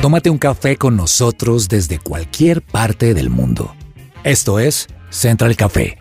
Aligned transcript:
Tómate 0.00 0.30
un 0.30 0.38
café 0.38 0.78
con 0.78 0.96
nosotros 0.96 1.68
desde 1.68 1.98
cualquier 1.98 2.62
parte 2.62 3.12
del 3.12 3.28
mundo. 3.28 3.74
Esto 4.24 4.58
es 4.58 4.88
Central 5.10 5.56
Café. 5.56 5.98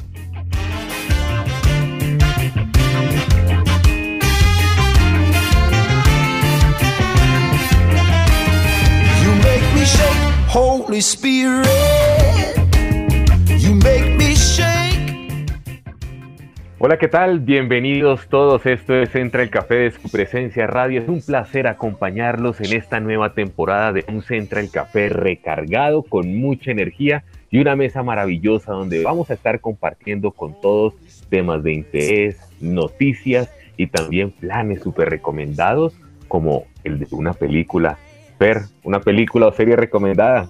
You 9.21 9.35
make 9.35 9.73
me 9.75 9.83
shake, 9.83 10.47
Holy 10.47 10.99
Spirit. 10.99 11.98
Hola, 16.81 16.97
¿qué 16.97 17.09
tal? 17.09 17.41
Bienvenidos 17.41 18.29
todos. 18.29 18.65
Esto 18.65 18.95
es 18.95 19.09
Central 19.09 19.43
el 19.43 19.49
Café 19.49 19.75
de 19.75 19.91
su 19.91 20.09
presencia 20.09 20.65
radio. 20.65 21.01
Es 21.01 21.09
un 21.09 21.21
placer 21.21 21.67
acompañarlos 21.67 22.61
en 22.61 22.71
esta 22.71 23.01
nueva 23.01 23.33
temporada 23.33 23.91
de 23.91 24.05
un 24.07 24.21
Central 24.21 24.69
Café 24.71 25.09
recargado 25.09 26.03
con 26.03 26.37
mucha 26.37 26.71
energía 26.71 27.25
y 27.51 27.59
una 27.59 27.75
mesa 27.75 28.01
maravillosa 28.01 28.71
donde 28.71 29.03
vamos 29.03 29.29
a 29.29 29.33
estar 29.33 29.59
compartiendo 29.59 30.31
con 30.31 30.55
todos 30.61 30.93
temas 31.27 31.63
de 31.63 31.73
interés, 31.73 32.39
noticias 32.61 33.49
y 33.75 33.87
también 33.87 34.31
planes 34.31 34.81
súper 34.81 35.09
recomendados 35.09 35.93
como 36.29 36.63
el 36.85 36.99
de 36.99 37.07
una 37.11 37.33
película. 37.33 37.97
Per, 38.37 38.61
una 38.83 39.01
película 39.01 39.47
o 39.47 39.51
serie 39.51 39.75
recomendada. 39.75 40.47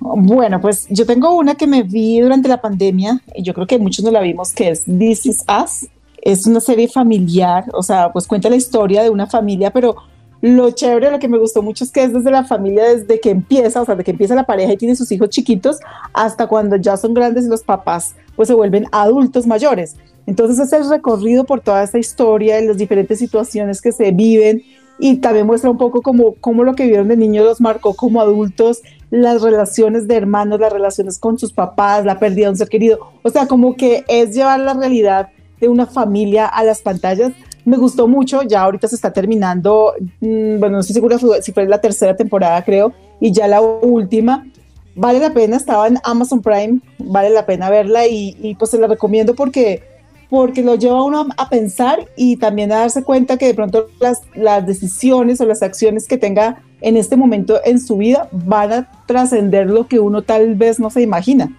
Bueno, 0.00 0.60
pues 0.60 0.86
yo 0.90 1.06
tengo 1.06 1.34
una 1.34 1.54
que 1.54 1.66
me 1.66 1.82
vi 1.82 2.20
durante 2.20 2.48
la 2.48 2.60
pandemia 2.60 3.20
y 3.34 3.42
yo 3.42 3.52
creo 3.52 3.66
que 3.66 3.78
muchos 3.78 4.04
no 4.04 4.10
la 4.10 4.20
vimos, 4.20 4.52
que 4.52 4.70
es 4.70 4.84
This 4.84 5.26
Is 5.26 5.44
Us. 5.62 5.88
Es 6.22 6.46
una 6.46 6.60
serie 6.60 6.88
familiar, 6.88 7.64
o 7.72 7.82
sea, 7.82 8.12
pues 8.12 8.26
cuenta 8.26 8.48
la 8.48 8.56
historia 8.56 9.02
de 9.02 9.10
una 9.10 9.26
familia, 9.26 9.70
pero 9.70 9.96
lo 10.40 10.70
chévere, 10.70 11.10
lo 11.10 11.18
que 11.18 11.28
me 11.28 11.38
gustó 11.38 11.62
mucho 11.62 11.82
es 11.82 11.90
que 11.90 12.04
es 12.04 12.12
desde 12.12 12.30
la 12.30 12.44
familia, 12.44 12.84
desde 12.84 13.18
que 13.18 13.30
empieza, 13.30 13.82
o 13.82 13.84
sea, 13.84 13.94
desde 13.94 14.04
que 14.04 14.10
empieza 14.12 14.36
la 14.36 14.46
pareja 14.46 14.72
y 14.72 14.76
tiene 14.76 14.94
sus 14.94 15.10
hijos 15.10 15.30
chiquitos, 15.30 15.78
hasta 16.12 16.46
cuando 16.46 16.76
ya 16.76 16.96
son 16.96 17.12
grandes 17.12 17.46
y 17.46 17.48
los 17.48 17.62
papás 17.62 18.14
pues 18.36 18.46
se 18.46 18.54
vuelven 18.54 18.86
adultos 18.92 19.48
mayores. 19.48 19.96
Entonces 20.26 20.58
es 20.60 20.72
el 20.72 20.88
recorrido 20.88 21.44
por 21.44 21.60
toda 21.60 21.82
esta 21.82 21.98
historia, 21.98 22.58
en 22.58 22.68
las 22.68 22.76
diferentes 22.76 23.18
situaciones 23.18 23.80
que 23.80 23.90
se 23.90 24.12
viven 24.12 24.62
y 24.98 25.16
también 25.16 25.46
muestra 25.46 25.70
un 25.70 25.78
poco 25.78 26.02
cómo, 26.02 26.34
cómo 26.40 26.64
lo 26.64 26.74
que 26.74 26.86
vieron 26.86 27.08
de 27.08 27.16
niños 27.16 27.44
los 27.44 27.60
marcó 27.60 27.94
como 27.94 28.20
adultos, 28.20 28.82
las 29.10 29.42
relaciones 29.42 30.08
de 30.08 30.16
hermanos, 30.16 30.60
las 30.60 30.72
relaciones 30.72 31.18
con 31.18 31.38
sus 31.38 31.52
papás, 31.52 32.04
la 32.04 32.18
pérdida 32.18 32.46
de 32.46 32.50
un 32.50 32.56
ser 32.56 32.68
querido. 32.68 33.12
O 33.22 33.30
sea, 33.30 33.46
como 33.46 33.76
que 33.76 34.04
es 34.08 34.34
llevar 34.34 34.60
la 34.60 34.74
realidad 34.74 35.28
de 35.60 35.68
una 35.68 35.86
familia 35.86 36.46
a 36.46 36.64
las 36.64 36.82
pantallas. 36.82 37.32
Me 37.64 37.76
gustó 37.76 38.08
mucho, 38.08 38.42
ya 38.42 38.62
ahorita 38.62 38.88
se 38.88 38.96
está 38.96 39.12
terminando, 39.12 39.94
mmm, 40.20 40.58
bueno, 40.58 40.76
no 40.76 40.80
estoy 40.80 40.94
segura 40.94 41.18
si 41.40 41.52
fue 41.52 41.66
la 41.66 41.80
tercera 41.80 42.16
temporada, 42.16 42.62
creo, 42.64 42.92
y 43.20 43.32
ya 43.32 43.46
la 43.46 43.60
última. 43.60 44.46
Vale 44.94 45.20
la 45.20 45.32
pena, 45.32 45.56
estaba 45.56 45.86
en 45.86 45.98
Amazon 46.02 46.42
Prime, 46.42 46.80
vale 46.98 47.30
la 47.30 47.46
pena 47.46 47.70
verla 47.70 48.06
y, 48.06 48.36
y 48.42 48.56
pues 48.56 48.72
se 48.72 48.78
la 48.78 48.88
recomiendo 48.88 49.34
porque 49.34 49.82
porque 50.30 50.62
lo 50.62 50.74
lleva 50.74 50.98
a 50.98 51.02
uno 51.02 51.26
a 51.36 51.48
pensar 51.48 52.06
y 52.16 52.36
también 52.36 52.72
a 52.72 52.80
darse 52.80 53.02
cuenta 53.02 53.38
que 53.38 53.46
de 53.46 53.54
pronto 53.54 53.88
las, 53.98 54.22
las 54.34 54.66
decisiones 54.66 55.40
o 55.40 55.46
las 55.46 55.62
acciones 55.62 56.06
que 56.06 56.18
tenga 56.18 56.62
en 56.80 56.96
este 56.96 57.16
momento 57.16 57.60
en 57.64 57.80
su 57.80 57.96
vida 57.96 58.28
van 58.32 58.72
a 58.72 58.90
trascender 59.06 59.68
lo 59.68 59.86
que 59.86 59.98
uno 59.98 60.22
tal 60.22 60.54
vez 60.54 60.78
no 60.78 60.90
se 60.90 61.02
imagina. 61.02 61.50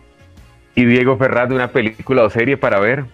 Y 0.75 0.85
Diego 0.85 1.17
Ferraz, 1.17 1.51
una 1.51 1.71
película 1.71 2.23
o 2.23 2.29
serie 2.29 2.55
para 2.57 2.79
ver. 2.79 3.05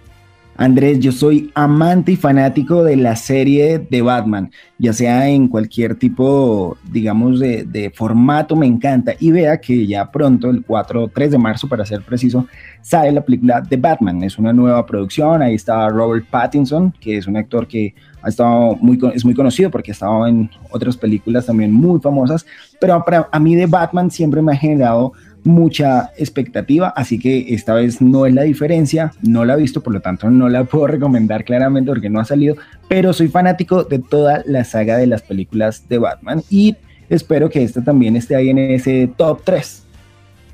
Andrés, 0.58 1.00
yo 1.00 1.12
soy 1.12 1.52
amante 1.54 2.14
y 2.14 2.16
fanático 2.16 2.84
de 2.84 2.96
la 2.96 3.18
serie 3.18 3.78
de 3.78 4.02
Batman, 4.02 4.52
ya 4.78 4.94
sea 4.94 5.28
en 5.28 5.50
cualquier 5.50 5.96
tipo, 5.96 6.78
digamos, 6.90 7.42
de, 7.42 7.92
formato, 7.94 8.56
me 8.56 8.66
encanta. 8.66 9.16
Y 9.20 9.32
vea 9.32 9.60
que 9.60 9.86
ya 9.86 10.10
pronto, 10.10 10.50
el 10.50 10.64
4, 10.64 11.12
3 11.14 11.32
de 11.32 11.38
marzo, 11.38 11.68
para 11.68 11.86
ser 11.86 12.04
preciso, 12.04 12.48
sale 12.82 13.12
la 13.12 13.22
película 13.22 13.60
de 13.60 13.76
Batman. 13.76 14.24
Es 14.24 14.40
una 14.40 14.54
nueva 14.54 14.86
producción, 14.86 15.42
ahí 15.42 15.56
está 15.56 15.90
Robert 15.90 16.26
Pattinson, 16.30 16.94
que 17.02 17.18
es 17.18 17.28
un 17.28 17.36
actor 17.36 17.68
que 17.68 17.94
ha 18.22 18.30
estado 18.30 18.78
muy, 18.78 18.98
es 19.14 19.26
muy 19.26 19.34
conocido 19.34 19.70
porque 19.70 19.92
ha 19.92 19.94
estado 19.94 20.26
en 20.26 20.50
otras 20.72 20.96
películas 20.96 21.46
también 21.46 21.72
muy 21.72 22.00
famosas, 22.00 22.46
pero 22.80 23.04
para, 23.04 23.28
a 23.30 23.40
mí 23.40 23.56
de 23.56 23.66
Batman 23.66 24.10
siempre 24.10 24.42
me 24.42 24.54
ha 24.54 24.56
generado 24.56 25.12
mucha 25.46 26.12
expectativa, 26.18 26.90
así 26.90 27.20
que 27.20 27.54
esta 27.54 27.74
vez 27.74 28.02
no 28.02 28.26
es 28.26 28.34
la 28.34 28.42
diferencia, 28.44 29.14
no 29.22 29.46
la 29.46 29.54
he 29.54 29.58
visto, 29.58 29.82
por 29.82 29.94
lo 29.94 30.02
tanto 30.02 30.30
no 30.30 30.50
la 30.50 30.64
puedo 30.66 30.88
recomendar 30.88 31.46
claramente 31.46 31.92
porque 31.92 32.10
no 32.10 32.20
ha 32.20 32.26
salido, 32.26 32.56
pero 32.90 33.14
soy 33.14 33.28
fanático 33.28 33.84
de 33.84 34.00
toda 34.00 34.44
la 34.46 34.64
saga 34.64 34.98
de 34.98 35.08
las 35.08 35.22
películas 35.22 35.88
de 35.88 36.00
Batman 36.00 36.42
y 36.50 36.76
espero 37.10 37.50
que 37.50 37.64
esta 37.64 37.84
también 37.84 38.16
esté 38.16 38.36
ahí 38.36 38.50
en 38.50 38.58
ese 38.58 39.10
top 39.16 39.42
3. 39.44 39.85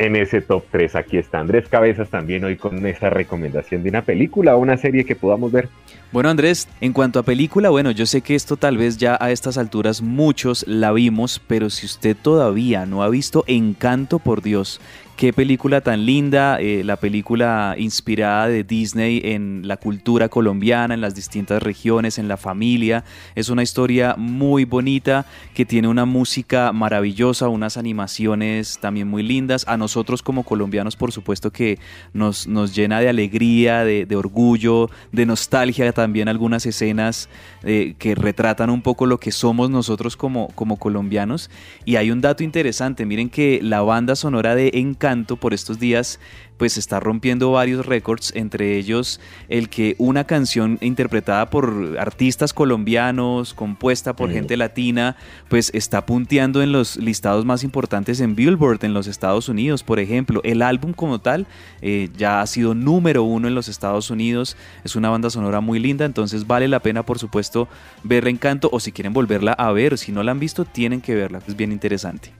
En 0.01 0.15
ese 0.15 0.41
top 0.41 0.63
3 0.71 0.95
aquí 0.95 1.17
está 1.17 1.37
Andrés 1.37 1.69
Cabezas 1.69 2.09
también 2.09 2.43
hoy 2.43 2.55
con 2.57 2.83
esta 2.87 3.11
recomendación 3.11 3.83
de 3.83 3.89
una 3.89 4.01
película 4.01 4.55
o 4.55 4.59
una 4.59 4.75
serie 4.75 5.05
que 5.05 5.15
podamos 5.15 5.51
ver. 5.51 5.69
Bueno 6.11 6.27
Andrés, 6.27 6.67
en 6.81 6.91
cuanto 6.91 7.19
a 7.19 7.23
película, 7.23 7.69
bueno, 7.69 7.91
yo 7.91 8.07
sé 8.07 8.21
que 8.21 8.33
esto 8.33 8.57
tal 8.57 8.79
vez 8.79 8.97
ya 8.97 9.15
a 9.21 9.29
estas 9.29 9.59
alturas 9.59 10.01
muchos 10.01 10.65
la 10.67 10.91
vimos, 10.91 11.39
pero 11.45 11.69
si 11.69 11.85
usted 11.85 12.17
todavía 12.19 12.87
no 12.87 13.03
ha 13.03 13.09
visto 13.09 13.43
Encanto 13.45 14.17
por 14.17 14.41
Dios, 14.41 14.81
qué 15.21 15.33
película 15.33 15.81
tan 15.81 16.07
linda, 16.07 16.59
eh, 16.59 16.83
la 16.83 16.95
película 16.95 17.75
inspirada 17.77 18.47
de 18.47 18.63
Disney 18.63 19.21
en 19.23 19.67
la 19.67 19.77
cultura 19.77 20.29
colombiana, 20.29 20.95
en 20.95 21.01
las 21.01 21.13
distintas 21.13 21.61
regiones, 21.61 22.17
en 22.17 22.27
la 22.27 22.37
familia. 22.37 23.03
Es 23.35 23.49
una 23.49 23.61
historia 23.61 24.15
muy 24.17 24.65
bonita 24.65 25.27
que 25.53 25.63
tiene 25.63 25.89
una 25.89 26.05
música 26.05 26.73
maravillosa, 26.73 27.49
unas 27.49 27.77
animaciones 27.77 28.79
también 28.81 29.07
muy 29.09 29.21
lindas. 29.21 29.63
A 29.67 29.77
nosotros 29.77 30.23
como 30.23 30.41
colombianos, 30.41 30.95
por 30.95 31.11
supuesto 31.11 31.51
que 31.51 31.77
nos, 32.13 32.47
nos 32.47 32.73
llena 32.73 32.99
de 32.99 33.07
alegría, 33.07 33.85
de, 33.85 34.15
orgullo, 34.15 34.89
de 35.11 35.27
nostalgia 35.27 35.93
también 35.93 36.29
algunas 36.29 36.65
escenas 36.65 37.29
eh, 37.61 37.93
que 37.99 38.15
retratan 38.15 38.71
un 38.71 38.81
poco 38.81 39.05
lo 39.05 39.19
que 39.19 39.31
somos 39.31 39.69
nosotros 39.69 40.17
como, 40.17 40.47
como 40.55 40.77
colombianos. 40.77 41.51
Y 41.85 41.97
hay 41.97 42.09
un 42.09 42.21
dato 42.21 42.43
interesante, 42.43 43.05
miren 43.05 43.29
que 43.29 43.59
la 43.61 43.83
banda 43.83 44.15
sonora 44.15 44.55
de 44.55 44.71
Encanto 44.73 45.10
por 45.39 45.53
estos 45.53 45.79
días 45.79 46.19
pues 46.57 46.77
está 46.77 46.99
rompiendo 46.99 47.51
varios 47.51 47.87
récords, 47.87 48.31
entre 48.35 48.77
ellos 48.77 49.19
el 49.49 49.67
que 49.67 49.95
una 49.97 50.25
canción 50.25 50.77
interpretada 50.79 51.49
por 51.49 51.97
artistas 51.97 52.53
colombianos, 52.53 53.55
compuesta 53.55 54.15
por 54.15 54.31
gente 54.31 54.55
latina, 54.57 55.15
pues 55.49 55.71
está 55.73 56.05
punteando 56.05 56.61
en 56.61 56.71
los 56.71 56.97
listados 56.97 57.45
más 57.45 57.63
importantes 57.63 58.19
en 58.19 58.35
Billboard 58.35 58.85
en 58.85 58.93
los 58.93 59.07
Estados 59.07 59.49
Unidos, 59.49 59.81
por 59.81 59.99
ejemplo. 59.99 60.39
El 60.43 60.61
álbum 60.61 60.93
como 60.93 61.19
tal 61.19 61.47
eh, 61.81 62.09
ya 62.15 62.41
ha 62.41 62.45
sido 62.45 62.75
número 62.75 63.23
uno 63.23 63.47
en 63.47 63.55
los 63.55 63.67
Estados 63.67 64.11
Unidos, 64.11 64.55
es 64.83 64.95
una 64.95 65.09
banda 65.09 65.31
sonora 65.31 65.61
muy 65.61 65.79
linda, 65.79 66.05
entonces 66.05 66.45
vale 66.45 66.67
la 66.67 66.79
pena 66.79 67.03
por 67.03 67.17
supuesto 67.17 67.67
verla 68.03 68.29
Encanto 68.29 68.69
o 68.71 68.79
si 68.79 68.91
quieren 68.91 69.13
volverla 69.13 69.53
a 69.53 69.71
ver, 69.71 69.97
si 69.97 70.11
no 70.11 70.21
la 70.21 70.31
han 70.31 70.39
visto 70.39 70.63
tienen 70.63 71.01
que 71.01 71.15
verla, 71.15 71.41
es 71.47 71.55
bien 71.55 71.71
interesante. 71.71 72.31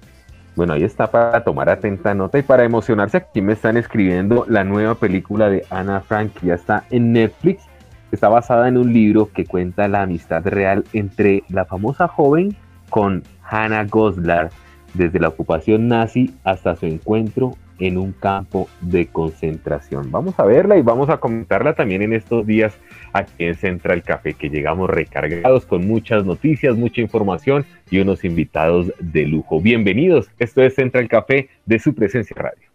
Bueno, 0.55 0.73
ahí 0.73 0.83
está 0.83 1.09
para 1.09 1.43
tomar 1.43 1.69
atenta 1.69 2.13
nota 2.13 2.37
y 2.37 2.43
para 2.43 2.65
emocionarse. 2.65 3.17
Aquí 3.17 3.41
me 3.41 3.53
están 3.53 3.77
escribiendo 3.77 4.45
la 4.49 4.63
nueva 4.63 4.95
película 4.95 5.49
de 5.49 5.65
Anna 5.69 6.01
Frank, 6.01 6.33
que 6.33 6.47
ya 6.47 6.55
está 6.55 6.83
en 6.89 7.13
Netflix. 7.13 7.63
Está 8.11 8.27
basada 8.27 8.67
en 8.67 8.77
un 8.77 8.91
libro 8.91 9.29
que 9.33 9.45
cuenta 9.45 9.87
la 9.87 10.01
amistad 10.01 10.45
real 10.45 10.83
entre 10.91 11.43
la 11.47 11.63
famosa 11.63 12.09
joven 12.09 12.55
con 12.89 13.23
Hannah 13.43 13.85
Goslar, 13.85 14.49
desde 14.93 15.19
la 15.19 15.29
ocupación 15.29 15.87
nazi 15.87 16.35
hasta 16.43 16.75
su 16.75 16.85
encuentro 16.85 17.55
en 17.79 17.97
un 17.97 18.11
campo 18.11 18.67
de 18.81 19.07
concentración. 19.07 20.11
Vamos 20.11 20.37
a 20.37 20.43
verla 20.43 20.77
y 20.77 20.81
vamos 20.81 21.09
a 21.09 21.17
comentarla 21.17 21.73
también 21.73 22.01
en 22.01 22.13
estos 22.13 22.45
días 22.45 22.73
aquí 23.13 23.45
en 23.45 23.55
Central 23.55 24.03
Café, 24.03 24.33
que 24.33 24.49
llegamos 24.49 24.89
recargados 24.89 25.65
con 25.65 25.87
muchas 25.87 26.25
noticias, 26.25 26.75
mucha 26.75 27.01
información 27.01 27.65
y 27.89 27.99
unos 27.99 28.23
invitados 28.23 28.93
de 28.99 29.25
lujo. 29.25 29.61
Bienvenidos, 29.61 30.29
esto 30.39 30.61
es 30.61 30.75
Central 30.75 31.07
Café 31.07 31.49
de 31.65 31.79
su 31.79 31.93
presencia 31.93 32.35
radio. 32.37 32.69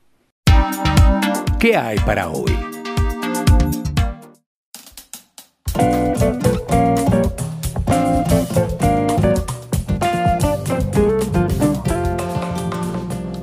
¿Qué 1.58 1.76
hay 1.76 1.98
para 2.00 2.28
hoy? 2.28 2.52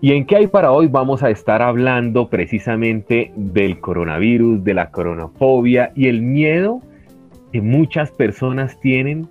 ¿Y 0.00 0.12
en 0.12 0.24
qué 0.24 0.36
hay 0.36 0.46
para 0.46 0.70
hoy? 0.70 0.86
Vamos 0.86 1.24
a 1.24 1.30
estar 1.30 1.62
hablando 1.62 2.30
precisamente 2.30 3.32
del 3.34 3.80
coronavirus, 3.80 4.62
de 4.62 4.74
la 4.74 4.92
coronafobia 4.92 5.90
y 5.96 6.06
el 6.06 6.22
miedo 6.22 6.80
que 7.54 7.60
muchas 7.60 8.10
personas 8.10 8.80
tienen 8.80 9.28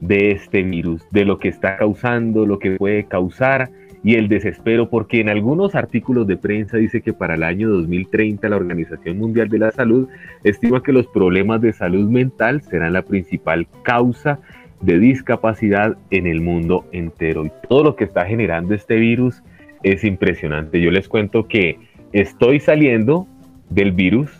de 0.00 0.30
este 0.30 0.62
virus, 0.62 1.02
de 1.10 1.24
lo 1.24 1.40
que 1.40 1.48
está 1.48 1.76
causando, 1.76 2.46
lo 2.46 2.60
que 2.60 2.76
puede 2.76 3.02
causar 3.02 3.68
y 4.04 4.14
el 4.14 4.28
desespero, 4.28 4.88
porque 4.88 5.18
en 5.18 5.28
algunos 5.28 5.74
artículos 5.74 6.28
de 6.28 6.36
prensa 6.36 6.76
dice 6.76 7.00
que 7.00 7.12
para 7.12 7.34
el 7.34 7.42
año 7.42 7.68
2030 7.70 8.48
la 8.48 8.54
Organización 8.54 9.18
Mundial 9.18 9.48
de 9.48 9.58
la 9.58 9.72
Salud 9.72 10.08
estima 10.44 10.84
que 10.84 10.92
los 10.92 11.08
problemas 11.08 11.60
de 11.62 11.72
salud 11.72 12.08
mental 12.08 12.62
serán 12.62 12.92
la 12.92 13.02
principal 13.02 13.66
causa 13.82 14.38
de 14.80 15.00
discapacidad 15.00 15.96
en 16.12 16.28
el 16.28 16.42
mundo 16.42 16.86
entero. 16.92 17.44
Y 17.44 17.50
todo 17.68 17.82
lo 17.82 17.96
que 17.96 18.04
está 18.04 18.24
generando 18.24 18.72
este 18.72 18.94
virus 18.94 19.42
es 19.82 20.04
impresionante. 20.04 20.80
Yo 20.80 20.92
les 20.92 21.08
cuento 21.08 21.48
que 21.48 21.80
estoy 22.12 22.60
saliendo 22.60 23.26
del 23.68 23.90
virus. 23.90 24.30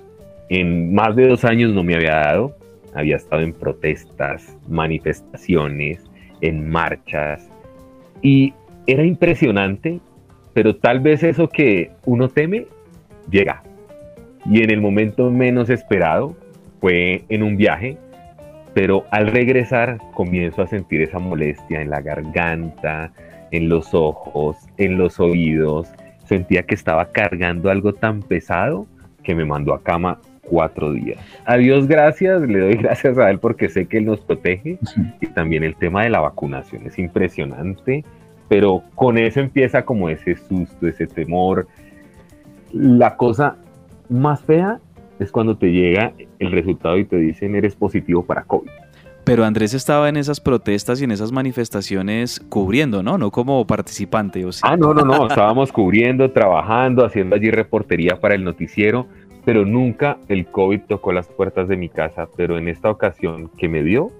En 0.50 0.94
más 0.94 1.16
de 1.16 1.26
dos 1.26 1.44
años 1.44 1.72
no 1.72 1.82
me 1.82 1.96
había 1.96 2.14
dado. 2.14 2.56
Había 2.94 3.16
estado 3.16 3.42
en 3.42 3.52
protestas, 3.52 4.56
manifestaciones, 4.68 6.00
en 6.40 6.68
marchas. 6.70 7.48
Y 8.22 8.54
era 8.86 9.04
impresionante, 9.04 10.00
pero 10.52 10.76
tal 10.76 11.00
vez 11.00 11.22
eso 11.22 11.48
que 11.48 11.90
uno 12.04 12.28
teme 12.28 12.66
llega. 13.30 13.62
Y 14.46 14.62
en 14.62 14.70
el 14.70 14.80
momento 14.80 15.30
menos 15.30 15.70
esperado 15.70 16.36
fue 16.80 17.24
en 17.28 17.42
un 17.42 17.56
viaje, 17.56 17.96
pero 18.74 19.04
al 19.10 19.28
regresar 19.28 19.98
comienzo 20.12 20.62
a 20.62 20.66
sentir 20.66 21.02
esa 21.02 21.18
molestia 21.18 21.80
en 21.80 21.90
la 21.90 22.02
garganta, 22.02 23.12
en 23.50 23.68
los 23.68 23.94
ojos, 23.94 24.56
en 24.76 24.98
los 24.98 25.18
oídos. 25.20 25.88
Sentía 26.26 26.64
que 26.64 26.74
estaba 26.74 27.10
cargando 27.10 27.70
algo 27.70 27.94
tan 27.94 28.20
pesado 28.20 28.86
que 29.22 29.34
me 29.34 29.44
mandó 29.44 29.72
a 29.72 29.82
cama 29.82 30.20
cuatro 30.44 30.92
días. 30.92 31.18
A 31.44 31.56
Dios 31.56 31.86
gracias, 31.86 32.42
le 32.42 32.60
doy 32.60 32.76
gracias 32.76 33.18
a 33.18 33.30
Él 33.30 33.38
porque 33.38 33.68
sé 33.68 33.86
que 33.86 33.98
Él 33.98 34.06
nos 34.06 34.20
protege 34.20 34.78
y 35.20 35.26
también 35.28 35.64
el 35.64 35.76
tema 35.76 36.04
de 36.04 36.10
la 36.10 36.20
vacunación 36.20 36.86
es 36.86 36.98
impresionante, 36.98 38.04
pero 38.48 38.82
con 38.94 39.18
eso 39.18 39.40
empieza 39.40 39.84
como 39.84 40.08
ese 40.08 40.36
susto, 40.36 40.86
ese 40.86 41.06
temor. 41.06 41.66
La 42.72 43.16
cosa 43.16 43.56
más 44.08 44.42
fea 44.42 44.80
es 45.18 45.30
cuando 45.30 45.56
te 45.56 45.70
llega 45.70 46.12
el 46.38 46.52
resultado 46.52 46.98
y 46.98 47.04
te 47.04 47.16
dicen 47.16 47.54
eres 47.54 47.74
positivo 47.74 48.24
para 48.24 48.42
COVID. 48.42 48.70
Pero 49.24 49.46
Andrés 49.46 49.72
estaba 49.72 50.10
en 50.10 50.18
esas 50.18 50.38
protestas 50.38 51.00
y 51.00 51.04
en 51.04 51.10
esas 51.10 51.32
manifestaciones 51.32 52.40
cubriendo, 52.50 53.02
¿no? 53.02 53.16
No 53.16 53.30
como 53.30 53.66
participante. 53.66 54.44
¿o 54.44 54.50
Ah, 54.62 54.76
no, 54.76 54.92
no, 54.92 55.02
no. 55.02 55.26
Estábamos 55.26 55.72
cubriendo, 55.72 56.30
trabajando, 56.30 57.06
haciendo 57.06 57.34
allí 57.34 57.50
reportería 57.50 58.20
para 58.20 58.34
el 58.34 58.44
noticiero, 58.44 59.06
pero 59.44 59.64
nunca 59.64 60.18
el 60.28 60.46
COVID 60.46 60.80
tocó 60.88 61.12
las 61.12 61.28
puertas 61.28 61.68
de 61.68 61.76
mi 61.76 61.88
casa. 61.88 62.28
Pero 62.36 62.58
en 62.58 62.68
esta 62.68 62.90
ocasión 62.90 63.50
que 63.56 63.68
me 63.68 63.82
dio, 63.82 64.10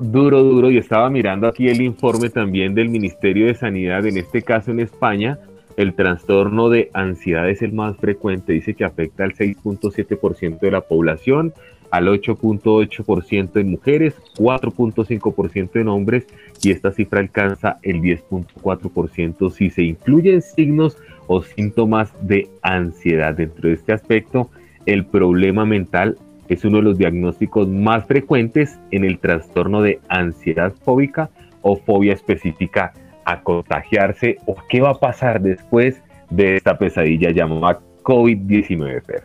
duro, 0.00 0.42
duro, 0.42 0.70
y 0.70 0.78
estaba 0.78 1.10
mirando 1.10 1.46
aquí 1.46 1.68
el 1.68 1.82
informe 1.82 2.30
también 2.30 2.74
del 2.74 2.88
Ministerio 2.88 3.46
de 3.46 3.54
Sanidad, 3.54 4.06
en 4.06 4.16
este 4.16 4.42
caso 4.42 4.70
en 4.70 4.80
España, 4.80 5.38
el 5.76 5.94
trastorno 5.94 6.68
de 6.68 6.90
ansiedad 6.92 7.48
es 7.48 7.62
el 7.62 7.72
más 7.72 7.96
frecuente, 7.96 8.52
dice 8.52 8.74
que 8.74 8.84
afecta 8.84 9.24
al 9.24 9.34
6.7% 9.34 10.60
de 10.60 10.70
la 10.70 10.82
población 10.82 11.54
al 11.92 12.08
8.8% 12.08 13.60
en 13.60 13.70
mujeres, 13.70 14.14
4.5% 14.38 15.78
en 15.78 15.88
hombres 15.88 16.26
y 16.62 16.70
esta 16.70 16.90
cifra 16.90 17.20
alcanza 17.20 17.78
el 17.82 18.00
10.4% 18.00 19.50
si 19.50 19.68
se 19.68 19.82
incluyen 19.82 20.40
signos 20.40 20.96
o 21.26 21.42
síntomas 21.42 22.12
de 22.20 22.48
ansiedad. 22.62 23.34
Dentro 23.34 23.68
de 23.68 23.74
este 23.74 23.92
aspecto, 23.92 24.50
el 24.86 25.04
problema 25.04 25.64
mental 25.64 26.18
es 26.48 26.64
uno 26.64 26.78
de 26.78 26.82
los 26.82 26.98
diagnósticos 26.98 27.68
más 27.68 28.04
frecuentes 28.06 28.78
en 28.90 29.04
el 29.04 29.18
trastorno 29.18 29.82
de 29.82 30.00
ansiedad 30.08 30.72
fóbica 30.84 31.30
o 31.62 31.76
fobia 31.76 32.12
específica 32.12 32.92
a 33.24 33.40
contagiarse 33.42 34.36
o 34.46 34.56
qué 34.68 34.80
va 34.80 34.90
a 34.90 34.98
pasar 34.98 35.40
después 35.40 36.02
de 36.30 36.56
esta 36.56 36.76
pesadilla 36.76 37.30
llamada 37.30 37.80
COVID-19. 38.02 39.22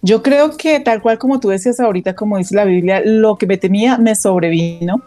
Yo 0.00 0.22
creo 0.22 0.56
que 0.56 0.78
tal 0.80 1.02
cual 1.02 1.18
como 1.18 1.40
tú 1.40 1.48
decías 1.48 1.80
ahorita, 1.80 2.14
como 2.14 2.38
dice 2.38 2.54
la 2.54 2.64
Biblia, 2.64 3.02
lo 3.04 3.36
que 3.36 3.46
me 3.46 3.56
temía 3.56 3.98
me 3.98 4.14
sobrevino. 4.14 5.02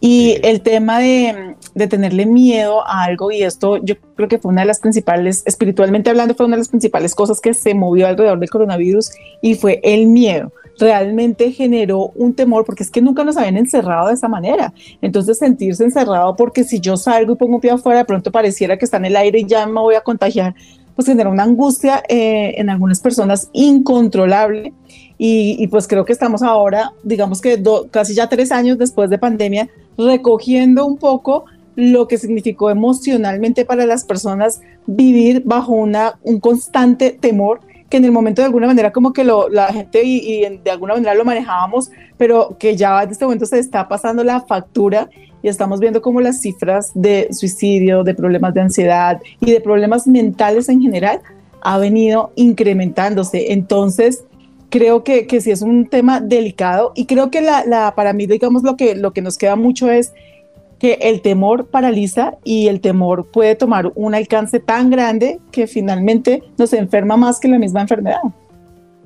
Y 0.00 0.38
el 0.42 0.62
tema 0.62 0.98
de, 0.98 1.49
de, 1.74 1.86
tenerle 1.86 2.26
miedo 2.26 2.86
a 2.86 3.04
algo, 3.04 3.30
y 3.30 3.42
esto 3.42 3.76
yo 3.78 3.94
creo 4.16 4.28
que 4.28 4.38
fue 4.38 4.52
una 4.52 4.62
de 4.62 4.66
las 4.66 4.80
principales, 4.80 5.42
espiritualmente 5.46 6.10
hablando, 6.10 6.34
fue 6.34 6.46
una 6.46 6.56
de 6.56 6.60
las 6.60 6.68
principales 6.68 7.14
cosas 7.14 7.40
que 7.40 7.54
se 7.54 7.74
movió 7.74 8.06
alrededor 8.06 8.38
del 8.38 8.50
coronavirus 8.50 9.10
y 9.42 9.54
fue 9.54 9.80
el 9.82 10.06
miedo. 10.06 10.52
Realmente 10.78 11.52
generó 11.52 12.10
un 12.14 12.34
temor 12.34 12.64
porque 12.64 12.82
es 12.82 12.90
que 12.90 13.02
nunca 13.02 13.22
nos 13.22 13.36
habían 13.36 13.58
encerrado 13.58 14.08
de 14.08 14.14
esa 14.14 14.28
manera. 14.28 14.72
Entonces 15.02 15.38
sentirse 15.38 15.84
encerrado 15.84 16.34
porque 16.36 16.64
si 16.64 16.80
yo 16.80 16.96
salgo 16.96 17.34
y 17.34 17.36
pongo 17.36 17.56
un 17.56 17.60
pie 17.60 17.72
afuera, 17.72 17.98
de 17.98 18.04
pronto 18.06 18.30
pareciera 18.30 18.78
que 18.78 18.86
está 18.86 18.96
en 18.96 19.04
el 19.04 19.16
aire 19.16 19.40
y 19.40 19.44
ya 19.44 19.66
me 19.66 19.80
voy 19.80 19.94
a 19.94 20.00
contagiar 20.00 20.54
pues 21.00 21.06
genera 21.06 21.30
una 21.30 21.44
angustia 21.44 22.02
eh, 22.08 22.54
en 22.58 22.68
algunas 22.68 23.00
personas 23.00 23.48
incontrolable 23.54 24.74
y, 25.22 25.66
pues 25.68 25.86
creo 25.86 26.06
que 26.06 26.14
estamos 26.14 26.42
ahora, 26.42 26.92
digamos 27.02 27.42
que 27.42 27.62
casi 27.90 28.14
ya 28.14 28.30
tres 28.30 28.50
años 28.52 28.78
después 28.78 29.10
de 29.10 29.18
pandemia, 29.18 29.68
recogiendo 29.98 30.86
un 30.86 30.96
poco 30.96 31.44
lo 31.80 32.08
que 32.08 32.18
significó 32.18 32.70
emocionalmente 32.70 33.64
para 33.64 33.86
las 33.86 34.04
personas 34.04 34.60
vivir 34.86 35.42
bajo 35.44 35.72
una, 35.72 36.18
un 36.22 36.40
constante 36.40 37.10
temor 37.10 37.60
que 37.88 37.96
en 37.96 38.04
el 38.04 38.12
momento 38.12 38.40
de 38.40 38.46
alguna 38.46 38.68
manera 38.68 38.92
como 38.92 39.12
que 39.12 39.24
lo, 39.24 39.48
la 39.48 39.66
gente 39.72 40.04
y, 40.04 40.18
y, 40.18 40.60
de 40.62 40.70
alguna 40.70 40.94
manera 40.94 41.14
lo 41.14 41.24
manejábamos, 41.24 41.90
pero 42.16 42.56
que 42.58 42.76
ya 42.76 43.02
en 43.02 43.10
este 43.10 43.24
momento 43.24 43.46
se 43.46 43.58
está 43.58 43.88
pasando 43.88 44.22
la 44.22 44.40
factura 44.42 45.10
y 45.42 45.48
estamos 45.48 45.80
viendo 45.80 46.00
como 46.00 46.20
las 46.20 46.40
cifras 46.40 46.92
de 46.94 47.28
suicidio, 47.32 48.04
de 48.04 48.14
problemas 48.14 48.54
de 48.54 48.60
ansiedad 48.60 49.20
y 49.40 49.50
de 49.50 49.60
problemas 49.60 50.06
mentales 50.06 50.68
en 50.68 50.80
general 50.80 51.20
ha 51.62 51.78
venido 51.78 52.32
incrementándose. 52.36 53.52
Entonces, 53.52 54.24
creo 54.70 55.02
que, 55.02 55.26
que 55.26 55.40
sí 55.40 55.50
es 55.50 55.62
un 55.62 55.86
tema 55.86 56.20
delicado 56.20 56.92
y 56.94 57.06
creo 57.06 57.30
que 57.30 57.40
la, 57.40 57.64
la, 57.66 57.94
para 57.94 58.12
mí, 58.12 58.26
digamos, 58.26 58.62
lo 58.62 58.76
que, 58.76 58.94
lo 58.94 59.12
que 59.12 59.22
nos 59.22 59.36
queda 59.36 59.56
mucho 59.56 59.90
es 59.90 60.12
que 60.80 60.94
el 61.02 61.20
temor 61.20 61.66
paraliza 61.66 62.38
y 62.42 62.66
el 62.68 62.80
temor 62.80 63.28
puede 63.30 63.54
tomar 63.54 63.92
un 63.94 64.14
alcance 64.14 64.58
tan 64.58 64.90
grande 64.90 65.38
que 65.52 65.66
finalmente 65.66 66.42
nos 66.58 66.72
enferma 66.72 67.16
más 67.18 67.38
que 67.38 67.48
la 67.48 67.58
misma 67.58 67.82
enfermedad. 67.82 68.22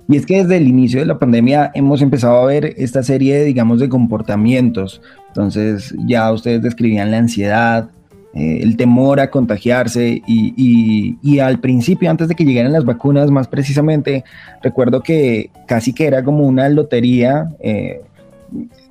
Y 0.09 0.17
es 0.17 0.25
que 0.25 0.43
desde 0.43 0.59
el 0.59 0.69
inicio 0.69 1.01
de 1.01 1.07
la 1.07 1.19
pandemia 1.19 1.73
hemos 1.75 2.01
empezado 2.01 2.37
a 2.41 2.47
ver 2.47 2.75
esta 2.77 3.03
serie, 3.03 3.43
digamos, 3.43 3.81
de 3.81 3.89
comportamientos. 3.89 5.03
Entonces 5.29 5.95
ya 6.07 6.31
ustedes 6.31 6.63
describían 6.63 7.11
la 7.11 7.19
ansiedad, 7.19 7.91
eh, 8.35 8.61
el 8.63 8.77
temor 8.77 9.19
a 9.19 9.31
contagiarse 9.31 10.23
y, 10.27 11.17
y, 11.23 11.39
al 11.41 11.59
principio, 11.59 12.11
antes 12.11 12.29
de 12.29 12.35
que 12.35 12.45
llegaran 12.45 12.73
las 12.73 12.85
vacunas, 12.85 13.31
más 13.31 13.49
precisamente, 13.49 14.25
recuerdo 14.63 15.03
que 15.03 15.51
casi 15.67 15.93
que 15.93 16.07
era 16.07 16.23
como 16.23 16.47
una 16.47 16.69
lotería. 16.69 17.49
Eh, 17.61 18.01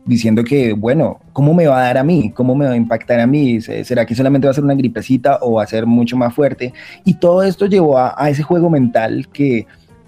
diciendo 0.06 0.44
que, 0.44 0.74
bueno, 0.74 1.20
¿cómo 1.32 1.54
me 1.54 1.68
va 1.68 1.80
a 1.80 1.84
dar 1.86 1.98
a 1.98 2.04
mí? 2.04 2.32
¿Cómo 2.32 2.56
me 2.56 2.66
va 2.66 2.72
a 2.72 2.76
impactar 2.76 3.20
a 3.20 3.28
mí? 3.28 3.62
¿Será 3.62 4.06
que 4.06 4.16
solamente 4.16 4.48
va 4.48 4.52
a 4.52 4.54
ser 4.54 4.64
una 4.64 4.76
gripecita 4.76 5.40
o 5.42 5.54
va 5.54 5.64
a 5.64 5.68
ser 5.68 5.86
mucho 5.86 6.18
más 6.18 6.34
fuerte? 6.34 6.74
Y 7.06 7.16
todo 7.16 7.44
esto 7.44 7.66
llevó 7.66 7.98
a, 7.98 8.30
ese 8.30 8.44
juego 8.44 8.70
mental 8.70 9.28
que 9.32 9.66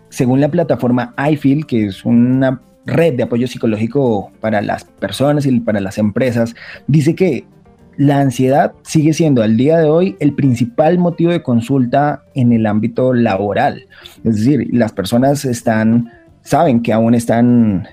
según 0.10 0.42
la 0.42 0.50
plataforma 0.50 1.14
iFeel, 1.32 1.66
que 1.66 1.88
es 1.88 2.06
una 2.06 2.62
red 2.86 3.16
de 3.16 3.24
apoyo 3.24 3.48
psicológico 3.48 4.32
para 4.40 4.62
las 4.62 4.84
personas 4.84 5.46
y 5.46 5.60
para 5.60 5.80
las 5.80 5.98
empresas, 5.98 6.56
dice 6.88 7.16
que 7.16 7.46
la 7.98 8.20
ansiedad 8.20 8.74
sigue 8.84 9.14
siendo 9.14 9.42
al 9.42 9.58
día 9.58 9.78
de 9.78 9.90
hoy 9.90 10.18
el 10.20 10.34
principal 10.34 10.98
motivo 11.00 11.32
de 11.32 11.42
consulta 11.42 12.24
en 12.34 12.52
el 12.52 12.66
ámbito 12.66 13.14
laboral. 13.14 13.86
Es 14.24 14.36
decir, 14.38 14.68
las 14.74 14.92
personas 14.92 15.46
están, 15.46 16.12
saben 16.42 16.82
que 16.82 16.92
aún 16.92 17.16
están, 17.16 17.88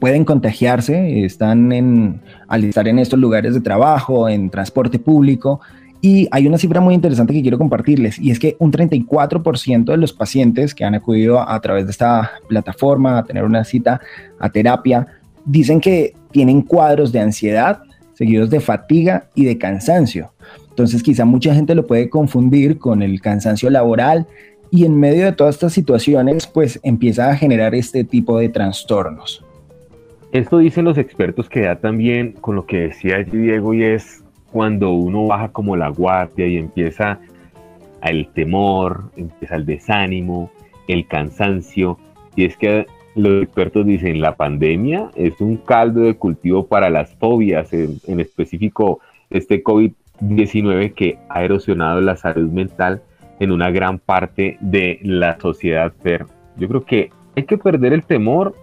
pueden 0.00 0.24
contagiarse, 0.24 1.24
están 1.24 1.72
en, 1.72 2.20
al 2.48 2.64
estar 2.64 2.88
en 2.88 2.98
estos 2.98 3.18
lugares 3.18 3.54
de 3.54 3.60
trabajo, 3.60 4.28
en 4.28 4.50
transporte 4.50 4.98
público, 4.98 5.60
y 6.00 6.28
hay 6.30 6.46
una 6.46 6.58
cifra 6.58 6.80
muy 6.80 6.94
interesante 6.94 7.32
que 7.32 7.42
quiero 7.42 7.58
compartirles 7.58 8.18
y 8.18 8.30
es 8.30 8.38
que 8.38 8.56
un 8.60 8.70
34% 8.70 9.84
de 9.84 9.96
los 9.96 10.12
pacientes 10.12 10.74
que 10.74 10.84
han 10.84 10.94
acudido 10.94 11.40
a, 11.40 11.60
través 11.60 11.86
de 11.86 11.90
esta 11.90 12.32
plataforma 12.48 13.18
a 13.18 13.24
tener 13.24 13.44
una 13.44 13.64
cita 13.64 14.00
a 14.38 14.48
terapia 14.48 15.06
dicen 15.44 15.80
que 15.80 16.14
tienen 16.30 16.62
cuadros 16.62 17.10
de 17.10 17.20
ansiedad 17.20 17.80
seguidos 18.14 18.50
de 18.50 18.60
fatiga 18.60 19.28
y 19.34 19.44
de 19.44 19.58
cansancio. 19.58 20.32
Entonces 20.70 21.02
quizá 21.02 21.24
mucha 21.24 21.52
gente 21.52 21.74
lo 21.74 21.86
puede 21.86 22.08
confundir 22.08 22.78
con 22.78 23.02
el 23.02 23.20
cansancio 23.20 23.68
laboral 23.68 24.26
y 24.70 24.84
en 24.84 24.98
medio 24.98 25.24
de 25.24 25.32
todas 25.32 25.56
estas 25.56 25.72
situaciones 25.72 26.46
pues 26.46 26.78
empieza 26.84 27.30
a 27.30 27.36
generar 27.36 27.74
este 27.74 28.04
tipo 28.04 28.38
de 28.38 28.50
trastornos. 28.50 29.44
Esto 30.32 30.58
dicen 30.58 30.84
los 30.84 30.98
expertos 30.98 31.48
que 31.48 31.62
da 31.62 31.76
también 31.76 32.32
con 32.32 32.54
lo 32.54 32.66
que 32.66 32.80
decía 32.80 33.22
Diego 33.24 33.72
y 33.72 33.82
es 33.82 34.22
cuando 34.52 34.90
uno 34.92 35.26
baja 35.26 35.48
como 35.48 35.74
la 35.74 35.88
guardia 35.88 36.46
y 36.46 36.58
empieza 36.58 37.18
el 38.02 38.28
temor, 38.28 39.04
empieza 39.16 39.56
el 39.56 39.64
desánimo, 39.64 40.50
el 40.86 41.06
cansancio. 41.06 41.98
Y 42.36 42.44
es 42.44 42.56
que 42.56 42.86
los 43.14 43.42
expertos 43.42 43.86
dicen, 43.86 44.20
la 44.20 44.36
pandemia 44.36 45.10
es 45.16 45.40
un 45.40 45.56
caldo 45.56 46.02
de 46.02 46.16
cultivo 46.16 46.66
para 46.66 46.90
las 46.90 47.14
fobias, 47.14 47.72
en, 47.72 47.98
en 48.06 48.20
específico 48.20 49.00
este 49.30 49.64
COVID-19 49.64 50.92
que 50.92 51.18
ha 51.30 51.42
erosionado 51.42 52.00
la 52.00 52.16
salud 52.16 52.50
mental 52.50 53.02
en 53.40 53.50
una 53.50 53.70
gran 53.70 53.98
parte 53.98 54.58
de 54.60 54.98
la 55.02 55.38
sociedad. 55.40 55.92
Yo 56.56 56.68
creo 56.68 56.84
que 56.84 57.10
hay 57.36 57.44
que 57.44 57.56
perder 57.56 57.92
el 57.92 58.04
temor, 58.04 58.54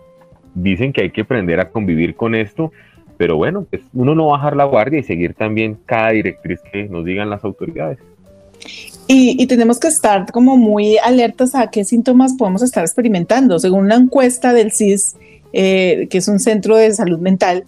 dicen 0.56 0.92
que 0.92 1.02
hay 1.02 1.12
que 1.12 1.22
aprender 1.22 1.60
a 1.60 1.70
convivir 1.70 2.16
con 2.16 2.34
esto, 2.34 2.72
pero 3.18 3.38
bueno, 3.38 3.66
pues 3.70 3.84
uno 3.94 4.16
no 4.16 4.28
bajar 4.28 4.56
la 4.56 4.66
guardia 4.66 5.00
y 5.00 5.04
seguir 5.04 5.36
también 5.36 5.78
cada 5.86 6.10
directriz 6.12 6.60
que 6.72 6.86
nos 6.86 7.06
digan 7.06 7.30
las 7.30 7.44
autoridades. 7.44 8.00
Y, 9.08 9.46
tenemos 9.46 9.80
que 9.80 9.88
estar 9.88 10.32
como 10.32 10.58
muy 10.58 10.98
alertas 10.98 11.54
a 11.54 11.68
qué 11.68 11.84
síntomas 11.86 12.34
podemos 12.34 12.64
estar 12.64 12.84
experimentando. 12.84 13.60
Según 13.60 13.86
una 13.86 13.96
encuesta 13.96 14.52
del 14.52 14.72
CIS, 14.72 15.16
eh, 15.54 16.08
que 16.10 16.18
es 16.18 16.28
un 16.28 16.40
centro 16.40 16.76
de 16.76 16.92
salud 16.92 17.20
mental, 17.20 17.66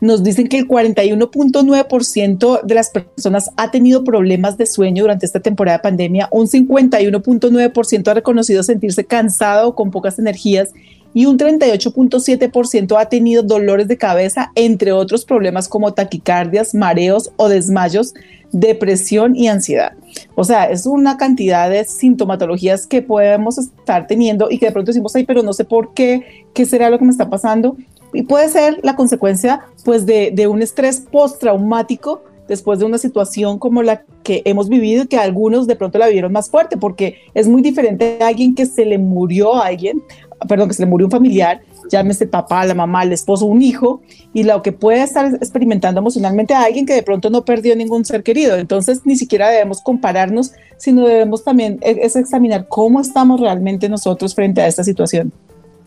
nos 0.00 0.22
dicen 0.22 0.48
que 0.48 0.58
el 0.58 0.68
41.9% 0.68 2.62
de 2.62 2.74
las 2.74 2.90
personas 2.90 3.50
ha 3.56 3.70
tenido 3.70 4.04
problemas 4.04 4.58
de 4.58 4.66
sueño 4.66 5.04
durante 5.04 5.24
esta 5.24 5.40
temporada 5.40 5.78
de 5.78 5.82
pandemia, 5.82 6.28
un 6.30 6.46
51.9% 6.46 8.08
ha 8.08 8.14
reconocido 8.14 8.62
sentirse 8.62 9.04
cansado 9.04 9.68
o 9.68 9.74
con 9.74 9.90
pocas 9.90 10.18
energías 10.18 10.74
y 11.14 11.26
un 11.26 11.38
38.7% 11.38 13.00
ha 13.00 13.08
tenido 13.08 13.42
dolores 13.42 13.88
de 13.88 13.96
cabeza, 13.96 14.52
entre 14.56 14.92
otros 14.92 15.24
problemas 15.24 15.68
como 15.68 15.94
taquicardias, 15.94 16.74
mareos 16.74 17.32
o 17.36 17.48
desmayos, 17.48 18.14
depresión 18.52 19.34
y 19.34 19.48
ansiedad. 19.48 19.92
O 20.34 20.44
sea, 20.44 20.64
es 20.64 20.86
una 20.86 21.16
cantidad 21.16 21.70
de 21.70 21.84
sintomatologías 21.84 22.86
que 22.86 23.02
podemos 23.02 23.58
estar 23.58 24.06
teniendo 24.06 24.50
y 24.50 24.58
que 24.58 24.66
de 24.66 24.72
pronto 24.72 24.90
decimos, 24.90 25.14
ay, 25.16 25.24
pero 25.24 25.42
no 25.42 25.52
sé 25.52 25.64
por 25.64 25.94
qué, 25.94 26.46
qué 26.52 26.66
será 26.66 26.90
lo 26.90 26.98
que 26.98 27.04
me 27.04 27.10
está 27.10 27.30
pasando. 27.30 27.76
Y 28.12 28.22
puede 28.22 28.48
ser 28.48 28.78
la 28.82 28.94
consecuencia, 28.94 29.60
pues, 29.84 30.06
de, 30.06 30.46
un 30.48 30.62
estrés 30.62 31.00
postraumático 31.00 32.22
después 32.46 32.78
de 32.78 32.84
una 32.84 32.98
situación 32.98 33.58
como 33.58 33.82
la 33.82 34.04
que 34.22 34.42
hemos 34.44 34.68
vivido 34.68 35.04
y 35.04 35.06
que 35.06 35.16
algunos 35.16 35.66
de 35.66 35.76
pronto 35.76 35.98
la 35.98 36.06
vivieron 36.06 36.32
más 36.32 36.48
fuerte, 36.48 36.76
porque 36.76 37.16
es 37.34 37.48
muy 37.48 37.62
diferente 37.62 38.18
a 38.20 38.28
alguien 38.28 38.54
que 38.54 38.66
se 38.66 38.84
le 38.84 38.98
murió 38.98 39.54
a 39.54 39.66
alguien 39.66 40.02
perdón, 40.48 40.68
que 40.68 40.74
se 40.74 40.82
le 40.82 40.88
murió 40.88 41.06
un 41.06 41.10
familiar, 41.10 41.60
llámese 41.90 42.26
papá, 42.26 42.64
la 42.64 42.74
mamá, 42.74 43.02
el 43.02 43.12
esposo, 43.12 43.46
un 43.46 43.62
hijo, 43.62 44.02
y 44.32 44.44
lo 44.44 44.62
que 44.62 44.72
puede 44.72 45.02
estar 45.02 45.34
experimentando 45.34 46.00
emocionalmente 46.00 46.54
a 46.54 46.64
alguien 46.64 46.86
que 46.86 46.94
de 46.94 47.02
pronto 47.02 47.30
no 47.30 47.44
perdió 47.44 47.76
ningún 47.76 48.04
ser 48.04 48.22
querido. 48.22 48.56
Entonces, 48.56 49.02
ni 49.04 49.16
siquiera 49.16 49.48
debemos 49.48 49.80
compararnos, 49.80 50.52
sino 50.76 51.06
debemos 51.06 51.44
también 51.44 51.78
e, 51.82 52.00
es 52.02 52.16
examinar 52.16 52.66
cómo 52.68 53.00
estamos 53.00 53.40
realmente 53.40 53.88
nosotros 53.88 54.34
frente 54.34 54.60
a 54.60 54.66
esta 54.66 54.84
situación. 54.84 55.32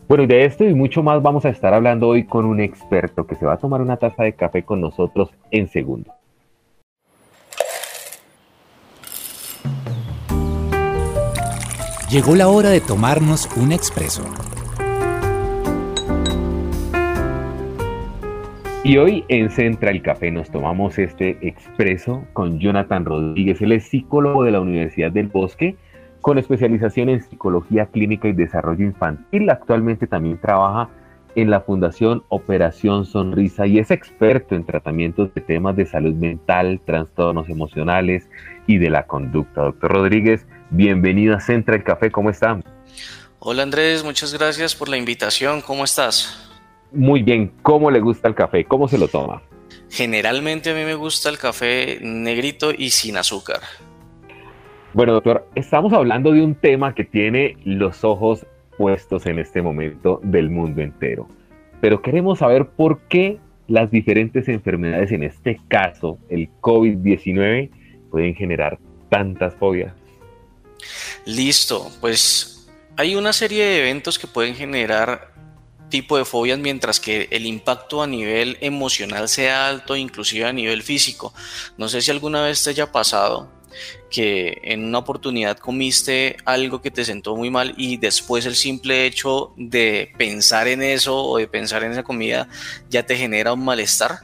Bueno, 0.08 0.26
de 0.26 0.46
esto 0.46 0.64
y 0.64 0.74
mucho 0.74 1.02
más 1.02 1.22
vamos 1.22 1.44
a 1.44 1.50
estar 1.50 1.74
hablando 1.74 2.08
hoy 2.08 2.24
con 2.24 2.46
un 2.46 2.60
experto 2.60 3.26
que 3.26 3.34
se 3.34 3.44
va 3.44 3.54
a 3.54 3.58
tomar 3.58 3.82
una 3.82 3.98
taza 3.98 4.22
de 4.22 4.32
café 4.32 4.62
con 4.62 4.80
nosotros 4.80 5.28
en 5.50 5.68
segundo. 5.68 6.17
Llegó 12.10 12.34
la 12.34 12.48
hora 12.48 12.70
de 12.70 12.80
tomarnos 12.80 13.54
un 13.58 13.70
expreso. 13.70 14.22
Y 18.82 18.96
hoy 18.96 19.26
en 19.28 19.50
Central 19.50 20.00
Café 20.00 20.30
nos 20.30 20.50
tomamos 20.50 20.98
este 20.98 21.36
expreso 21.46 22.24
con 22.32 22.60
Jonathan 22.60 23.04
Rodríguez. 23.04 23.60
Él 23.60 23.72
es 23.72 23.88
psicólogo 23.88 24.42
de 24.42 24.52
la 24.52 24.60
Universidad 24.62 25.12
del 25.12 25.26
Bosque 25.26 25.76
con 26.22 26.38
especialización 26.38 27.10
en 27.10 27.20
psicología 27.20 27.84
clínica 27.84 28.26
y 28.26 28.32
desarrollo 28.32 28.86
infantil. 28.86 29.50
Actualmente 29.50 30.06
también 30.06 30.38
trabaja 30.38 30.88
en 31.34 31.50
la 31.50 31.60
Fundación 31.60 32.22
Operación 32.30 33.04
Sonrisa 33.04 33.66
y 33.66 33.80
es 33.80 33.90
experto 33.90 34.54
en 34.54 34.64
tratamientos 34.64 35.34
de 35.34 35.42
temas 35.42 35.76
de 35.76 35.84
salud 35.84 36.14
mental, 36.14 36.80
trastornos 36.86 37.50
emocionales 37.50 38.30
y 38.66 38.78
de 38.78 38.88
la 38.88 39.06
conducta. 39.06 39.60
Doctor 39.60 39.92
Rodríguez, 39.92 40.46
bienvenido 40.70 41.36
a 41.36 41.40
Central 41.40 41.82
Café, 41.82 42.10
¿cómo 42.10 42.30
está? 42.30 42.60
Hola 43.38 43.62
Andrés, 43.62 44.04
muchas 44.04 44.32
gracias 44.34 44.74
por 44.74 44.88
la 44.88 44.96
invitación, 44.96 45.60
¿cómo 45.60 45.84
estás? 45.84 46.48
Muy 46.92 47.22
bien, 47.22 47.52
¿cómo 47.62 47.90
le 47.90 48.00
gusta 48.00 48.28
el 48.28 48.34
café? 48.34 48.64
¿Cómo 48.64 48.88
se 48.88 48.98
lo 48.98 49.08
toma? 49.08 49.42
Generalmente 49.90 50.70
a 50.70 50.74
mí 50.74 50.84
me 50.84 50.94
gusta 50.94 51.28
el 51.28 51.38
café 51.38 51.98
negrito 52.00 52.70
y 52.76 52.90
sin 52.90 53.16
azúcar. 53.16 53.60
Bueno, 54.94 55.12
doctor, 55.12 55.46
estamos 55.54 55.92
hablando 55.92 56.32
de 56.32 56.42
un 56.42 56.54
tema 56.54 56.94
que 56.94 57.04
tiene 57.04 57.56
los 57.64 58.04
ojos 58.04 58.46
puestos 58.76 59.26
en 59.26 59.38
este 59.38 59.60
momento 59.60 60.20
del 60.22 60.50
mundo 60.50 60.80
entero. 60.80 61.28
Pero 61.80 62.00
queremos 62.00 62.38
saber 62.38 62.66
por 62.66 63.00
qué 63.08 63.38
las 63.66 63.90
diferentes 63.90 64.48
enfermedades, 64.48 65.12
en 65.12 65.22
este 65.22 65.60
caso 65.68 66.18
el 66.30 66.48
COVID-19, 66.60 67.70
pueden 68.10 68.34
generar 68.34 68.78
tantas 69.10 69.54
fobias. 69.56 69.92
Listo, 71.24 71.90
pues 72.00 72.66
hay 72.96 73.14
una 73.14 73.32
serie 73.32 73.64
de 73.64 73.80
eventos 73.80 74.18
que 74.18 74.26
pueden 74.26 74.54
generar 74.54 75.32
tipo 75.88 76.18
de 76.18 76.24
fobias 76.24 76.58
mientras 76.58 77.00
que 77.00 77.28
el 77.30 77.46
impacto 77.46 78.02
a 78.02 78.06
nivel 78.06 78.58
emocional 78.60 79.28
sea 79.28 79.68
alto, 79.68 79.96
inclusive 79.96 80.44
a 80.44 80.52
nivel 80.52 80.82
físico. 80.82 81.32
No 81.76 81.88
sé 81.88 82.02
si 82.02 82.10
alguna 82.10 82.42
vez 82.42 82.62
te 82.62 82.70
haya 82.70 82.92
pasado 82.92 83.50
que 84.10 84.58
en 84.64 84.84
una 84.84 84.98
oportunidad 84.98 85.58
comiste 85.58 86.36
algo 86.44 86.80
que 86.80 86.90
te 86.90 87.04
sentó 87.04 87.36
muy 87.36 87.50
mal 87.50 87.74
y 87.76 87.96
después 87.98 88.46
el 88.46 88.56
simple 88.56 89.06
hecho 89.06 89.52
de 89.56 90.12
pensar 90.16 90.68
en 90.68 90.82
eso 90.82 91.24
o 91.24 91.38
de 91.38 91.46
pensar 91.46 91.84
en 91.84 91.92
esa 91.92 92.02
comida 92.02 92.48
ya 92.88 93.04
te 93.04 93.16
genera 93.16 93.52
un 93.52 93.64
malestar. 93.64 94.20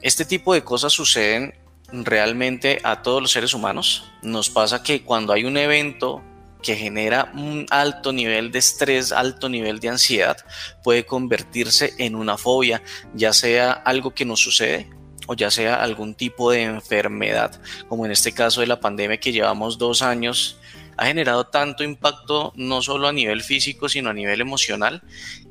Este 0.00 0.24
tipo 0.24 0.54
de 0.54 0.62
cosas 0.62 0.92
suceden 0.92 1.54
realmente 1.92 2.80
a 2.82 3.02
todos 3.02 3.22
los 3.22 3.32
seres 3.32 3.54
humanos. 3.54 4.10
Nos 4.22 4.50
pasa 4.50 4.82
que 4.82 5.02
cuando 5.02 5.32
hay 5.32 5.44
un 5.44 5.56
evento 5.56 6.22
que 6.62 6.76
genera 6.76 7.30
un 7.34 7.66
alto 7.70 8.12
nivel 8.12 8.50
de 8.50 8.58
estrés, 8.58 9.12
alto 9.12 9.48
nivel 9.48 9.78
de 9.78 9.90
ansiedad, 9.90 10.36
puede 10.82 11.06
convertirse 11.06 11.94
en 11.98 12.14
una 12.14 12.36
fobia, 12.36 12.82
ya 13.14 13.32
sea 13.32 13.72
algo 13.72 14.12
que 14.12 14.24
nos 14.24 14.40
sucede 14.40 14.90
o 15.26 15.34
ya 15.34 15.50
sea 15.50 15.76
algún 15.82 16.14
tipo 16.14 16.50
de 16.50 16.62
enfermedad, 16.62 17.60
como 17.86 18.06
en 18.06 18.12
este 18.12 18.32
caso 18.32 18.62
de 18.62 18.66
la 18.66 18.80
pandemia 18.80 19.20
que 19.20 19.30
llevamos 19.30 19.76
dos 19.76 20.00
años, 20.00 20.58
ha 20.96 21.06
generado 21.06 21.46
tanto 21.46 21.84
impacto 21.84 22.52
no 22.56 22.80
solo 22.82 23.08
a 23.08 23.12
nivel 23.12 23.42
físico, 23.42 23.88
sino 23.90 24.08
a 24.08 24.14
nivel 24.14 24.40
emocional, 24.40 25.02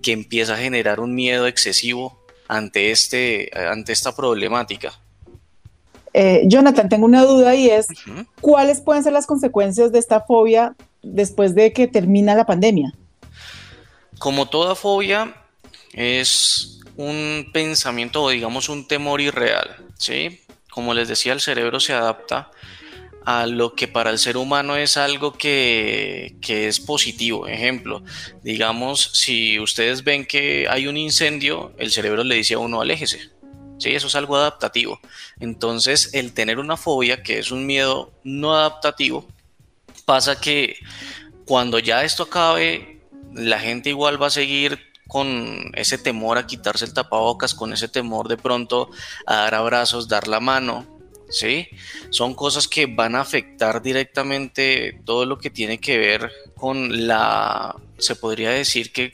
que 0.01 0.11
empieza 0.11 0.55
a 0.55 0.57
generar 0.57 0.99
un 0.99 1.13
miedo 1.13 1.45
excesivo 1.45 2.25
ante, 2.47 2.91
este, 2.91 3.51
ante 3.55 3.93
esta 3.93 4.15
problemática. 4.15 4.99
Eh, 6.19 6.45
Jonathan, 6.47 6.89
tengo 6.89 7.05
una 7.05 7.25
duda 7.25 7.53
y 7.53 7.69
es, 7.69 7.85
¿cuáles 8.41 8.81
pueden 8.81 9.03
ser 9.03 9.13
las 9.13 9.27
consecuencias 9.27 9.91
de 9.91 9.99
esta 9.99 10.21
fobia 10.21 10.75
después 11.03 11.53
de 11.53 11.71
que 11.73 11.87
termina 11.87 12.33
la 12.33 12.43
pandemia? 12.43 12.91
Como 14.17 14.49
toda 14.49 14.73
fobia, 14.73 15.35
es 15.93 16.79
un 16.95 17.51
pensamiento 17.53 18.23
o 18.23 18.29
digamos 18.31 18.67
un 18.67 18.87
temor 18.87 19.21
irreal, 19.21 19.75
¿sí? 19.99 20.41
Como 20.71 20.95
les 20.95 21.07
decía, 21.07 21.33
el 21.33 21.39
cerebro 21.39 21.79
se 21.79 21.93
adapta 21.93 22.49
a 23.23 23.45
lo 23.45 23.75
que 23.75 23.87
para 23.87 24.09
el 24.09 24.17
ser 24.17 24.37
humano 24.37 24.75
es 24.75 24.97
algo 24.97 25.33
que, 25.33 26.37
que, 26.41 26.67
es 26.67 26.79
positivo. 26.79 27.45
Ejemplo, 27.47 28.01
digamos, 28.41 29.11
si 29.13 29.59
ustedes 29.59 30.03
ven 30.03 30.25
que 30.25 30.65
hay 30.67 30.87
un 30.87 30.97
incendio, 30.97 31.73
el 31.77 31.91
cerebro 31.91 32.23
le 32.23 32.33
dice 32.33 32.55
a 32.55 32.59
uno 32.59 32.81
aléjese. 32.81 33.36
Sí, 33.77 33.93
eso 33.93 34.07
es 34.07 34.15
algo 34.15 34.35
adaptativo. 34.35 34.99
Entonces, 35.39 36.13
el 36.13 36.33
tener 36.33 36.59
una 36.59 36.77
fobia, 36.77 37.21
que 37.21 37.39
es 37.39 37.51
un 37.51 37.65
miedo 37.65 38.11
no 38.23 38.55
adaptativo, 38.55 39.25
pasa 40.05 40.39
que 40.39 40.77
cuando 41.45 41.79
ya 41.79 42.03
esto 42.03 42.23
acabe, 42.23 43.01
la 43.33 43.59
gente 43.59 43.89
igual 43.89 44.21
va 44.21 44.27
a 44.27 44.31
seguir 44.31 44.79
con 45.07 45.71
ese 45.75 45.97
temor 45.97 46.37
a 46.37 46.47
quitarse 46.47 46.85
el 46.85 46.93
tapabocas, 46.93 47.53
con 47.53 47.71
ese 47.71 47.87
temor 47.87 48.27
de 48.27 48.37
pronto 48.37 48.89
a 49.25 49.35
dar 49.35 49.55
abrazos, 49.55 50.07
dar 50.07 50.27
la 50.27 50.39
mano, 50.39 50.85
¿sí? 51.29 51.67
Son 52.09 52.33
cosas 52.33 52.67
que 52.67 52.85
van 52.85 53.15
a 53.15 53.21
afectar 53.21 53.81
directamente 53.81 54.99
todo 55.05 55.25
lo 55.25 55.37
que 55.37 55.49
tiene 55.49 55.79
que 55.79 55.97
ver 55.97 56.31
con 56.55 57.07
la, 57.07 57.75
se 57.97 58.15
podría 58.15 58.51
decir 58.51 58.91
que 58.91 59.13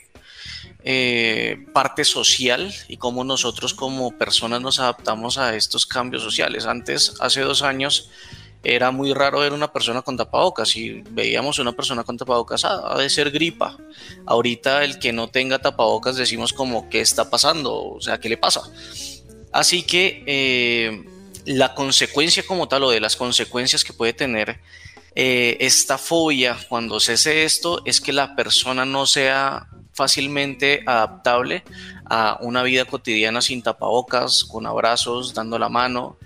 eh, 0.83 1.65
parte 1.73 2.03
social 2.03 2.73
y 2.87 2.97
cómo 2.97 3.23
nosotros 3.23 3.73
como 3.73 4.17
personas 4.17 4.61
nos 4.61 4.79
adaptamos 4.79 5.37
a 5.37 5.55
estos 5.55 5.85
cambios 5.85 6.23
sociales. 6.23 6.65
Antes, 6.65 7.13
hace 7.19 7.41
dos 7.41 7.61
años, 7.61 8.09
era 8.63 8.91
muy 8.91 9.13
raro 9.13 9.39
ver 9.39 9.53
una 9.53 9.71
persona 9.71 10.01
con 10.01 10.15
tapabocas. 10.17 10.75
y 10.75 11.03
veíamos 11.09 11.59
una 11.59 11.73
persona 11.73 12.03
con 12.03 12.17
tapabocas, 12.17 12.63
ah, 12.65 12.81
ha 12.85 12.97
de 12.97 13.09
ser 13.09 13.29
gripa. 13.31 13.77
Ahorita 14.25 14.83
el 14.83 14.99
que 14.99 15.11
no 15.11 15.29
tenga 15.29 15.59
tapabocas 15.59 16.15
decimos 16.15 16.53
como, 16.53 16.89
¿qué 16.89 17.01
está 17.01 17.29
pasando? 17.29 17.73
O 17.73 18.01
sea, 18.01 18.19
¿qué 18.19 18.29
le 18.29 18.37
pasa? 18.37 18.61
Así 19.51 19.83
que 19.83 20.23
eh, 20.25 21.05
la 21.45 21.75
consecuencia 21.75 22.43
como 22.45 22.67
tal 22.67 22.83
o 22.83 22.89
de 22.89 23.01
las 23.01 23.15
consecuencias 23.15 23.83
que 23.83 23.93
puede 23.93 24.13
tener 24.13 24.59
eh, 25.15 25.57
esta 25.59 25.97
fobia, 25.97 26.57
cuando 26.69 26.99
cese 26.99 27.43
esto, 27.43 27.81
es 27.85 28.01
que 28.01 28.13
la 28.13 28.35
persona 28.35 28.85
no 28.85 29.05
sea 29.05 29.67
fácilmente 29.93 30.81
adaptable 30.85 31.63
a 32.05 32.37
una 32.41 32.63
vida 32.63 32.85
cotidiana 32.85 33.41
sin 33.41 33.61
tapabocas, 33.61 34.43
con 34.43 34.65
abrazos, 34.65 35.33
dando 35.33 35.57
la 35.57 35.69
mano, 35.69 36.17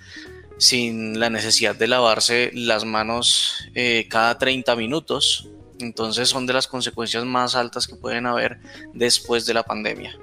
sin 0.58 1.20
la 1.20 1.30
necesidad 1.30 1.76
de 1.76 1.86
lavarse 1.86 2.50
las 2.54 2.84
manos 2.84 3.68
eh, 3.74 4.06
cada 4.10 4.36
30 4.38 4.74
minutos. 4.76 5.48
Entonces 5.78 6.28
son 6.28 6.46
de 6.46 6.54
las 6.54 6.66
consecuencias 6.66 7.24
más 7.24 7.54
altas 7.54 7.86
que 7.86 7.94
pueden 7.94 8.26
haber 8.26 8.58
después 8.94 9.46
de 9.46 9.54
la 9.54 9.62
pandemia. 9.62 10.18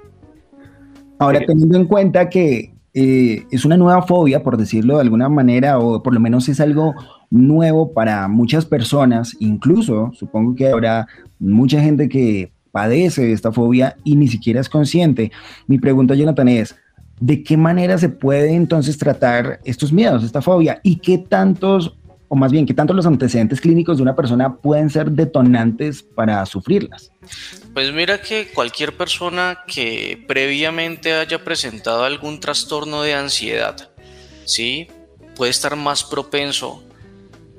Ahora, 1.18 1.40
teniendo 1.46 1.78
en 1.78 1.86
cuenta 1.86 2.28
que 2.28 2.74
eh, 2.92 3.46
es 3.50 3.64
una 3.64 3.78
nueva 3.78 4.02
fobia, 4.02 4.42
por 4.42 4.58
decirlo 4.58 4.96
de 4.96 5.02
alguna 5.02 5.30
manera, 5.30 5.78
o 5.78 6.02
por 6.02 6.12
lo 6.12 6.20
menos 6.20 6.48
es 6.50 6.60
algo 6.60 6.94
nuevo 7.30 7.92
para 7.92 8.28
muchas 8.28 8.66
personas, 8.66 9.34
incluso 9.40 10.10
supongo 10.14 10.54
que 10.54 10.68
habrá 10.68 11.06
mucha 11.38 11.80
gente 11.80 12.08
que 12.08 12.52
padece 12.76 13.32
esta 13.32 13.52
fobia 13.52 13.96
y 14.04 14.16
ni 14.16 14.28
siquiera 14.28 14.60
es 14.60 14.68
consciente. 14.68 15.32
Mi 15.66 15.78
pregunta, 15.78 16.14
Jonathan, 16.14 16.46
es, 16.48 16.76
¿de 17.18 17.42
qué 17.42 17.56
manera 17.56 17.96
se 17.96 18.10
puede 18.10 18.52
entonces 18.52 18.98
tratar 18.98 19.60
estos 19.64 19.94
miedos, 19.94 20.22
esta 20.22 20.42
fobia? 20.42 20.78
¿Y 20.82 20.96
qué 20.96 21.16
tantos, 21.16 21.96
o 22.28 22.36
más 22.36 22.52
bien, 22.52 22.66
qué 22.66 22.74
tantos 22.74 22.94
los 22.94 23.06
antecedentes 23.06 23.62
clínicos 23.62 23.96
de 23.96 24.02
una 24.02 24.14
persona 24.14 24.56
pueden 24.56 24.90
ser 24.90 25.10
detonantes 25.10 26.02
para 26.02 26.44
sufrirlas? 26.44 27.10
Pues 27.72 27.94
mira 27.94 28.20
que 28.20 28.48
cualquier 28.52 28.94
persona 28.94 29.60
que 29.66 30.22
previamente 30.28 31.14
haya 31.14 31.42
presentado 31.42 32.04
algún 32.04 32.40
trastorno 32.40 33.00
de 33.00 33.14
ansiedad, 33.14 33.88
¿sí? 34.44 34.88
Puede 35.34 35.50
estar 35.50 35.76
más 35.76 36.04
propenso 36.04 36.85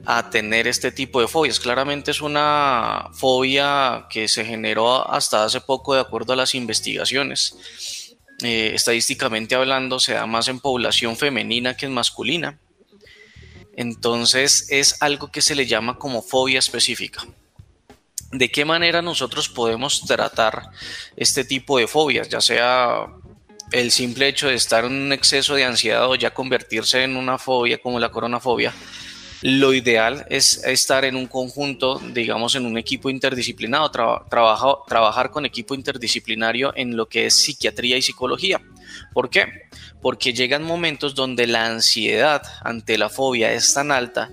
a 0.10 0.30
tener 0.30 0.70
este 0.70 0.90
tipo 0.94 1.20
de 1.20 1.28
fobias. 1.28 1.60
Claramente 1.60 2.12
es 2.12 2.22
una 2.22 3.10
fobia 3.12 4.08
que 4.10 4.30
se 4.30 4.46
generó 4.46 5.06
hasta 5.12 5.44
hace 5.44 5.60
poco 5.60 5.96
de 5.96 6.00
acuerdo 6.00 6.32
a 6.32 6.38
las 6.38 6.56
investigaciones. 6.56 8.16
Eh, 8.42 8.72
estadísticamente 8.74 9.56
hablando, 9.56 10.00
se 10.00 10.14
da 10.14 10.26
más 10.26 10.48
en 10.48 10.62
población 10.62 11.18
femenina 11.18 11.76
que 11.76 11.88
en 11.88 11.94
masculina. 11.94 12.58
Entonces 13.76 14.68
es 14.70 14.96
algo 15.02 15.30
que 15.30 15.42
se 15.42 15.56
le 15.56 15.66
llama 15.66 16.00
como 16.00 16.22
fobia 16.22 16.60
específica. 16.60 17.28
¿De 18.32 18.50
qué 18.50 18.64
manera 18.64 19.02
nosotros 19.02 19.50
podemos 19.50 20.06
tratar 20.06 20.70
este 21.18 21.44
tipo 21.44 21.80
de 21.80 21.88
fobias? 21.88 22.30
Ya 22.30 22.40
sea 22.40 23.08
el 23.74 23.92
simple 23.92 24.30
hecho 24.30 24.48
de 24.48 24.56
estar 24.56 24.86
en 24.86 24.94
un 24.94 25.12
exceso 25.12 25.56
de 25.56 25.66
ansiedad 25.66 26.10
o 26.10 26.16
ya 26.16 26.34
convertirse 26.34 27.04
en 27.04 27.18
una 27.18 27.38
fobia 27.38 27.78
como 27.78 28.00
la 28.00 28.10
coronafobia 28.10 28.74
lo 29.42 29.74
ideal 29.74 30.26
es 30.30 30.64
estar 30.64 31.06
en 31.06 31.16
un 31.16 31.28
conjunto, 31.28 32.02
digamos, 32.14 32.56
en 32.56 32.66
un 32.66 32.78
equipo 32.78 33.10
interdisciplinado, 33.10 33.92
trabajar 33.92 35.32
con 35.32 35.46
equipo 35.46 35.76
interdisciplinario 35.76 36.74
en 36.76 36.98
lo 36.98 37.08
que 37.08 37.28
es 37.28 37.44
psiquiatría 37.44 37.98
y 37.98 38.02
psicología. 38.02 38.62
¿Por 39.14 39.30
qué? 39.30 39.68
Porque 40.02 40.34
llegan 40.34 40.64
momentos 40.64 41.14
donde 41.14 41.46
la 41.46 41.66
ansiedad 41.66 42.42
ante 42.62 42.98
la 42.98 43.10
fobia 43.10 43.54
es 43.54 43.74
tan 43.74 43.92
alta 43.92 44.32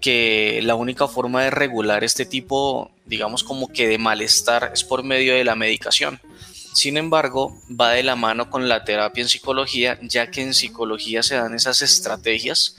que 0.00 0.60
la 0.62 0.74
única 0.74 1.08
forma 1.08 1.42
de 1.42 1.50
regular 1.50 2.04
este 2.04 2.26
tipo, 2.26 2.90
digamos, 3.06 3.42
como 3.42 3.68
que 3.68 3.88
de 3.88 3.98
malestar 3.98 4.70
es 4.72 4.84
por 4.84 5.02
medio 5.02 5.34
de 5.34 5.44
la 5.44 5.56
medicación. 5.56 6.20
Sin 6.74 6.96
embargo, 6.96 7.56
va 7.68 7.92
de 7.92 8.02
la 8.02 8.16
mano 8.16 8.50
con 8.50 8.68
la 8.68 8.84
terapia 8.84 9.22
en 9.22 9.28
psicología, 9.28 9.98
ya 10.02 10.30
que 10.30 10.42
en 10.42 10.54
psicología 10.54 11.22
se 11.22 11.36
dan 11.36 11.54
esas 11.54 11.82
estrategias 11.82 12.76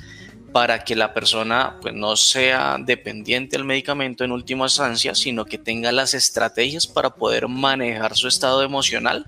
para 0.55 0.85
que 0.85 0.95
la 0.95 1.13
persona 1.13 1.75
pues, 1.81 1.93
no 1.93 2.15
sea 2.15 2.77
dependiente 2.79 3.57
del 3.57 3.65
medicamento 3.65 4.23
en 4.23 4.31
última 4.31 4.67
instancia, 4.67 5.13
sino 5.13 5.43
que 5.43 5.57
tenga 5.57 5.91
las 5.91 6.13
estrategias 6.13 6.87
para 6.87 7.09
poder 7.09 7.49
manejar 7.49 8.15
su 8.15 8.29
estado 8.29 8.63
emocional 8.63 9.25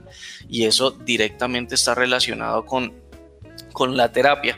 y 0.47 0.67
eso 0.67 0.89
directamente 0.89 1.75
está 1.75 1.93
relacionado 1.93 2.65
con, 2.65 2.93
con 3.73 3.97
la 3.97 4.09
terapia. 4.09 4.57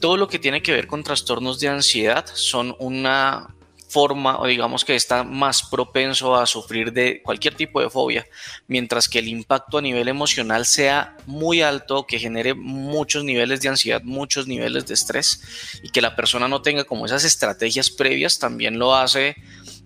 Todo 0.00 0.16
lo 0.16 0.26
que 0.26 0.38
tiene 0.38 0.62
que 0.62 0.72
ver 0.72 0.86
con 0.86 1.04
trastornos 1.04 1.60
de 1.60 1.68
ansiedad 1.68 2.24
son 2.32 2.74
una 2.78 3.54
forma 3.90 4.38
o 4.38 4.46
digamos 4.46 4.84
que 4.84 4.94
está 4.94 5.24
más 5.24 5.62
propenso 5.62 6.36
a 6.36 6.46
sufrir 6.46 6.92
de 6.92 7.22
cualquier 7.22 7.54
tipo 7.54 7.80
de 7.80 7.90
fobia, 7.90 8.26
mientras 8.66 9.08
que 9.08 9.18
el 9.18 9.28
impacto 9.28 9.78
a 9.78 9.82
nivel 9.82 10.08
emocional 10.08 10.64
sea 10.64 11.16
muy 11.26 11.60
alto, 11.60 12.06
que 12.06 12.18
genere 12.18 12.54
muchos 12.54 13.24
niveles 13.24 13.60
de 13.60 13.68
ansiedad, 13.68 14.02
muchos 14.02 14.46
niveles 14.46 14.86
de 14.86 14.94
estrés 14.94 15.42
y 15.82 15.90
que 15.90 16.00
la 16.00 16.16
persona 16.16 16.48
no 16.48 16.62
tenga 16.62 16.84
como 16.84 17.06
esas 17.06 17.24
estrategias 17.24 17.90
previas, 17.90 18.38
también 18.38 18.78
lo 18.78 18.94
hace 18.94 19.36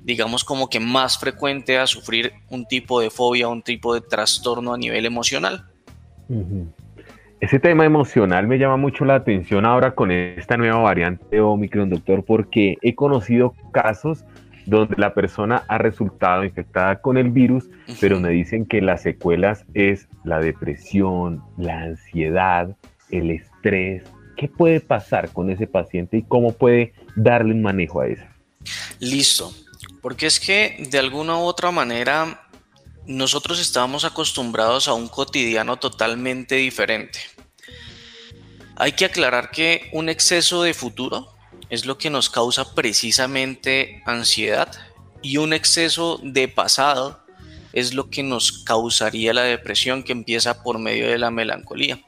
digamos 0.05 0.45
como 0.45 0.69
que 0.69 0.81
más 0.81 1.19
frecuente 1.19 1.79
a 1.79 1.87
sufrir 1.87 2.35
un 2.51 2.67
tipo 2.67 3.01
de 3.01 3.11
fobia, 3.11 3.49
un 3.49 3.63
tipo 3.63 3.95
de 3.95 4.03
trastorno 4.03 4.75
a 4.75 4.79
nivel 4.79 5.07
emocional. 5.07 5.67
Ese 7.45 7.61
tema 7.61 7.85
emocional 7.85 8.47
me 8.47 8.57
llama 8.57 8.79
mucho 8.79 9.05
la 9.05 9.17
atención 9.17 9.67
ahora 9.67 9.95
con 9.95 10.11
esta 10.11 10.57
nueva 10.57 10.79
variante 10.79 11.43
Omicron, 11.43 11.91
doctor, 11.91 12.25
porque 12.25 12.79
he 12.81 12.95
conocido 12.95 13.55
casos 13.71 14.25
donde 14.65 14.97
la 14.97 15.13
persona 15.13 15.63
ha 15.69 15.77
resultado 15.77 16.43
infectada 16.43 17.03
con 17.03 17.19
el 17.19 17.29
virus, 17.29 17.69
pero 18.01 18.19
me 18.19 18.31
dicen 18.31 18.65
que 18.65 18.81
las 18.81 19.03
secuelas 19.03 19.67
es 19.75 20.09
la 20.25 20.41
depresión, 20.41 21.43
la 21.59 21.83
ansiedad, 21.83 22.75
el 23.11 23.31
estrés. 23.31 24.05
¿Qué 24.39 24.49
puede 24.49 24.81
pasar 24.81 25.31
con 25.31 25.51
ese 25.51 25.67
paciente 25.67 26.17
y 26.17 26.23
cómo 26.23 26.53
puede 26.53 26.95
darle 27.15 27.53
un 27.53 27.61
manejo 27.61 28.01
a 28.01 28.07
eso? 28.07 28.25
Listo, 29.01 29.53
porque 30.01 30.25
es 30.25 30.41
que 30.41 30.83
de 30.91 30.99
alguna 30.99 31.37
u 31.37 31.43
otra 31.43 31.71
manera 31.71 32.41
nosotros 33.07 33.61
estábamos 33.61 34.07
acostumbrados 34.07 34.89
a 34.89 34.95
un 34.95 35.09
cotidiano 35.09 35.77
totalmente 35.77 36.55
diferente. 36.55 37.34
Hay 38.77 38.93
que 38.93 39.05
aclarar 39.05 39.51
que 39.51 39.89
un 39.93 40.09
exceso 40.09 40.63
de 40.63 40.75
futuro 40.75 41.33
es 41.71 41.87
lo 41.87 41.97
que 41.97 42.11
nos 42.11 42.29
causa 42.29 42.75
precisamente 42.75 44.03
ansiedad 44.05 44.71
y 45.23 45.37
un 45.37 45.53
exceso 45.53 46.21
de 46.23 46.49
pasado 46.49 47.25
es 47.73 47.95
lo 47.95 48.11
que 48.11 48.23
nos 48.23 48.65
causaría 48.65 49.33
la 49.33 49.43
depresión 49.43 50.03
que 50.03 50.13
empieza 50.13 50.63
por 50.63 50.79
medio 50.79 51.09
de 51.09 51.19
la 51.19 51.31
melancolía. 51.31 52.01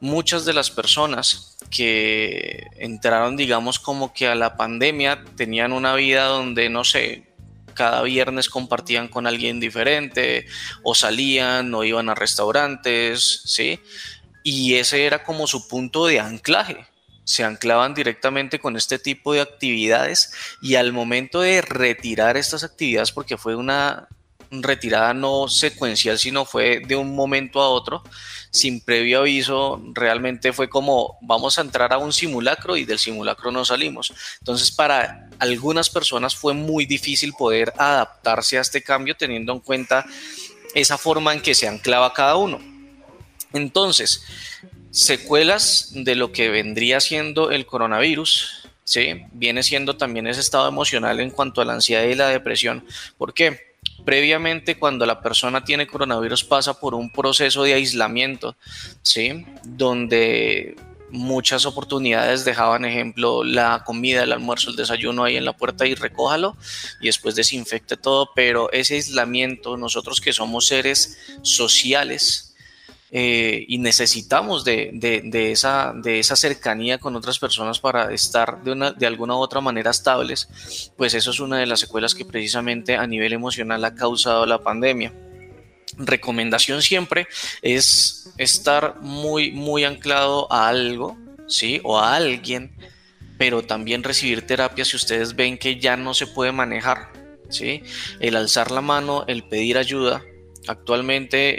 Muchas 0.00 0.44
de 0.44 0.54
las 0.54 0.70
personas 0.70 1.58
que 1.70 2.66
entraron, 2.78 3.36
digamos, 3.36 3.78
como 3.78 4.12
que 4.12 4.26
a 4.26 4.34
la 4.34 4.56
pandemia 4.56 5.24
tenían 5.36 5.72
una 5.72 5.94
vida 5.94 6.24
donde, 6.24 6.68
no 6.68 6.84
sé, 6.84 7.30
cada 7.74 8.02
viernes 8.02 8.48
compartían 8.48 9.08
con 9.08 9.26
alguien 9.26 9.60
diferente 9.60 10.46
o 10.82 10.94
salían 10.94 11.74
o 11.74 11.84
iban 11.84 12.08
a 12.08 12.14
restaurantes, 12.14 13.42
¿sí? 13.44 13.80
Y 14.42 14.74
ese 14.74 15.06
era 15.06 15.22
como 15.22 15.46
su 15.46 15.68
punto 15.68 16.06
de 16.06 16.20
anclaje. 16.20 16.86
Se 17.24 17.44
anclaban 17.44 17.94
directamente 17.94 18.58
con 18.58 18.76
este 18.76 18.98
tipo 18.98 19.32
de 19.32 19.40
actividades 19.40 20.32
y 20.62 20.74
al 20.74 20.92
momento 20.92 21.40
de 21.40 21.62
retirar 21.62 22.36
estas 22.36 22.64
actividades, 22.64 23.12
porque 23.12 23.36
fue 23.36 23.54
una 23.54 24.08
retirada 24.50 25.14
no 25.14 25.48
secuencial, 25.48 26.18
sino 26.18 26.44
fue 26.44 26.82
de 26.86 26.96
un 26.96 27.14
momento 27.14 27.60
a 27.60 27.68
otro, 27.68 28.02
sin 28.50 28.80
previo 28.80 29.20
aviso, 29.20 29.80
realmente 29.94 30.52
fue 30.52 30.68
como 30.68 31.18
vamos 31.20 31.56
a 31.56 31.60
entrar 31.60 31.92
a 31.92 31.98
un 31.98 32.12
simulacro 32.12 32.76
y 32.76 32.84
del 32.84 32.98
simulacro 32.98 33.52
no 33.52 33.64
salimos. 33.64 34.12
Entonces, 34.40 34.72
para 34.72 35.28
algunas 35.38 35.88
personas 35.88 36.34
fue 36.34 36.52
muy 36.52 36.84
difícil 36.84 37.32
poder 37.32 37.72
adaptarse 37.78 38.58
a 38.58 38.62
este 38.62 38.82
cambio 38.82 39.16
teniendo 39.16 39.52
en 39.52 39.60
cuenta 39.60 40.04
esa 40.74 40.98
forma 40.98 41.32
en 41.32 41.40
que 41.40 41.54
se 41.54 41.68
anclaba 41.68 42.12
cada 42.12 42.36
uno. 42.36 42.69
Entonces, 43.52 44.22
secuelas 44.90 45.90
de 45.94 46.14
lo 46.14 46.32
que 46.32 46.48
vendría 46.48 47.00
siendo 47.00 47.50
el 47.50 47.66
coronavirus, 47.66 48.68
¿sí? 48.84 49.24
Viene 49.32 49.62
siendo 49.62 49.96
también 49.96 50.26
ese 50.26 50.40
estado 50.40 50.68
emocional 50.68 51.20
en 51.20 51.30
cuanto 51.30 51.60
a 51.60 51.64
la 51.64 51.74
ansiedad 51.74 52.04
y 52.04 52.14
la 52.14 52.28
depresión. 52.28 52.84
¿Por 53.18 53.34
qué? 53.34 53.70
Previamente, 54.04 54.78
cuando 54.78 55.06
la 55.06 55.20
persona 55.20 55.64
tiene 55.64 55.86
coronavirus, 55.86 56.44
pasa 56.44 56.78
por 56.78 56.94
un 56.94 57.10
proceso 57.10 57.62
de 57.62 57.74
aislamiento, 57.74 58.56
¿sí? 59.02 59.46
Donde 59.64 60.76
muchas 61.10 61.66
oportunidades 61.66 62.44
dejaban 62.44 62.84
ejemplo 62.84 63.44
la 63.44 63.82
comida, 63.84 64.22
el 64.22 64.32
almuerzo, 64.32 64.70
el 64.70 64.76
desayuno 64.76 65.24
ahí 65.24 65.36
en 65.36 65.44
la 65.44 65.56
puerta 65.56 65.86
y 65.86 65.94
recójalo 65.94 66.56
y 67.00 67.06
después 67.06 67.34
desinfecte 67.34 67.96
todo, 67.96 68.30
pero 68.34 68.70
ese 68.72 68.94
aislamiento, 68.94 69.76
nosotros 69.76 70.20
que 70.20 70.32
somos 70.32 70.66
seres 70.66 71.18
sociales, 71.42 72.49
eh, 73.12 73.64
y 73.68 73.78
necesitamos 73.78 74.64
de, 74.64 74.90
esa, 75.52 75.92
de 75.94 76.18
esa 76.18 76.36
cercanía 76.36 76.98
con 76.98 77.16
otras 77.16 77.38
personas 77.38 77.80
para 77.80 78.12
estar 78.12 78.62
de, 78.62 78.72
una, 78.72 78.92
de 78.92 79.06
alguna 79.06 79.34
u 79.34 79.38
otra 79.38 79.60
manera 79.60 79.90
estables, 79.90 80.92
pues 80.96 81.14
eso 81.14 81.30
es 81.30 81.40
una 81.40 81.58
de 81.58 81.66
las 81.66 81.80
secuelas 81.80 82.14
que 82.14 82.24
precisamente 82.24 82.96
a 82.96 83.06
nivel 83.06 83.32
emocional 83.32 83.84
ha 83.84 83.94
causado 83.94 84.46
la 84.46 84.62
pandemia. 84.62 85.12
Recomendación 85.96 86.82
siempre 86.82 87.26
es 87.62 88.32
estar 88.38 89.00
muy, 89.00 89.50
muy 89.50 89.84
anclado 89.84 90.50
a 90.52 90.68
algo, 90.68 91.18
¿sí? 91.48 91.80
O 91.82 91.98
a 91.98 92.14
alguien 92.14 92.76
pero 93.40 93.62
también 93.62 94.04
recibir 94.04 94.46
terapia 94.46 94.84
si 94.84 94.96
ustedes 94.96 95.34
ven 95.34 95.56
que 95.56 95.80
ya 95.80 95.96
no 95.96 96.12
se 96.12 96.26
puede 96.26 96.52
manejar. 96.52 97.10
¿sí? 97.48 97.82
El 98.20 98.36
alzar 98.36 98.70
la 98.70 98.82
mano, 98.82 99.24
el 99.28 99.44
pedir 99.44 99.78
ayuda. 99.78 100.22
Actualmente 100.66 101.56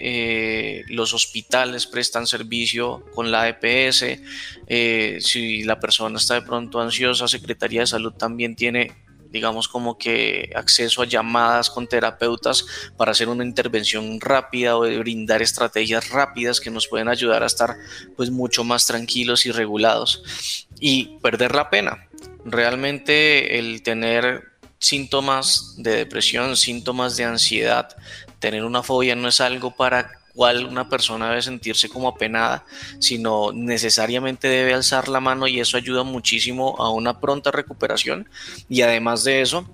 eh, 0.80 0.84
los 0.88 1.14
hospitales 1.14 1.88
prestan 1.88 2.28
servicio 2.28 3.04
con 3.14 3.32
la 3.32 3.50
EPS. 3.50 4.20
Eh, 4.68 5.18
si 5.22 5.64
la 5.64 5.80
persona 5.80 6.18
está 6.18 6.36
de 6.36 6.44
pronto 6.44 6.80
ansiosa, 6.80 7.28
Secretaría 7.28 7.82
de 7.82 7.88
Salud 7.88 8.14
también 8.14 8.56
tiene 8.56 8.92
digamos 9.32 9.68
como 9.68 9.98
que 9.98 10.52
acceso 10.56 11.02
a 11.02 11.06
llamadas 11.06 11.70
con 11.70 11.88
terapeutas 11.88 12.66
para 12.98 13.12
hacer 13.12 13.30
una 13.30 13.46
intervención 13.46 14.20
rápida 14.20 14.76
o 14.76 14.82
brindar 14.82 15.42
estrategias 15.42 16.10
rápidas 16.10 16.60
que 16.60 16.70
nos 16.70 16.88
pueden 16.88 17.08
ayudar 17.08 17.42
a 17.42 17.48
estar 17.48 17.78
pues 18.18 18.30
mucho 18.30 18.64
más 18.64 18.86
tranquilos 18.86 19.46
y 19.46 19.52
regulados 19.52 20.68
y 20.80 21.18
perder 21.22 21.56
la 21.56 21.70
pena. 21.70 22.08
Realmente 22.44 23.58
el 23.58 23.84
tener 23.84 24.52
síntomas 24.80 25.76
de 25.78 25.92
depresión, 25.92 26.58
síntomas 26.58 27.16
de 27.16 27.24
ansiedad, 27.24 27.96
tener 28.42 28.66
una 28.66 28.84
fobia 28.84 29.16
no 29.16 29.30
es 29.30 29.40
algo 29.40 29.72
para 29.72 30.20
cual 30.34 30.66
una 30.66 30.90
persona 30.90 31.30
debe 31.30 31.42
sentirse 31.42 31.88
como 31.88 32.10
apenada, 32.10 32.66
sino 33.00 33.52
necesariamente 33.54 34.48
debe 34.48 34.74
alzar 34.74 35.08
la 35.08 35.20
mano 35.20 35.48
y 35.48 35.60
eso 35.60 35.78
ayuda 35.78 36.04
muchísimo 36.04 36.76
a 36.80 36.90
una 36.90 37.20
pronta 37.20 37.52
recuperación 37.52 38.28
y 38.68 38.82
además 38.82 39.24
de 39.24 39.42
eso 39.42 39.70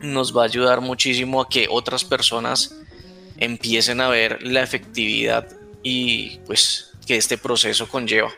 nos 0.00 0.36
va 0.36 0.42
a 0.42 0.46
ayudar 0.46 0.80
muchísimo 0.80 1.40
a 1.40 1.48
que 1.48 1.66
otras 1.68 2.04
personas 2.04 2.76
empiecen 3.36 4.00
a 4.00 4.08
ver 4.08 4.42
la 4.42 4.62
efectividad 4.62 5.48
y 5.82 6.38
pues 6.46 6.92
que 7.06 7.16
este 7.16 7.36
proceso 7.36 7.88
conlleva. 7.88 8.30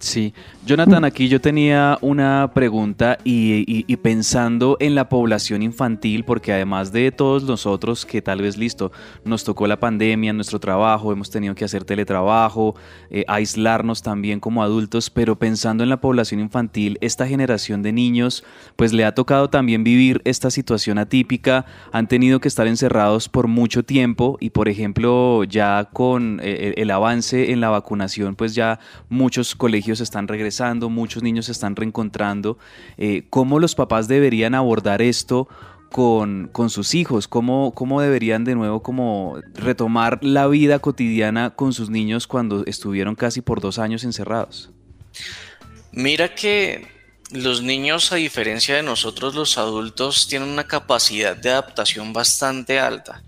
Sí, 0.00 0.32
Jonathan, 0.68 1.02
aquí 1.06 1.28
yo 1.28 1.40
tenía 1.40 1.96
una 2.02 2.50
pregunta 2.52 3.16
y, 3.24 3.96
pensando 3.96 4.76
en 4.80 4.94
la 4.94 5.08
población 5.08 5.62
infantil, 5.62 6.24
porque 6.26 6.52
además 6.52 6.92
de 6.92 7.10
todos 7.10 7.44
nosotros 7.44 8.04
que 8.04 8.20
tal 8.20 8.42
vez 8.42 8.58
listo, 8.58 8.92
nos 9.24 9.44
tocó 9.44 9.66
la 9.66 9.80
pandemia 9.80 10.34
nuestro 10.34 10.60
trabajo, 10.60 11.10
hemos 11.10 11.30
tenido 11.30 11.54
que 11.54 11.64
hacer 11.64 11.84
teletrabajo, 11.84 12.74
eh, 13.08 13.24
aislarnos 13.28 14.02
también 14.02 14.40
como 14.40 14.62
adultos, 14.62 15.08
pero 15.08 15.38
pensando 15.38 15.84
en 15.84 15.88
la 15.88 16.02
población 16.02 16.38
infantil, 16.38 16.98
esta 17.00 17.26
generación 17.26 17.80
de 17.80 17.92
niños, 17.92 18.44
pues 18.76 18.92
le 18.92 19.06
ha 19.06 19.14
tocado 19.14 19.48
también 19.48 19.84
vivir 19.84 20.20
esta 20.26 20.50
situación 20.50 20.98
atípica, 20.98 21.64
han 21.92 22.08
tenido 22.08 22.40
que 22.40 22.48
estar 22.48 22.66
encerrados 22.66 23.30
por 23.30 23.46
mucho 23.46 23.84
tiempo 23.84 24.36
y 24.38 24.50
por 24.50 24.68
ejemplo 24.68 25.44
ya 25.44 25.88
con 25.94 26.40
eh, 26.42 26.74
el 26.76 26.90
avance 26.90 27.52
en 27.52 27.62
la 27.62 27.70
vacunación, 27.70 28.36
pues 28.36 28.54
ya 28.54 28.80
muchos 29.08 29.54
colegios 29.54 30.02
están 30.02 30.28
regresando, 30.28 30.57
muchos 30.88 31.22
niños 31.22 31.46
se 31.46 31.52
están 31.52 31.76
reencontrando. 31.76 32.58
Eh, 32.96 33.24
¿Cómo 33.30 33.58
los 33.58 33.74
papás 33.74 34.08
deberían 34.08 34.54
abordar 34.54 35.02
esto? 35.02 35.48
Con, 35.90 36.50
con, 36.52 36.68
sus 36.68 36.94
hijos? 36.94 37.28
¿Cómo, 37.28 37.72
¿Cómo 37.74 38.02
deberían 38.02 38.44
de 38.44 38.54
nuevo 38.54 38.82
como 38.82 39.38
retomar 39.54 40.22
la 40.22 40.46
vida 40.46 40.80
cotidiana 40.80 41.50
con 41.56 41.72
sus 41.72 41.88
niños 41.88 42.26
cuando 42.26 42.62
estuvieron 42.66 43.14
casi 43.14 43.40
por 43.40 43.62
dos 43.62 43.78
años 43.78 44.04
encerrados? 44.04 44.70
Mira 45.92 46.34
que 46.34 46.86
los 47.30 47.62
niños, 47.62 48.12
a 48.12 48.16
diferencia 48.16 48.76
de 48.76 48.82
nosotros 48.82 49.34
los 49.34 49.56
adultos, 49.56 50.28
tienen 50.28 50.50
una 50.50 50.64
capacidad 50.64 51.34
de 51.34 51.50
adaptación 51.50 52.12
bastante 52.12 52.78
alta 52.78 53.22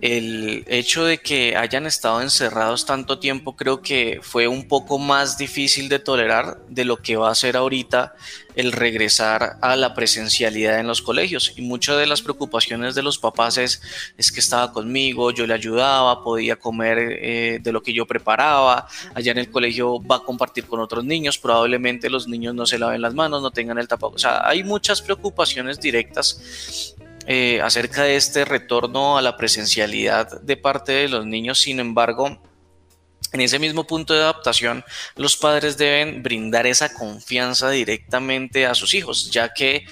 el 0.00 0.64
hecho 0.66 1.04
de 1.04 1.18
que 1.18 1.56
hayan 1.56 1.84
estado 1.84 2.22
encerrados 2.22 2.86
tanto 2.86 3.18
tiempo 3.18 3.54
creo 3.54 3.82
que 3.82 4.20
fue 4.22 4.48
un 4.48 4.66
poco 4.66 4.98
más 4.98 5.36
difícil 5.36 5.90
de 5.90 5.98
tolerar 5.98 6.58
de 6.68 6.86
lo 6.86 6.96
que 6.96 7.16
va 7.16 7.30
a 7.30 7.34
ser 7.34 7.56
ahorita 7.56 8.14
el 8.54 8.72
regresar 8.72 9.58
a 9.60 9.76
la 9.76 9.94
presencialidad 9.94 10.78
en 10.78 10.86
los 10.86 11.02
colegios. 11.02 11.52
Y 11.56 11.62
muchas 11.62 11.98
de 11.98 12.06
las 12.06 12.22
preocupaciones 12.22 12.94
de 12.94 13.02
los 13.02 13.18
papás 13.18 13.58
es, 13.58 13.82
es 14.16 14.32
que 14.32 14.40
estaba 14.40 14.72
conmigo, 14.72 15.32
yo 15.32 15.46
le 15.46 15.54
ayudaba, 15.54 16.24
podía 16.24 16.56
comer 16.56 16.98
eh, 16.98 17.58
de 17.62 17.72
lo 17.72 17.82
que 17.82 17.92
yo 17.92 18.06
preparaba, 18.06 18.88
allá 19.14 19.32
en 19.32 19.38
el 19.38 19.50
colegio 19.50 20.02
va 20.02 20.16
a 20.16 20.22
compartir 20.22 20.64
con 20.64 20.80
otros 20.80 21.04
niños, 21.04 21.38
probablemente 21.38 22.08
los 22.08 22.26
niños 22.26 22.54
no 22.54 22.64
se 22.64 22.78
laven 22.78 23.02
las 23.02 23.14
manos, 23.14 23.42
no 23.42 23.50
tengan 23.50 23.78
el 23.78 23.86
tapabocas. 23.86 24.24
O 24.24 24.28
sea, 24.28 24.48
hay 24.48 24.64
muchas 24.64 25.02
preocupaciones 25.02 25.78
directas 25.78 26.96
eh, 27.32 27.60
acerca 27.62 28.02
de 28.02 28.16
este 28.16 28.44
retorno 28.44 29.16
a 29.16 29.22
la 29.22 29.36
presencialidad 29.36 30.40
de 30.40 30.56
parte 30.56 30.90
de 30.90 31.08
los 31.08 31.24
niños. 31.24 31.60
Sin 31.60 31.78
embargo, 31.78 32.42
en 33.32 33.40
ese 33.40 33.60
mismo 33.60 33.86
punto 33.86 34.14
de 34.14 34.22
adaptación, 34.22 34.82
los 35.14 35.36
padres 35.36 35.78
deben 35.78 36.24
brindar 36.24 36.66
esa 36.66 36.92
confianza 36.92 37.70
directamente 37.70 38.66
a 38.66 38.74
sus 38.74 38.94
hijos, 38.94 39.30
ya 39.30 39.54
que 39.54 39.86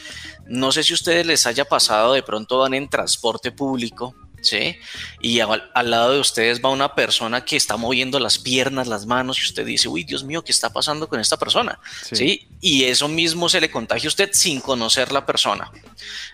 no 0.46 0.72
sé 0.72 0.82
si 0.82 0.92
a 0.92 0.96
ustedes 0.96 1.26
les 1.26 1.46
haya 1.46 1.64
pasado, 1.64 2.14
de 2.14 2.24
pronto 2.24 2.58
van 2.58 2.74
en 2.74 2.90
transporte 2.90 3.52
público 3.52 4.16
¿sí? 4.40 4.76
Y 5.20 5.40
al, 5.40 5.90
lado 5.90 6.12
de 6.12 6.20
ustedes 6.20 6.60
va 6.62 6.70
una 6.70 6.94
persona 6.94 7.44
que 7.44 7.56
está 7.56 7.76
moviendo 7.76 8.18
las 8.20 8.38
piernas, 8.38 8.86
las 8.86 9.06
manos, 9.06 9.38
y 9.38 9.42
usted 9.42 9.64
dice, 9.66 9.88
uy, 9.88 10.04
Dios 10.04 10.24
mío, 10.24 10.42
¿qué 10.42 10.52
está 10.52 10.70
pasando 10.72 11.08
con 11.08 11.20
esta 11.20 11.36
persona? 11.36 11.78
Sí. 12.12 12.48
Y 12.60 12.84
eso 12.84 13.08
mismo 13.08 13.48
se 13.48 13.60
le 13.60 13.70
contagia 13.70 14.06
a 14.06 14.08
usted 14.08 14.30
sin 14.32 14.60
conocer 14.60 15.12
la 15.12 15.26
persona. 15.26 15.70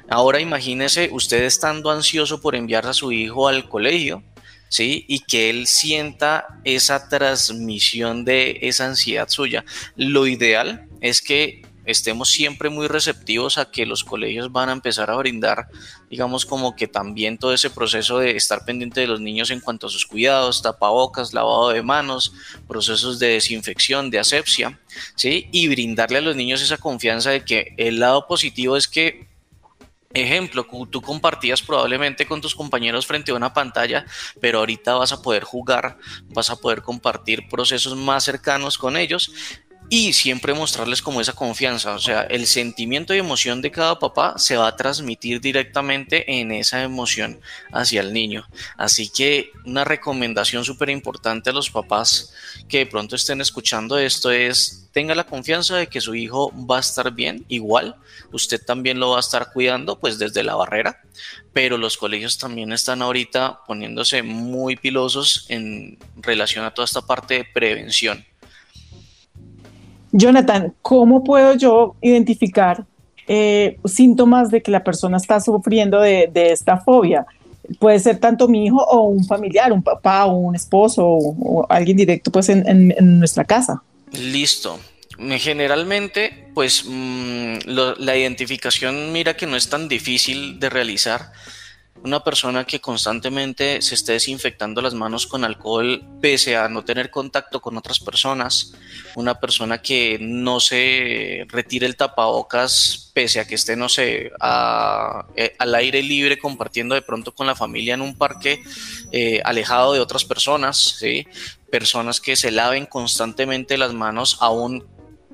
Ahora 0.08 0.40
imagínese 0.40 1.08
usted 1.12 1.44
estando 1.44 1.90
ansioso 1.90 2.40
por 2.40 2.54
enviar 2.54 2.86
a 2.86 2.94
su 2.94 3.12
hijo 3.12 3.48
al 3.48 3.68
colegio, 3.68 4.22
¿sí? 4.68 5.04
Y 5.08 5.20
que 5.20 5.50
él 5.50 5.66
sienta 5.66 6.46
esa 6.64 7.08
transmisión 7.08 8.24
de 8.24 8.58
esa 8.62 8.86
ansiedad 8.86 9.28
suya. 9.28 9.64
Lo 9.96 10.26
ideal 10.26 10.88
es 11.00 11.20
que 11.22 11.62
estemos 11.84 12.30
siempre 12.30 12.70
muy 12.70 12.88
receptivos 12.88 13.58
a 13.58 13.70
que 13.70 13.86
los 13.86 14.04
colegios 14.04 14.52
van 14.52 14.68
a 14.68 14.72
empezar 14.72 15.10
a 15.10 15.16
brindar, 15.16 15.68
digamos, 16.10 16.46
como 16.46 16.76
que 16.76 16.86
también 16.86 17.38
todo 17.38 17.52
ese 17.52 17.70
proceso 17.70 18.18
de 18.18 18.36
estar 18.36 18.64
pendiente 18.64 19.00
de 19.00 19.06
los 19.06 19.20
niños 19.20 19.50
en 19.50 19.60
cuanto 19.60 19.86
a 19.86 19.90
sus 19.90 20.06
cuidados, 20.06 20.62
tapabocas, 20.62 21.32
lavado 21.32 21.70
de 21.70 21.82
manos, 21.82 22.32
procesos 22.66 23.18
de 23.18 23.28
desinfección, 23.28 24.10
de 24.10 24.18
asepsia, 24.18 24.80
¿sí? 25.14 25.48
Y 25.52 25.68
brindarle 25.68 26.18
a 26.18 26.22
los 26.22 26.36
niños 26.36 26.62
esa 26.62 26.78
confianza 26.78 27.30
de 27.30 27.44
que 27.44 27.74
el 27.76 28.00
lado 28.00 28.26
positivo 28.26 28.76
es 28.76 28.88
que 28.88 29.34
Ejemplo, 30.14 30.64
tú 30.88 31.02
compartías 31.02 31.60
probablemente 31.60 32.24
con 32.24 32.40
tus 32.40 32.54
compañeros 32.54 33.04
frente 33.04 33.32
a 33.32 33.34
una 33.34 33.52
pantalla, 33.52 34.06
pero 34.40 34.60
ahorita 34.60 34.94
vas 34.94 35.10
a 35.10 35.20
poder 35.20 35.42
jugar, 35.42 35.98
vas 36.28 36.50
a 36.50 36.56
poder 36.56 36.82
compartir 36.82 37.48
procesos 37.48 37.96
más 37.96 38.22
cercanos 38.22 38.78
con 38.78 38.96
ellos 38.96 39.32
y 39.90 40.12
siempre 40.12 40.54
mostrarles 40.54 41.02
como 41.02 41.20
esa 41.20 41.34
confianza, 41.34 41.94
o 41.94 41.98
sea, 41.98 42.22
el 42.22 42.46
sentimiento 42.46 43.14
y 43.14 43.18
emoción 43.18 43.60
de 43.62 43.70
cada 43.70 43.98
papá 43.98 44.34
se 44.38 44.56
va 44.56 44.68
a 44.68 44.76
transmitir 44.76 45.40
directamente 45.40 46.40
en 46.40 46.52
esa 46.52 46.82
emoción 46.82 47.40
hacia 47.72 48.00
el 48.00 48.12
niño. 48.12 48.46
Así 48.76 49.10
que 49.10 49.50
una 49.64 49.84
recomendación 49.84 50.64
súper 50.64 50.90
importante 50.90 51.50
a 51.50 51.52
los 51.52 51.70
papás 51.70 52.32
que 52.68 52.78
de 52.78 52.86
pronto 52.86 53.16
estén 53.16 53.40
escuchando 53.40 53.98
esto 53.98 54.30
es 54.30 54.88
tenga 54.92 55.14
la 55.14 55.24
confianza 55.24 55.76
de 55.76 55.88
que 55.88 56.00
su 56.00 56.14
hijo 56.14 56.52
va 56.66 56.76
a 56.76 56.80
estar 56.80 57.10
bien, 57.12 57.44
igual 57.48 57.96
usted 58.32 58.64
también 58.64 59.00
lo 59.00 59.10
va 59.10 59.16
a 59.18 59.20
estar 59.20 59.52
cuidando 59.52 59.98
pues 59.98 60.18
desde 60.18 60.44
la 60.44 60.54
barrera, 60.54 61.02
pero 61.52 61.78
los 61.78 61.96
colegios 61.96 62.38
también 62.38 62.72
están 62.72 63.02
ahorita 63.02 63.60
poniéndose 63.66 64.22
muy 64.22 64.76
pilosos 64.76 65.46
en 65.48 65.98
relación 66.16 66.64
a 66.64 66.72
toda 66.72 66.86
esta 66.86 67.02
parte 67.02 67.34
de 67.34 67.44
prevención. 67.44 68.24
Jonathan, 70.16 70.72
¿cómo 70.80 71.24
puedo 71.24 71.54
yo 71.56 71.96
identificar 72.00 72.84
eh, 73.26 73.78
síntomas 73.84 74.48
de 74.48 74.62
que 74.62 74.70
la 74.70 74.84
persona 74.84 75.16
está 75.16 75.40
sufriendo 75.40 76.00
de, 76.00 76.30
esta 76.34 76.78
fobia? 76.78 77.26
Puede 77.80 77.98
ser 77.98 78.18
tanto 78.18 78.46
mi 78.46 78.66
hijo 78.66 78.80
o 78.80 79.08
un 79.08 79.24
familiar, 79.24 79.72
un 79.72 79.82
papá 79.82 80.26
o 80.26 80.36
un 80.36 80.54
esposo 80.54 81.04
o, 81.04 81.66
alguien 81.68 81.96
directo 81.96 82.30
pues 82.30 82.48
en, 82.48 82.94
nuestra 83.18 83.44
casa. 83.44 83.82
Listo. 84.12 84.78
Generalmente, 85.18 86.48
pues 86.54 86.84
mm, 86.86 87.56
la 87.66 88.16
identificación, 88.16 89.12
mira 89.12 89.36
que 89.36 89.46
no 89.46 89.56
es 89.56 89.68
tan 89.68 89.88
difícil 89.88 90.60
de 90.60 90.70
realizar 90.70 91.32
una 92.04 92.22
persona 92.22 92.64
que 92.64 92.80
constantemente 92.80 93.80
se 93.80 93.94
esté 93.94 94.12
desinfectando 94.12 94.82
las 94.82 94.92
manos 94.92 95.26
con 95.26 95.42
alcohol 95.42 96.04
pese 96.20 96.54
a 96.54 96.68
no 96.68 96.84
tener 96.84 97.10
contacto 97.10 97.60
con 97.60 97.78
otras 97.78 97.98
personas, 97.98 98.74
una 99.16 99.40
persona 99.40 99.80
que 99.80 100.18
no 100.20 100.60
se 100.60 101.46
retire 101.48 101.86
el 101.86 101.96
tapabocas 101.96 103.10
pese 103.14 103.40
a 103.40 103.46
que 103.46 103.54
esté, 103.54 103.74
no 103.74 103.88
sé, 103.88 104.30
eh, 105.36 105.56
al 105.58 105.74
aire 105.74 106.02
libre 106.02 106.38
compartiendo 106.38 106.94
de 106.94 107.02
pronto 107.02 107.34
con 107.34 107.46
la 107.46 107.54
familia 107.54 107.94
en 107.94 108.02
un 108.02 108.18
parque 108.18 108.62
eh, 109.10 109.40
alejado 109.42 109.94
de 109.94 110.00
otras 110.00 110.26
personas, 110.26 110.76
¿sí? 110.76 111.26
personas 111.70 112.20
que 112.20 112.36
se 112.36 112.50
laven 112.50 112.84
constantemente 112.84 113.78
las 113.78 113.94
manos 113.94 114.36
aún 114.40 114.84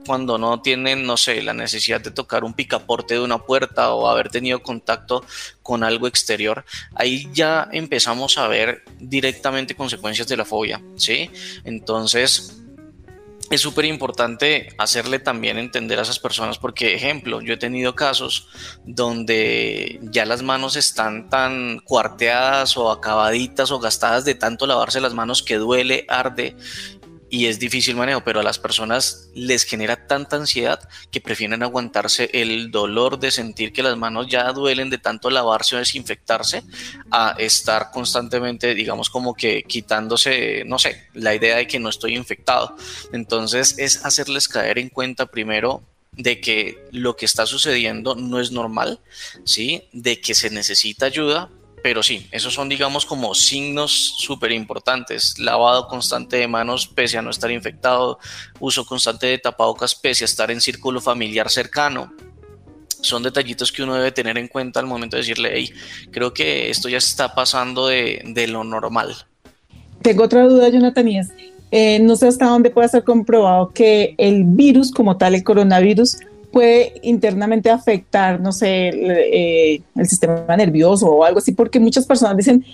cuando 0.07 0.39
no 0.39 0.61
tienen, 0.61 1.07
no 1.07 1.17
sé, 1.17 1.43
la 1.43 1.53
necesidad 1.53 2.01
de 2.01 2.11
tocar 2.11 2.45
un 2.45 2.55
picaporte 2.55 3.15
de 3.15 3.21
una 3.21 3.39
puerta 3.39 3.93
o 3.93 4.09
haber 4.09 4.31
tenido 4.31 4.63
contacto 4.63 5.25
con 5.63 5.85
algo 5.85 6.07
exterior, 6.07 6.65
ahí 6.95 7.29
ya 7.33 7.69
empezamos 7.73 8.39
a 8.39 8.49
ver 8.49 8.83
directamente 8.99 9.75
consecuencias 9.75 10.29
de 10.29 10.37
la 10.37 10.45
fobia, 10.45 10.81
¿sí? 10.97 11.31
Entonces, 11.65 12.61
es 13.51 13.61
súper 13.61 13.85
importante 13.85 14.69
hacerle 14.79 15.19
también 15.19 15.59
entender 15.59 15.99
a 15.99 16.03
esas 16.03 16.21
personas 16.21 16.57
porque, 16.57 16.95
ejemplo, 16.95 17.41
yo 17.41 17.55
he 17.55 17.57
tenido 17.57 17.97
casos 17.97 18.47
donde 18.85 19.99
ya 20.03 20.25
las 20.25 20.43
manos 20.43 20.77
están 20.77 21.29
tan 21.29 21.81
cuarteadas 21.81 22.77
o 22.77 22.93
acabaditas 22.93 23.73
o 23.73 23.81
gastadas 23.81 24.25
de 24.25 24.37
tanto 24.37 24.69
lavarse 24.69 25.01
las 25.01 25.15
manos 25.15 25.43
que 25.43 25.57
duele, 25.57 26.07
arde 26.09 26.55
y 27.31 27.47
es 27.47 27.61
difícil 27.61 27.95
manejo, 27.95 28.23
pero 28.23 28.41
a 28.41 28.43
las 28.43 28.59
personas 28.59 29.31
les 29.35 29.63
genera 29.65 30.09
tanta 30.09 30.37
ansiedad 30.37 30.81
que 31.13 31.21
prefieren 31.21 31.63
aguantarse 31.63 32.29
el 32.33 32.73
dolor 32.73 33.21
de 33.21 33.31
sentir 33.31 33.73
que 33.73 33.85
las 33.85 33.97
manos 33.97 34.27
ya 34.29 34.53
duelen 34.53 34.91
de 34.91 34.99
tanto 34.99 35.31
lavarse 35.31 35.77
o 35.77 35.79
desinfectarse 35.79 36.65
a 37.13 37.37
estar 37.39 37.93
constantemente, 37.93 38.75
digamos, 38.75 39.09
como 39.11 39.35
que 39.35 39.63
quitándose, 39.63 40.65
no 40.67 40.81
sé, 40.81 41.09
la 41.15 41.35
idea 41.35 41.57
de 41.57 41.69
que 41.69 41.79
no 41.79 41.89
estoy 41.89 42.17
infectado. 42.17 42.77
Entonces 43.13 43.77
es 43.79 44.05
hacerles 44.05 44.49
caer 44.49 44.79
en 44.79 44.89
cuenta 44.89 45.27
primero 45.27 45.85
de 46.13 46.41
que 46.41 46.85
lo 46.91 47.17
que 47.17 47.27
está 47.27 47.47
sucediendo 47.47 48.17
no 48.17 48.41
es 48.41 48.51
normal, 48.51 48.99
¿sí? 49.45 49.85
De 49.93 50.21
que 50.21 50.35
se 50.35 50.51
necesita 50.51 51.07
ayuda, 51.07 51.49
pero 51.83 52.03
sí, 52.03 52.27
esos 52.31 52.55
son, 52.55 52.69
digamos, 52.69 53.07
como 53.07 53.35
signos 53.35 54.15
súper 54.19 54.53
importantes. 54.53 55.39
Lavado 55.39 55.89
constante 55.89 56.37
de 56.37 56.49
manos 56.49 56.87
pese 56.87 57.19
a 57.19 57.23
no 57.23 57.31
estar 57.31 57.51
infectado, 57.51 58.19
uso 58.59 58.85
constante 58.85 59.27
de 59.27 59.39
tapabocas 59.39 59.95
pese 59.95 60.25
a 60.25 60.27
estar 60.27 60.51
en 60.51 60.61
círculo 60.61 61.01
familiar 61.01 61.49
cercano. 61.51 62.13
Son 63.01 63.23
detallitos 63.23 63.73
que 63.73 63.83
uno 63.83 63.95
debe 63.95 64.13
tener 64.13 64.37
en 64.37 64.49
cuenta 64.49 64.81
al 64.81 64.87
momento 64.87 65.17
de 65.17 65.23
decirle, 65.23 65.51
hey, 65.55 65.73
creo 66.11 66.35
que 66.35 66.69
esto 66.69 66.89
ya 66.89 66.99
está 66.99 67.35
pasando 67.35 67.87
de, 67.87 68.23
de 68.25 68.47
lo 68.47 68.63
normal. 68.63 69.15
Tengo 70.03 70.25
otra 70.25 70.47
duda, 70.47 70.69
Jonathan, 70.69 71.09
y 71.09 71.19
es, 71.19 71.29
eh, 71.71 71.99
no 72.01 72.17
sé 72.17 72.27
hasta 72.27 72.47
dónde 72.47 72.71
puede 72.71 72.89
ser 72.89 73.05
comprobado 73.05 73.71
que 73.73 74.15
el 74.19 74.45
virus 74.45 74.91
como 74.91 75.17
tal, 75.17 75.35
el 75.35 75.45
coronavirus, 75.45 76.19
puede 76.53 76.95
internamente 77.03 77.71
afectar, 77.71 78.41
no 78.41 78.53
sé, 78.53 78.89
eh, 78.89 79.83
el 79.97 80.09
sistema 80.09 80.57
nervioso 80.57 81.07
o 81.07 81.25
algo 81.25 81.39
así, 81.39 81.53
porque 81.53 81.81
muchas 81.81 82.07
personas 82.07 82.37
dicen, 82.37 82.65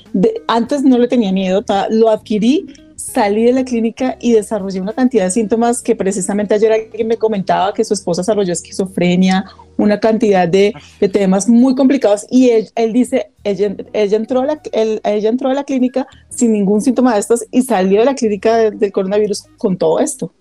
antes 0.48 0.82
no 0.82 0.98
le 0.98 1.08
tenía 1.08 1.32
miedo, 1.32 1.64
lo 1.90 2.10
adquirí, 2.10 2.66
salí 2.96 3.44
de 3.44 3.52
la 3.52 3.64
clínica 3.64 4.16
y 4.20 4.32
desarrollé 4.32 4.80
una 4.80 4.92
cantidad 4.92 5.24
de 5.24 5.30
síntomas 5.30 5.82
que 5.82 5.94
precisamente 5.94 6.54
ayer 6.54 6.72
alguien 6.72 7.06
me 7.06 7.16
comentaba 7.16 7.72
que 7.72 7.84
su 7.84 7.94
esposa 7.94 8.22
desarrolló 8.22 8.52
esquizofrenia, 8.52 9.44
una 9.76 10.00
cantidad 10.00 10.48
de, 10.48 10.74
temas 11.12 11.48
muy 11.48 11.74
complicados 11.74 12.26
y 12.30 12.50
él, 12.50 12.92
dice, 12.92 13.30
ella, 13.44 13.76
entró 13.92 14.40
a 14.40 14.46
la, 14.46 14.60
ella 14.72 15.28
entró 15.28 15.50
a 15.50 15.54
la 15.54 15.64
clínica 15.64 16.06
sin 16.30 16.52
ningún 16.52 16.80
síntoma 16.80 17.14
de 17.14 17.20
estos 17.20 17.44
y 17.50 17.62
salió 17.62 18.00
de 18.00 18.06
la 18.06 18.14
clínica 18.14 18.70
del 18.70 18.92
coronavirus 18.92 19.44
con 19.58 19.76
todo 19.76 20.00
esto. 20.00 20.32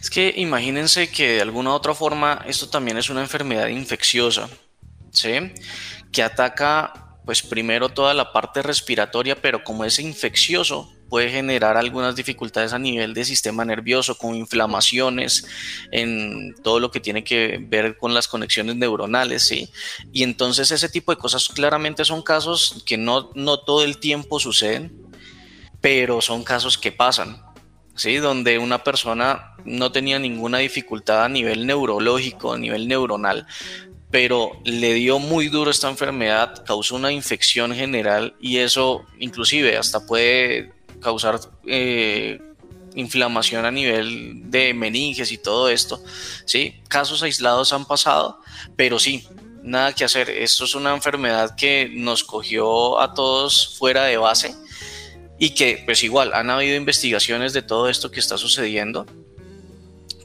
Es 0.00 0.10
que 0.10 0.32
imagínense 0.36 1.10
que 1.10 1.34
de 1.34 1.42
alguna 1.42 1.70
u 1.70 1.74
otra 1.74 1.94
forma 1.94 2.44
esto 2.46 2.68
también 2.68 2.98
es 2.98 3.10
una 3.10 3.20
enfermedad 3.20 3.68
infecciosa, 3.68 4.48
¿sí? 5.12 5.52
Que 6.12 6.22
ataca 6.22 7.08
pues 7.24 7.42
primero 7.42 7.90
toda 7.90 8.14
la 8.14 8.32
parte 8.32 8.62
respiratoria, 8.62 9.36
pero 9.36 9.62
como 9.62 9.84
es 9.84 9.98
infeccioso, 9.98 10.90
puede 11.08 11.30
generar 11.30 11.76
algunas 11.76 12.16
dificultades 12.16 12.72
a 12.72 12.78
nivel 12.78 13.12
de 13.12 13.24
sistema 13.24 13.66
nervioso, 13.66 14.16
como 14.16 14.34
inflamaciones 14.34 15.46
en 15.90 16.54
todo 16.62 16.80
lo 16.80 16.90
que 16.90 17.00
tiene 17.00 17.24
que 17.24 17.58
ver 17.60 17.98
con 17.98 18.14
las 18.14 18.28
conexiones 18.28 18.76
neuronales, 18.76 19.46
¿sí? 19.46 19.70
Y 20.10 20.22
entonces 20.22 20.70
ese 20.70 20.88
tipo 20.88 21.12
de 21.12 21.18
cosas 21.18 21.48
claramente 21.48 22.04
son 22.04 22.22
casos 22.22 22.82
que 22.86 22.96
no, 22.96 23.30
no 23.34 23.60
todo 23.60 23.84
el 23.84 23.98
tiempo 23.98 24.40
suceden, 24.40 24.90
pero 25.80 26.20
son 26.20 26.44
casos 26.44 26.78
que 26.78 26.92
pasan. 26.92 27.42
¿Sí? 27.98 28.16
donde 28.16 28.58
una 28.58 28.82
persona 28.82 29.54
no 29.64 29.92
tenía 29.92 30.18
ninguna 30.18 30.58
dificultad 30.58 31.24
a 31.24 31.28
nivel 31.28 31.66
neurológico, 31.66 32.52
a 32.52 32.58
nivel 32.58 32.88
neuronal, 32.88 33.46
pero 34.10 34.52
le 34.64 34.94
dio 34.94 35.18
muy 35.18 35.48
duro 35.48 35.70
esta 35.70 35.90
enfermedad, 35.90 36.64
causó 36.64 36.96
una 36.96 37.12
infección 37.12 37.74
general 37.74 38.34
y 38.40 38.58
eso 38.58 39.04
inclusive 39.18 39.76
hasta 39.76 40.06
puede 40.06 40.72
causar 41.00 41.40
eh, 41.66 42.40
inflamación 42.94 43.66
a 43.66 43.70
nivel 43.70 44.50
de 44.50 44.72
meninges 44.72 45.30
y 45.32 45.38
todo 45.38 45.68
esto. 45.68 46.02
¿sí? 46.46 46.80
Casos 46.88 47.22
aislados 47.22 47.72
han 47.72 47.84
pasado, 47.84 48.40
pero 48.76 48.98
sí, 48.98 49.26
nada 49.62 49.92
que 49.92 50.04
hacer. 50.04 50.30
Esto 50.30 50.64
es 50.64 50.74
una 50.74 50.94
enfermedad 50.94 51.56
que 51.56 51.90
nos 51.92 52.24
cogió 52.24 53.00
a 53.00 53.12
todos 53.12 53.76
fuera 53.76 54.04
de 54.04 54.16
base 54.16 54.54
y 55.38 55.50
que 55.50 55.82
pues 55.84 56.02
igual 56.02 56.32
han 56.34 56.50
habido 56.50 56.76
investigaciones 56.76 57.52
de 57.52 57.62
todo 57.62 57.88
esto 57.88 58.10
que 58.10 58.20
está 58.20 58.36
sucediendo, 58.36 59.06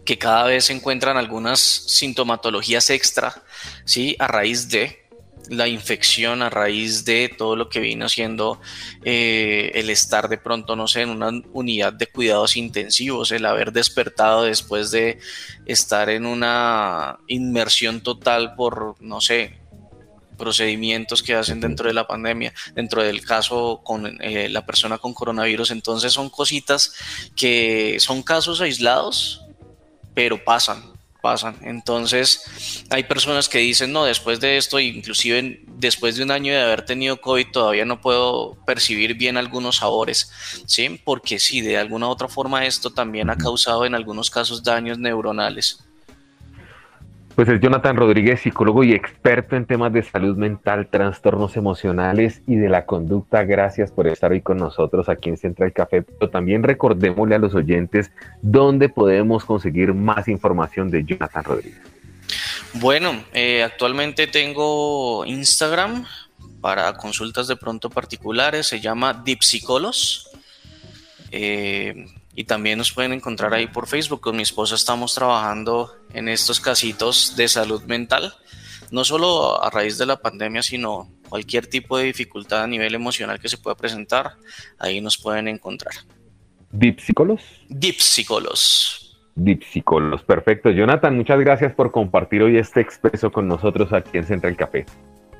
que 0.05 0.17
cada 0.17 0.45
vez 0.45 0.65
se 0.65 0.73
encuentran 0.73 1.17
algunas 1.17 1.59
sintomatologías 1.59 2.89
extra, 2.89 3.43
¿sí? 3.85 4.15
A 4.19 4.27
raíz 4.27 4.69
de 4.69 5.03
la 5.49 5.67
infección, 5.67 6.41
a 6.41 6.49
raíz 6.49 7.05
de 7.05 7.29
todo 7.37 7.55
lo 7.55 7.69
que 7.69 7.79
vino 7.79 8.07
siendo 8.09 8.59
eh, 9.03 9.71
el 9.75 9.89
estar 9.89 10.29
de 10.29 10.37
pronto, 10.37 10.75
no 10.75 10.87
sé, 10.87 11.01
en 11.01 11.09
una 11.09 11.31
unidad 11.51 11.93
de 11.93 12.07
cuidados 12.07 12.55
intensivos, 12.55 13.31
el 13.31 13.45
haber 13.45 13.71
despertado 13.71 14.43
después 14.43 14.91
de 14.91 15.19
estar 15.65 16.09
en 16.09 16.25
una 16.25 17.19
inmersión 17.27 18.01
total 18.01 18.55
por, 18.55 18.95
no 19.01 19.21
sé, 19.21 19.62
procedimientos 20.37 21.23
que 21.23 21.35
hacen 21.35 21.59
dentro 21.59 21.87
de 21.87 21.93
la 21.93 22.07
pandemia, 22.07 22.53
dentro 22.73 23.03
del 23.03 23.25
caso 23.25 23.81
con 23.83 24.21
eh, 24.21 24.49
la 24.49 24.65
persona 24.65 24.97
con 24.97 25.13
coronavirus. 25.13 25.71
Entonces 25.71 26.13
son 26.13 26.29
cositas 26.29 26.93
que 27.35 27.97
son 27.99 28.23
casos 28.23 28.61
aislados, 28.61 29.41
pero 30.13 30.43
pasan, 30.43 30.93
pasan. 31.21 31.57
Entonces 31.61 32.85
hay 32.89 33.03
personas 33.03 33.47
que 33.47 33.59
dicen, 33.59 33.91
no, 33.91 34.05
después 34.05 34.39
de 34.39 34.57
esto, 34.57 34.79
inclusive 34.79 35.61
después 35.67 36.17
de 36.17 36.23
un 36.23 36.31
año 36.31 36.53
de 36.53 36.61
haber 36.61 36.85
tenido 36.85 37.21
COVID, 37.21 37.47
todavía 37.51 37.85
no 37.85 38.01
puedo 38.01 38.57
percibir 38.65 39.15
bien 39.15 39.37
algunos 39.37 39.77
sabores, 39.77 40.31
¿sí? 40.65 40.99
Porque 41.03 41.39
sí, 41.39 41.61
de 41.61 41.77
alguna 41.77 42.07
u 42.07 42.11
otra 42.11 42.27
forma 42.27 42.65
esto 42.65 42.91
también 42.91 43.29
ha 43.29 43.37
causado 43.37 43.85
en 43.85 43.95
algunos 43.95 44.29
casos 44.29 44.63
daños 44.63 44.99
neuronales. 44.99 45.79
Pues 47.35 47.49
es 47.49 47.59
Jonathan 47.59 47.97
Rodríguez, 47.97 48.41
psicólogo 48.41 48.83
y 48.83 48.93
experto 48.93 49.55
en 49.55 49.65
temas 49.65 49.91
de 49.91 50.03
salud 50.03 50.37
mental, 50.37 50.87
trastornos 50.87 51.57
emocionales 51.57 52.43
y 52.45 52.57
de 52.57 52.69
la 52.69 52.85
conducta. 52.85 53.43
Gracias 53.43 53.91
por 53.91 54.05
estar 54.07 54.31
hoy 54.31 54.41
con 54.41 54.57
nosotros 54.57 55.09
aquí 55.09 55.29
en 55.29 55.37
Central 55.37 55.73
Café. 55.73 56.03
Pero 56.03 56.29
también 56.29 56.61
recordémosle 56.61 57.33
a 57.33 57.39
los 57.39 57.55
oyentes 57.55 58.11
dónde 58.43 58.87
podemos 58.87 59.45
conseguir 59.45 59.95
más 59.95 60.27
información 60.27 60.91
de 60.91 61.05
Jonathan 61.05 61.43
Rodríguez. 61.43 61.81
Bueno, 62.73 63.23
eh, 63.33 63.63
actualmente 63.63 64.27
tengo 64.27 65.25
Instagram 65.25 66.05
para 66.61 66.93
consultas 66.93 67.47
de 67.47 67.55
pronto 67.55 67.89
particulares, 67.89 68.67
se 68.67 68.79
llama 68.79 69.23
Deep 69.25 69.39
Eh, 71.31 72.05
y 72.35 72.45
también 72.45 72.77
nos 72.77 72.91
pueden 72.91 73.13
encontrar 73.13 73.53
ahí 73.53 73.67
por 73.67 73.87
Facebook. 73.87 74.21
Con 74.21 74.35
mi 74.35 74.43
esposa 74.43 74.75
estamos 74.75 75.13
trabajando 75.13 75.95
en 76.13 76.29
estos 76.29 76.59
casitos 76.59 77.35
de 77.35 77.47
salud 77.47 77.83
mental, 77.83 78.33
no 78.91 79.03
solo 79.03 79.63
a 79.63 79.69
raíz 79.69 79.97
de 79.97 80.05
la 80.05 80.17
pandemia, 80.17 80.63
sino 80.63 81.09
cualquier 81.29 81.67
tipo 81.67 81.97
de 81.97 82.05
dificultad 82.05 82.63
a 82.63 82.67
nivel 82.67 82.93
emocional 82.95 83.39
que 83.39 83.49
se 83.49 83.57
pueda 83.57 83.75
presentar, 83.75 84.33
ahí 84.79 85.01
nos 85.01 85.17
pueden 85.17 85.47
encontrar. 85.47 85.93
Psicolos. 87.99 89.17
Deep 89.35 89.63
Psicolos, 89.63 90.23
perfecto. 90.23 90.69
Jonathan, 90.69 91.15
muchas 91.15 91.39
gracias 91.39 91.73
por 91.73 91.91
compartir 91.91 92.43
hoy 92.43 92.57
este 92.57 92.81
expreso 92.81 93.31
con 93.31 93.47
nosotros 93.47 93.91
aquí 93.93 94.17
en 94.17 94.25
Central 94.25 94.55
Café. 94.55 94.85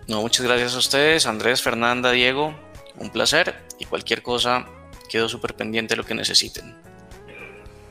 No, 0.07 0.21
muchas 0.21 0.45
gracias 0.45 0.75
a 0.75 0.79
ustedes, 0.79 1.27
Andrés, 1.27 1.61
Fernanda, 1.61 2.11
Diego, 2.11 2.55
un 2.97 3.09
placer 3.09 3.55
y 3.79 3.85
cualquier 3.85 4.21
cosa 4.21 4.65
quedo 5.13 5.29
súper 5.29 5.53
pendiente 5.53 5.93
de 5.93 5.97
lo 5.97 6.07
que 6.07 6.15
necesiten. 6.15 6.73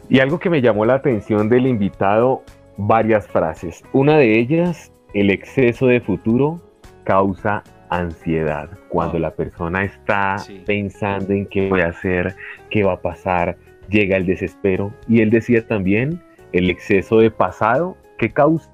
Y 0.09 0.19
algo 0.19 0.41
que 0.41 0.51
me 0.51 0.61
llamó 0.61 0.85
la 0.85 0.95
atención 0.95 1.49
del 1.49 1.69
invitado, 1.69 2.43
varias 2.77 3.29
frases. 3.29 3.85
Una 3.93 4.17
de 4.17 4.41
ellas, 4.41 4.91
el 5.15 5.31
exceso 5.31 5.87
de 5.87 6.01
futuro 6.01 6.61
causa 7.05 7.63
ansiedad. 7.91 8.71
Cuando 8.89 9.21
la 9.21 9.31
persona 9.31 9.85
está 9.85 10.37
pensando 10.67 11.33
en 11.33 11.47
qué 11.47 11.69
voy 11.69 11.83
a 11.83 11.91
hacer, 11.91 12.35
qué 12.71 12.83
va 12.83 12.95
a 12.95 13.01
pasar, 13.01 13.57
llega 13.89 14.17
el 14.17 14.27
desespero. 14.27 14.93
Y 15.07 15.21
él 15.21 15.31
decía 15.31 15.65
también, 15.65 16.21
el 16.53 16.71
exceso 16.71 17.19
de 17.19 17.31
pasado 17.31 17.97
que 18.19 18.31
causa 18.31 18.69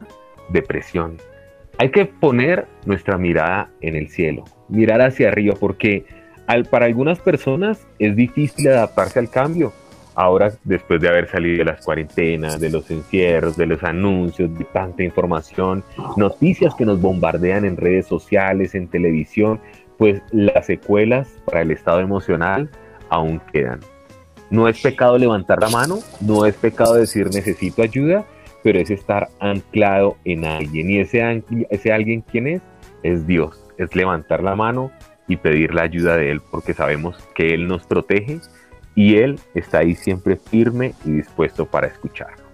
depresión. 0.48 1.18
Hay 1.76 1.90
que 1.90 2.06
poner 2.06 2.66
nuestra 2.87 3.18
mirada 3.18 3.70
en 3.82 3.94
el 3.94 4.08
cielo, 4.08 4.44
mirar 4.68 5.02
hacia 5.02 5.28
arriba, 5.28 5.54
porque 5.61 6.06
para 6.70 6.87
algunas 6.87 7.18
personas 7.20 7.87
es 7.98 8.16
difícil 8.16 8.68
adaptarse 8.68 9.18
al 9.18 9.30
cambio. 9.30 9.72
Ahora, 10.14 10.52
después 10.64 11.00
de 11.00 11.08
haber 11.08 11.30
salido 11.30 11.58
de 11.58 11.64
las 11.64 11.84
cuarentenas, 11.84 12.58
de 12.58 12.70
los 12.70 12.90
encierros, 12.90 13.56
de 13.56 13.66
los 13.66 13.84
anuncios, 13.84 14.52
de 14.58 14.64
tanta 14.64 15.04
información, 15.04 15.84
noticias 16.16 16.74
que 16.74 16.84
nos 16.84 17.00
bombardean 17.00 17.64
en 17.64 17.76
redes 17.76 18.06
sociales, 18.06 18.74
en 18.74 18.88
televisión, 18.88 19.61
pues 19.96 20.20
las 20.32 20.66
secuelas 20.66 21.28
para 21.44 21.61
el 21.61 21.70
estado 21.70 22.00
emocional 22.00 22.68
aún 23.11 23.40
quedan. 23.52 23.80
No 24.50 24.66
es 24.66 24.80
pecado 24.80 25.18
levantar 25.18 25.61
la 25.61 25.68
mano, 25.68 25.98
no 26.20 26.46
es 26.46 26.56
pecado 26.56 26.94
decir 26.94 27.26
necesito 27.26 27.82
ayuda, 27.82 28.24
pero 28.64 28.80
es 28.80 28.90
estar 28.90 29.28
anclado 29.38 30.16
en 30.24 30.44
alguien. 30.44 30.90
Y 30.90 30.98
ese, 30.98 31.44
ese 31.70 31.92
alguien, 31.92 32.22
¿quién 32.22 32.46
es? 32.46 32.62
Es 33.02 33.26
Dios. 33.26 33.62
Es 33.76 33.94
levantar 33.94 34.42
la 34.42 34.56
mano 34.56 34.90
y 35.28 35.36
pedir 35.36 35.74
la 35.74 35.82
ayuda 35.82 36.16
de 36.16 36.32
Él, 36.32 36.40
porque 36.40 36.74
sabemos 36.74 37.16
que 37.34 37.54
Él 37.54 37.68
nos 37.68 37.86
protege 37.86 38.40
y 38.94 39.16
Él 39.16 39.38
está 39.54 39.78
ahí 39.78 39.94
siempre 39.94 40.36
firme 40.36 40.94
y 41.04 41.12
dispuesto 41.12 41.66
para 41.66 41.86
escucharnos. 41.86 42.48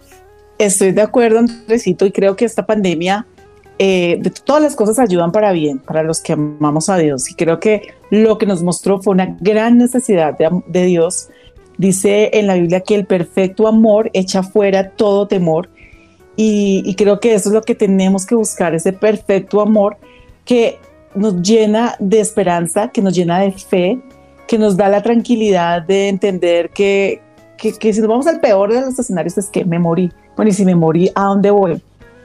Estoy 0.59 0.93
de 0.93 1.03
acuerdo, 1.03 1.39
Andresito, 1.39 2.05
y 2.05 2.13
creo 2.13 2.37
que 2.37 2.45
esta 2.45 2.67
pandemia, 2.67 3.27
eh, 3.79 4.19
de 4.21 4.31
todas 4.31 4.63
las 4.63 4.77
cosas 4.77 4.99
ayudan 4.99 5.33
para 5.33 5.53
bien, 5.53 5.79
para 5.79 6.03
los 6.03 6.21
que 6.21 6.35
amamos 6.35 6.89
a 6.89 6.97
Dios. 6.97 7.31
Y 7.31 7.35
creo 7.35 7.59
que 7.61 7.95
lo 8.11 8.39
que 8.39 8.47
nos 8.47 8.63
mostró 8.63 9.01
fue 9.01 9.15
una 9.15 9.37
gran 9.41 9.79
necesidad 9.79 10.37
de, 10.39 10.85
Dios. 10.85 11.29
Dice 11.77 12.31
en 12.35 12.47
la 12.47 12.55
Biblia 12.55 12.81
que 12.81 12.95
el 12.95 13.05
perfecto 13.05 13.67
amor 13.67 14.11
echa 14.13 14.43
fuera 14.43 14.91
todo 14.91 15.27
temor. 15.27 15.71
Y, 16.37 16.83
y 16.85 16.95
creo 16.95 17.21
que 17.21 17.35
eso 17.35 17.49
es 17.49 17.55
lo 17.55 17.63
que 17.63 17.75
tenemos 17.75 18.27
que 18.27 18.35
buscar, 18.35 18.75
ese 18.75 18.93
perfecto 18.93 19.61
amor 19.61 19.97
que 20.45 20.79
nos 21.15 21.41
llena 21.43 21.97
de 21.99 22.21
esperanza, 22.21 22.89
que 22.89 23.03
nos 23.03 23.15
llena 23.15 23.41
de 23.41 23.53
fe, 23.53 23.99
que 24.47 24.59
nos 24.59 24.77
da 24.77 24.89
la 24.89 25.03
tranquilidad 25.03 25.83
de 25.83 26.09
entender 26.09 26.71
que, 26.71 27.21
que, 27.57 27.93
si 27.93 28.01
nos 28.01 28.09
vamos 28.09 28.27
al 28.27 28.41
peor 28.41 28.73
de 28.73 28.81
los 28.81 28.99
escenarios 28.99 29.39
es 29.39 29.49
que 29.49 29.65
me 29.65 29.79
morí. 29.79 30.13
Bueno, 30.37 30.51
y 30.51 30.55
si 30.55 30.65
me 30.65 30.75
morí, 30.75 31.11
¿a 31.15 31.25
dónde 31.25 31.51
voy? 31.51 31.83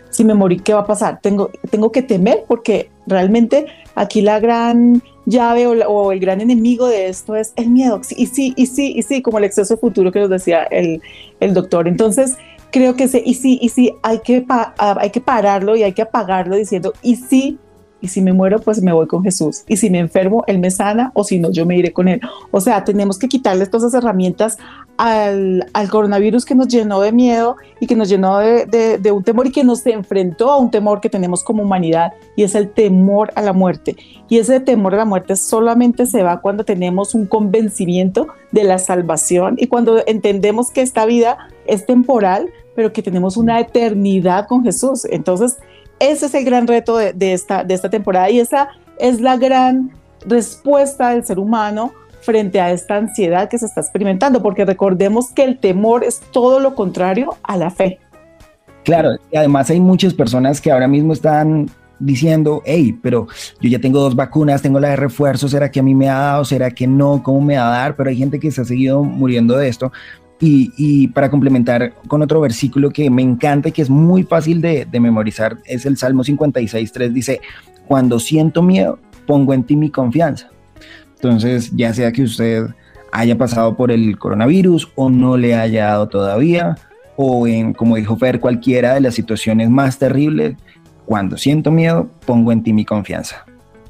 Si 0.09 0.25
me 0.25 0.33
morí, 0.33 0.59
¿qué 0.59 0.73
va 0.73 0.81
a 0.81 0.87
pasar? 0.87 1.19
Tengo, 1.21 1.51
tengo 1.69 1.91
que 1.91 2.01
temer 2.01 2.43
porque 2.47 2.89
realmente 3.05 3.67
aquí 3.95 4.21
la 4.21 4.39
gran 4.39 5.03
llave 5.25 5.67
o, 5.67 6.11
el 6.11 6.19
gran 6.19 6.41
enemigo 6.41 6.87
de 6.87 7.07
esto 7.07 7.35
es 7.35 7.53
el 7.55 7.69
miedo. 7.69 8.01
Y 8.17 8.25
sí, 8.25 8.53
y 8.57 8.65
sí, 8.65 8.93
y 8.95 9.03
sí, 9.03 9.21
como 9.21 9.37
el 9.37 9.43
exceso 9.43 9.77
futuro 9.77 10.11
que 10.11 10.19
nos 10.19 10.29
decía 10.29 10.63
el, 10.63 11.01
el 11.39 11.53
doctor. 11.53 11.87
Entonces, 11.87 12.37
creo 12.71 12.95
que 12.95 13.07
sí, 13.07 13.21
y 13.23 13.35
sí, 13.35 13.59
y 13.61 13.69
sí, 13.69 13.93
hay 14.01 14.19
que, 14.19 14.45
hay 14.77 15.09
que 15.11 15.21
pararlo 15.21 15.75
y 15.75 15.83
hay 15.83 15.93
que 15.93 16.01
apagarlo 16.01 16.55
diciendo, 16.55 16.93
y 17.01 17.15
sí, 17.15 17.57
y 18.01 18.07
si 18.07 18.21
me 18.21 18.33
muero, 18.33 18.59
pues 18.59 18.81
me 18.81 18.93
voy 18.93 19.07
con 19.07 19.23
Jesús. 19.23 19.63
Y 19.67 19.77
si 19.77 19.89
me 19.89 19.99
enfermo, 19.99 20.43
Él 20.47 20.59
me 20.59 20.71
sana 20.71 21.11
o 21.13 21.23
si 21.23 21.39
no, 21.39 21.51
yo 21.51 21.65
me 21.65 21.77
iré 21.77 21.91
con 21.91 22.07
Él. 22.07 22.21
O 22.51 22.61
sea, 22.61 22.83
tenemos 22.83 23.19
que 23.19 23.27
quitarle 23.27 23.65
todas 23.65 23.89
esas 23.89 24.01
herramientas 24.01 24.57
al, 24.97 25.65
coronavirus 25.89 26.45
que 26.45 26.55
nos 26.55 26.67
llenó 26.67 26.99
de 27.01 27.11
miedo 27.11 27.55
y 27.79 27.87
que 27.87 27.95
nos 27.95 28.09
llenó 28.09 28.39
de, 28.39 29.11
un 29.11 29.23
temor 29.23 29.47
y 29.47 29.51
que 29.51 29.63
nos 29.63 29.85
enfrentó 29.85 30.51
a 30.51 30.57
un 30.57 30.71
temor 30.71 31.01
que 31.01 31.09
tenemos 31.09 31.43
como 31.43 31.63
humanidad 31.63 32.11
y 32.35 32.43
es 32.43 32.55
el 32.55 32.69
temor 32.69 33.31
a 33.35 33.41
la 33.41 33.53
muerte. 33.53 33.95
Y 34.27 34.37
ese 34.37 34.59
temor 34.59 34.93
a 34.93 34.97
la 34.97 35.05
muerte 35.05 35.35
solamente 35.35 36.05
se 36.05 36.21
va 36.21 36.41
cuando 36.41 36.63
tenemos 36.63 37.15
un 37.15 37.25
convencimiento 37.25 38.27
de 38.51 38.63
la 38.63 38.77
salvación 38.77 39.55
y 39.57 39.67
cuando 39.67 40.03
entendemos 40.05 40.69
que 40.71 40.81
esta 40.81 41.05
vida 41.05 41.37
es 41.65 41.85
temporal, 41.85 42.49
pero 42.75 42.93
que 42.93 43.01
tenemos 43.01 43.37
una 43.37 43.59
eternidad 43.59 44.47
con 44.47 44.63
Jesús. 44.63 45.05
Entonces, 45.05 45.57
ese 45.99 46.27
es 46.27 46.33
el 46.33 46.45
gran 46.45 46.67
reto 46.67 46.97
de, 46.97 47.33
esta, 47.33 47.63
de 47.63 47.73
esta 47.73 47.89
temporada 47.89 48.29
y 48.29 48.39
esa 48.39 48.69
es 48.97 49.21
la 49.21 49.37
gran 49.37 49.91
respuesta 50.25 51.09
del 51.09 51.25
ser 51.25 51.39
humano 51.39 51.93
frente 52.21 52.59
a 52.59 52.71
esta 52.71 52.97
ansiedad 52.97 53.49
que 53.49 53.57
se 53.57 53.65
está 53.65 53.81
experimentando, 53.81 54.41
porque 54.41 54.65
recordemos 54.65 55.31
que 55.31 55.43
el 55.43 55.57
temor 55.57 56.03
es 56.03 56.19
todo 56.31 56.59
lo 56.59 56.75
contrario 56.75 57.35
a 57.43 57.57
la 57.57 57.69
fe. 57.69 57.99
Claro, 58.83 59.11
y 59.31 59.37
además 59.37 59.69
hay 59.69 59.79
muchas 59.79 60.13
personas 60.13 60.59
que 60.59 60.71
ahora 60.71 60.87
mismo 60.87 61.13
están 61.13 61.69
diciendo, 61.99 62.61
hey, 62.65 62.97
pero 63.01 63.27
yo 63.59 63.69
ya 63.69 63.79
tengo 63.79 63.99
dos 63.99 64.15
vacunas, 64.15 64.61
tengo 64.61 64.79
la 64.79 64.89
de 64.89 64.95
refuerzo, 64.95 65.47
¿será 65.47 65.69
que 65.69 65.79
a 65.79 65.83
mí 65.83 65.93
me 65.93 66.09
ha 66.09 66.17
dado? 66.17 66.45
¿Será 66.45 66.71
que 66.71 66.87
no? 66.87 67.21
¿Cómo 67.21 67.41
me 67.41 67.57
va 67.57 67.67
a 67.67 67.77
dar? 67.79 67.95
Pero 67.95 68.09
hay 68.09 68.17
gente 68.17 68.39
que 68.39 68.51
se 68.51 68.61
ha 68.61 68.65
seguido 68.65 69.03
muriendo 69.03 69.57
de 69.57 69.67
esto. 69.67 69.91
Y, 70.41 71.09
para 71.09 71.29
complementar 71.29 71.93
con 72.07 72.21
otro 72.21 72.39
versículo 72.39 72.91
que 72.91 73.09
me 73.09 73.21
encanta 73.21 73.69
y 73.69 73.71
que 73.73 73.81
es 73.81 73.89
muy 73.89 74.23
fácil 74.23 74.61
de, 74.61 74.87
memorizar, 74.99 75.57
es 75.65 75.85
el 75.85 75.97
Salmo 75.97 76.23
56, 76.23 76.91
3, 76.91 77.13
dice, 77.13 77.41
cuando 77.87 78.19
siento 78.19 78.63
miedo, 78.63 78.99
pongo 79.27 79.53
en 79.53 79.63
ti 79.63 79.75
mi 79.75 79.89
confianza. 79.89 80.49
Entonces, 81.15 81.71
ya 81.75 81.93
sea 81.93 82.13
que 82.13 82.23
usted 82.23 82.67
haya 83.11 83.37
pasado 83.37 83.75
por 83.75 83.91
el 83.91 84.17
coronavirus 84.17 84.89
o 84.95 85.09
no 85.09 85.35
le 85.35 85.55
haya 85.55 85.87
dado 85.87 86.07
todavía, 86.07 86.77
o 87.17 87.45
como 87.75 87.97
dijo 87.97 88.15
Fer, 88.15 88.39
cualquiera 88.39 88.93
de 88.93 89.01
las 89.01 89.15
situaciones 89.15 89.69
más 89.69 89.99
terribles, 89.99 90.55
cuando 91.05 91.37
siento 91.37 91.71
miedo, 91.71 92.09
pongo 92.25 92.53
en 92.53 92.63
ti 92.63 92.71
mi 92.71 92.85
confianza. 92.85 93.48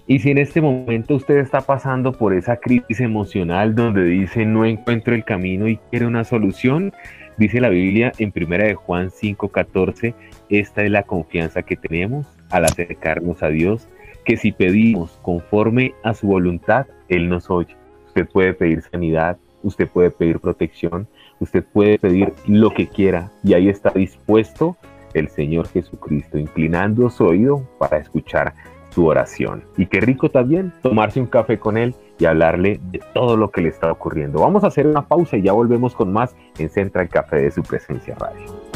Y 0.09 0.17
si 0.17 0.31
en 0.31 0.39
este 0.39 0.59
momento 0.59 1.13
usted 1.13 1.37
está 1.37 1.61
pasando 1.61 2.13
por 2.13 2.33
esa 2.33 2.57
crisis 2.57 2.99
emocional 2.99 3.75
donde 3.75 4.03
dice 4.05 4.43
no 4.43 4.65
encuentro 4.65 5.13
el 5.13 5.23
camino 5.23 5.67
y 5.67 5.77
quiere 5.91 6.07
una 6.07 6.23
solución, 6.23 6.91
dice 7.37 7.61
la 7.61 7.69
Biblia 7.69 8.11
en 8.17 8.33
1 8.35 8.57
de 8.57 8.73
Juan 8.73 9.11
5:14, 9.11 10.15
esta 10.49 10.83
es 10.83 10.89
la 10.89 11.03
confianza 11.03 11.61
que 11.61 11.75
tenemos 11.75 12.25
al 12.49 12.65
acercarnos 12.65 13.43
a 13.43 13.49
Dios, 13.49 13.87
que 14.25 14.35
si 14.35 14.51
pedimos 14.51 15.19
conforme 15.21 15.93
a 16.03 16.15
su 16.15 16.25
voluntad, 16.25 16.87
Él 17.07 17.29
nos 17.29 17.47
oye. 17.51 17.75
Usted 18.07 18.27
puede 18.27 18.55
pedir 18.55 18.81
sanidad, 18.81 19.37
usted 19.61 19.87
puede 19.87 20.09
pedir 20.09 20.39
protección, 20.39 21.07
usted 21.39 21.63
puede 21.63 21.99
pedir 21.99 22.33
lo 22.47 22.71
que 22.71 22.87
quiera 22.87 23.31
y 23.43 23.53
ahí 23.53 23.69
está 23.69 23.91
dispuesto 23.91 24.75
el 25.13 25.29
Señor 25.29 25.67
Jesucristo, 25.67 26.39
inclinando 26.39 27.11
su 27.11 27.25
oído 27.25 27.63
para 27.77 27.97
escuchar 27.97 28.55
su 28.89 29.05
oración. 29.05 29.63
Y 29.77 29.85
qué 29.87 30.01
rico 30.01 30.29
también 30.29 30.73
tomarse 30.81 31.19
un 31.19 31.27
café 31.27 31.59
con 31.59 31.77
él 31.77 31.95
y 32.17 32.25
hablarle 32.25 32.79
de 32.91 33.01
todo 33.13 33.37
lo 33.37 33.51
que 33.51 33.61
le 33.61 33.69
está 33.69 33.91
ocurriendo. 33.91 34.41
Vamos 34.41 34.63
a 34.63 34.67
hacer 34.67 34.87
una 34.87 35.07
pausa 35.07 35.37
y 35.37 35.43
ya 35.43 35.53
volvemos 35.53 35.95
con 35.95 36.11
más 36.11 36.35
en 36.57 36.69
Central 36.69 37.09
Café 37.09 37.37
de 37.37 37.51
su 37.51 37.63
presencia 37.63 38.15
radio. 38.15 38.68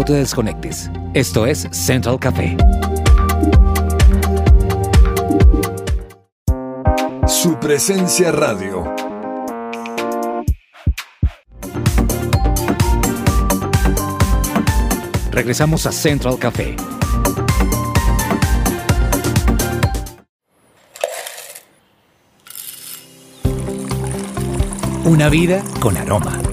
No 0.00 0.06
te 0.06 0.14
desconectes. 0.14 0.90
Esto 1.12 1.44
es 1.44 1.68
Central 1.72 2.18
Café. 2.18 2.56
Su 7.26 7.60
presencia 7.60 8.32
radio. 8.32 8.94
Regresamos 15.30 15.84
a 15.84 15.92
Central 15.92 16.38
Café. 16.38 16.76
Una 25.04 25.28
vida 25.28 25.62
con 25.78 25.98
aroma. 25.98 26.49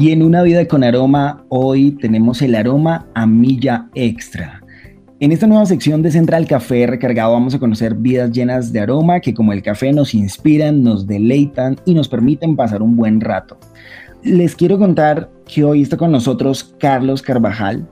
Y 0.00 0.12
en 0.12 0.22
Una 0.22 0.42
vida 0.42 0.64
con 0.68 0.84
aroma, 0.84 1.44
hoy 1.48 1.90
tenemos 1.90 2.40
el 2.40 2.54
aroma 2.54 3.08
a 3.14 3.26
milla 3.26 3.88
extra. 3.96 4.62
En 5.18 5.32
esta 5.32 5.48
nueva 5.48 5.66
sección 5.66 6.02
de 6.02 6.12
Central 6.12 6.46
Café 6.46 6.86
Recargado 6.86 7.32
vamos 7.32 7.56
a 7.56 7.58
conocer 7.58 7.96
vidas 7.96 8.30
llenas 8.30 8.72
de 8.72 8.78
aroma 8.78 9.18
que 9.18 9.34
como 9.34 9.52
el 9.52 9.60
café 9.60 9.92
nos 9.92 10.14
inspiran, 10.14 10.84
nos 10.84 11.08
deleitan 11.08 11.78
y 11.84 11.94
nos 11.94 12.06
permiten 12.06 12.54
pasar 12.54 12.80
un 12.80 12.94
buen 12.94 13.20
rato. 13.20 13.58
Les 14.22 14.54
quiero 14.54 14.78
contar 14.78 15.32
que 15.52 15.64
hoy 15.64 15.82
está 15.82 15.96
con 15.96 16.12
nosotros 16.12 16.76
Carlos 16.78 17.20
Carvajal. 17.20 17.84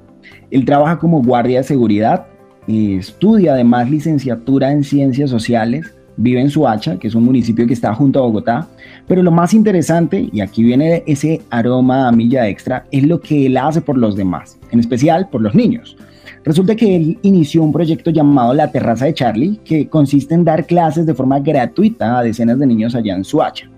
Él 0.52 0.64
trabaja 0.64 1.00
como 1.00 1.24
guardia 1.24 1.58
de 1.58 1.64
seguridad, 1.64 2.28
y 2.68 2.98
estudia 2.98 3.54
además 3.54 3.90
licenciatura 3.90 4.70
en 4.70 4.84
ciencias 4.84 5.28
sociales 5.28 5.95
vive 6.16 6.40
en 6.40 6.50
Suacha, 6.50 6.98
que 6.98 7.08
es 7.08 7.14
un 7.14 7.24
municipio 7.24 7.66
que 7.66 7.74
está 7.74 7.94
junto 7.94 8.18
a 8.18 8.22
Bogotá, 8.22 8.68
pero 9.06 9.22
lo 9.22 9.30
más 9.30 9.54
interesante, 9.54 10.28
y 10.32 10.40
aquí 10.40 10.62
viene 10.62 11.02
ese 11.06 11.42
aroma 11.50 12.08
a 12.08 12.12
milla 12.12 12.48
extra, 12.48 12.86
es 12.90 13.04
lo 13.04 13.20
que 13.20 13.46
él 13.46 13.56
hace 13.56 13.80
por 13.80 13.98
los 13.98 14.16
demás, 14.16 14.58
en 14.70 14.80
especial 14.80 15.28
por 15.28 15.40
los 15.40 15.54
niños. 15.54 15.96
Resulta 16.44 16.76
que 16.76 16.94
él 16.94 17.18
inició 17.22 17.62
un 17.62 17.72
proyecto 17.72 18.10
llamado 18.10 18.54
La 18.54 18.70
Terraza 18.70 19.06
de 19.06 19.14
Charlie, 19.14 19.58
que 19.64 19.88
consiste 19.88 20.34
en 20.34 20.44
dar 20.44 20.64
clases 20.64 21.04
de 21.04 21.14
forma 21.14 21.40
gratuita 21.40 22.18
a 22.18 22.22
decenas 22.22 22.58
de 22.58 22.66
niños 22.66 22.94
allá 22.94 23.16
en 23.16 23.24
Suacha. 23.24 23.68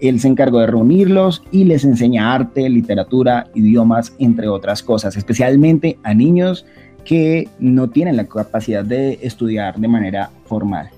Él 0.00 0.20
se 0.20 0.28
encargó 0.28 0.60
de 0.60 0.68
reunirlos 0.68 1.42
y 1.50 1.64
les 1.64 1.84
enseña 1.84 2.32
arte, 2.32 2.68
literatura, 2.68 3.48
idiomas, 3.54 4.14
entre 4.18 4.48
otras 4.48 4.82
cosas, 4.82 5.16
especialmente 5.16 5.98
a 6.02 6.14
niños 6.14 6.64
que 7.04 7.48
no 7.58 7.90
tienen 7.90 8.16
la 8.16 8.26
capacidad 8.26 8.84
de 8.84 9.18
estudiar 9.22 9.76
de 9.78 9.88
manera 9.88 10.30
formal. 10.44 10.90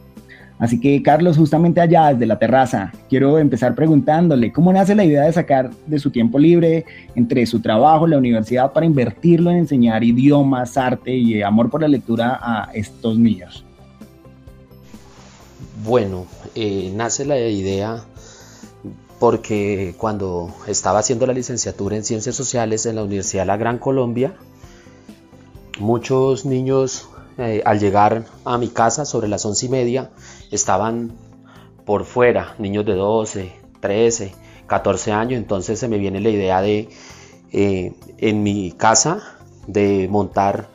Así 0.58 0.80
que 0.80 1.02
Carlos, 1.02 1.36
justamente 1.36 1.80
allá 1.80 2.12
desde 2.12 2.26
la 2.26 2.38
terraza, 2.38 2.92
quiero 3.08 3.38
empezar 3.38 3.74
preguntándole, 3.74 4.52
¿cómo 4.52 4.72
nace 4.72 4.94
la 4.94 5.04
idea 5.04 5.22
de 5.22 5.32
sacar 5.32 5.70
de 5.86 5.98
su 5.98 6.10
tiempo 6.10 6.38
libre 6.38 6.84
entre 7.16 7.44
su 7.46 7.60
trabajo, 7.60 8.06
la 8.06 8.18
universidad, 8.18 8.72
para 8.72 8.86
invertirlo 8.86 9.50
en 9.50 9.58
enseñar 9.58 10.04
idiomas, 10.04 10.76
arte 10.76 11.12
y 11.12 11.42
amor 11.42 11.70
por 11.70 11.80
la 11.80 11.88
lectura 11.88 12.38
a 12.40 12.70
estos 12.72 13.18
niños? 13.18 13.64
Bueno, 15.84 16.26
eh, 16.54 16.92
nace 16.94 17.24
la 17.24 17.38
idea 17.38 18.04
porque 19.18 19.94
cuando 19.98 20.54
estaba 20.68 21.00
haciendo 21.00 21.26
la 21.26 21.32
licenciatura 21.32 21.96
en 21.96 22.04
Ciencias 22.04 22.36
Sociales 22.36 22.86
en 22.86 22.96
la 22.96 23.04
Universidad 23.04 23.42
de 23.42 23.46
la 23.46 23.56
Gran 23.56 23.78
Colombia, 23.78 24.34
muchos 25.80 26.44
niños 26.44 27.08
eh, 27.38 27.62
al 27.64 27.80
llegar 27.80 28.24
a 28.44 28.58
mi 28.58 28.68
casa 28.68 29.04
sobre 29.04 29.26
las 29.26 29.44
once 29.44 29.66
y 29.66 29.68
media 29.68 30.10
estaban 30.50 31.12
por 31.84 32.04
fuera, 32.04 32.54
niños 32.58 32.86
de 32.86 32.94
12, 32.94 33.52
13, 33.80 34.32
14 34.66 35.12
años, 35.12 35.38
entonces 35.38 35.78
se 35.78 35.88
me 35.88 35.98
viene 35.98 36.20
la 36.20 36.30
idea 36.30 36.60
de 36.60 36.88
eh, 37.52 37.94
en 38.18 38.42
mi 38.42 38.72
casa 38.72 39.22
de 39.66 40.08
montar 40.10 40.68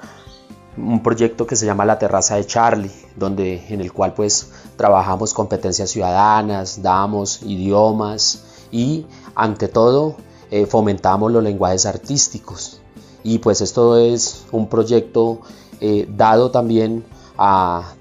un 0.78 1.04
proyecto 1.04 1.46
que 1.46 1.56
se 1.56 1.66
llama 1.66 1.86
La 1.86 2.00
Terraza 2.00 2.36
de 2.36 2.46
Charlie, 2.46 2.92
donde, 3.16 3.66
en 3.70 3.82
el 3.82 3.92
cual 3.92 4.14
pues 4.14 4.52
trabajamos 4.78 5.34
competencias 5.34 5.90
ciudadanas, 5.90 6.82
damos 6.82 7.42
idiomas 7.44 8.68
y 8.72 9.06
ante 9.36 9.68
todo 9.68 10.16
eh, 10.52 10.66
fomentamos 10.66 11.32
los 11.32 11.44
lenguajes 11.44 11.86
artísticos. 11.86 12.82
Y 13.24 13.40
pues 13.40 13.62
esto 13.62 13.98
es 13.98 14.46
un 14.52 14.70
proyecto 14.70 15.42
eh, 15.82 16.08
dado 16.10 16.52
también 16.52 17.04
a 17.38 17.94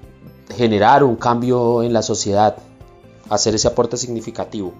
generar 0.55 1.03
un 1.03 1.15
cambio 1.15 1.83
en 1.83 1.93
la 1.93 2.01
sociedad, 2.01 2.55
hacer 3.29 3.55
ese 3.55 3.67
aporte 3.67 3.97
significativo. 3.97 4.73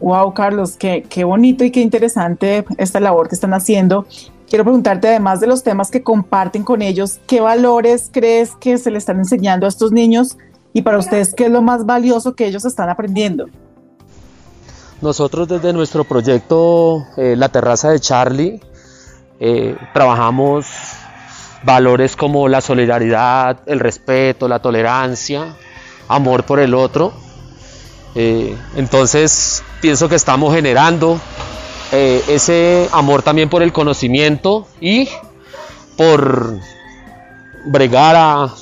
Wow, 0.00 0.32
Carlos, 0.32 0.76
qué, 0.76 1.04
qué 1.08 1.24
bonito 1.24 1.64
y 1.64 1.70
qué 1.70 1.80
interesante 1.80 2.64
esta 2.76 3.00
labor 3.00 3.28
que 3.28 3.34
están 3.34 3.52
haciendo. 3.54 4.06
Quiero 4.48 4.64
preguntarte, 4.64 5.08
además 5.08 5.40
de 5.40 5.46
los 5.46 5.62
temas 5.62 5.90
que 5.90 6.02
comparten 6.02 6.62
con 6.62 6.80
ellos, 6.80 7.18
¿qué 7.26 7.40
valores 7.40 8.08
crees 8.12 8.54
que 8.56 8.78
se 8.78 8.90
le 8.90 8.98
están 8.98 9.18
enseñando 9.18 9.66
a 9.66 9.68
estos 9.68 9.92
niños? 9.92 10.38
Y 10.72 10.82
para 10.82 10.98
ustedes, 10.98 11.34
¿qué 11.34 11.46
es 11.46 11.50
lo 11.50 11.60
más 11.60 11.84
valioso 11.84 12.34
que 12.34 12.46
ellos 12.46 12.64
están 12.64 12.88
aprendiendo? 12.88 13.46
Nosotros 15.02 15.48
desde 15.48 15.72
nuestro 15.72 16.04
proyecto 16.04 17.04
eh, 17.16 17.36
La 17.36 17.50
Terraza 17.50 17.90
de 17.90 18.00
Charlie 18.00 18.60
eh, 19.38 19.76
trabajamos 19.94 20.66
valores 21.62 22.16
como 22.16 22.48
la 22.48 22.60
solidaridad, 22.60 23.60
el 23.66 23.80
respeto, 23.80 24.48
la 24.48 24.60
tolerancia, 24.60 25.54
amor 26.08 26.44
por 26.44 26.60
el 26.60 26.74
otro. 26.74 27.12
Eh, 28.14 28.56
entonces 28.76 29.62
pienso 29.80 30.08
que 30.08 30.14
estamos 30.14 30.54
generando 30.54 31.20
eh, 31.92 32.22
ese 32.28 32.88
amor 32.92 33.22
también 33.22 33.48
por 33.48 33.62
el 33.62 33.72
conocimiento 33.72 34.66
y 34.80 35.08
por 35.96 36.58
bregar 37.66 38.16
a, 38.16 38.54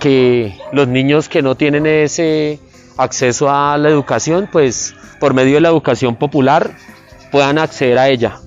que 0.00 0.58
los 0.72 0.88
niños 0.88 1.28
que 1.28 1.42
no 1.42 1.54
tienen 1.54 1.86
ese 1.86 2.58
acceso 2.96 3.48
a 3.48 3.78
la 3.78 3.88
educación, 3.88 4.48
pues 4.50 4.96
por 5.20 5.32
medio 5.32 5.54
de 5.54 5.60
la 5.60 5.68
educación 5.68 6.16
popular 6.16 6.72
puedan 7.30 7.58
acceder 7.58 7.98
a 7.98 8.08
ella. 8.08 8.40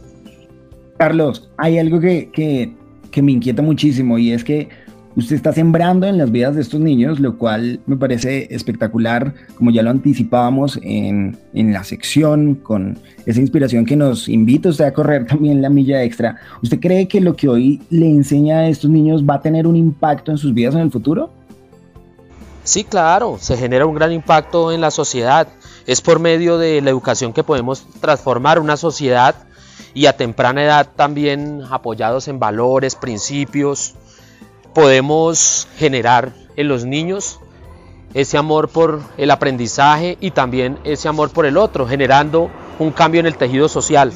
Carlos, 0.97 1.49
hay 1.57 1.79
algo 1.79 2.01
que 2.01 2.73
que 3.11 3.21
me 3.21 3.31
inquieta 3.31 3.61
muchísimo 3.61 4.17
y 4.17 4.31
es 4.31 4.43
que 4.43 4.69
usted 5.15 5.35
está 5.35 5.51
sembrando 5.53 6.07
en 6.07 6.17
las 6.17 6.31
vidas 6.31 6.55
de 6.55 6.61
estos 6.61 6.79
niños, 6.79 7.19
lo 7.19 7.37
cual 7.37 7.79
me 7.85 7.97
parece 7.97 8.47
espectacular, 8.51 9.33
como 9.55 9.71
ya 9.71 9.81
lo 9.81 9.89
anticipábamos 9.89 10.79
en, 10.81 11.37
en, 11.53 11.73
la 11.73 11.83
sección, 11.83 12.55
con 12.55 12.97
esa 13.25 13.39
inspiración 13.39 13.85
que 13.85 13.95
nos 13.95 14.29
invita 14.29 14.69
usted 14.69 14.85
a 14.85 14.93
correr 14.93 15.25
también 15.27 15.61
la 15.61 15.69
milla 15.69 16.03
extra. 16.03 16.37
¿Usted 16.61 16.79
cree 16.79 17.07
que 17.07 17.21
lo 17.21 17.35
que 17.35 17.49
hoy 17.49 17.81
le 17.89 18.07
enseña 18.07 18.59
a 18.59 18.67
estos 18.67 18.89
niños 18.89 19.23
va 19.23 19.35
a 19.35 19.41
tener 19.41 19.67
un 19.67 19.75
impacto 19.75 20.31
en 20.31 20.37
sus 20.37 20.53
vidas 20.53 20.75
en 20.75 20.81
el 20.81 20.91
futuro? 20.91 21.31
Sí, 22.63 22.83
claro, 22.83 23.37
se 23.39 23.57
genera 23.57 23.85
un 23.85 23.95
gran 23.95 24.11
impacto 24.11 24.71
en 24.71 24.81
la 24.81 24.91
sociedad. 24.91 25.47
Es 25.87 26.01
por 26.01 26.19
medio 26.19 26.59
de 26.59 26.81
la 26.81 26.91
educación 26.91 27.33
que 27.33 27.43
podemos 27.43 27.83
transformar 27.99 28.59
una 28.59 28.77
sociedad 28.77 29.35
y 29.93 30.05
a 30.05 30.17
temprana 30.17 30.63
edad 30.63 30.89
también 30.95 31.61
apoyados 31.69 32.27
en 32.27 32.39
valores, 32.39 32.95
principios, 32.95 33.95
podemos 34.73 35.67
generar 35.77 36.33
en 36.55 36.67
los 36.67 36.85
niños 36.85 37.39
ese 38.13 38.37
amor 38.37 38.69
por 38.69 39.01
el 39.17 39.31
aprendizaje 39.31 40.17
y 40.19 40.31
también 40.31 40.77
ese 40.83 41.07
amor 41.07 41.31
por 41.31 41.45
el 41.45 41.57
otro, 41.57 41.87
generando 41.87 42.49
un 42.79 42.91
cambio 42.91 43.19
en 43.19 43.27
el 43.27 43.35
tejido 43.35 43.69
social. 43.69 44.13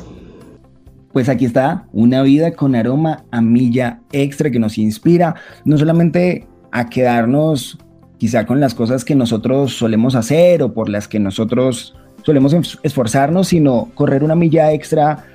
Pues 1.12 1.30
aquí 1.30 1.46
está, 1.46 1.86
una 1.92 2.24
vida 2.24 2.54
con 2.54 2.76
aroma 2.76 3.24
a 3.30 3.40
milla 3.42 4.00
extra 4.12 4.50
que 4.50 4.60
nos 4.60 4.80
inspira, 4.80 5.36
no 5.64 5.78
solamente 5.78 6.48
a 6.72 6.90
quedarnos 6.90 7.78
quizá 8.18 8.46
con 8.46 8.60
las 8.60 8.74
cosas 8.74 9.06
que 9.06 9.16
nosotros 9.16 9.74
solemos 9.78 10.16
hacer 10.16 10.64
o 10.64 10.74
por 10.74 10.90
las 10.90 11.08
que 11.08 11.20
nosotros 11.20 11.96
solemos 12.24 12.80
esforzarnos, 12.82 13.50
sino 13.50 13.92
correr 13.94 14.24
una 14.24 14.34
milla 14.34 14.72
extra 14.72 15.26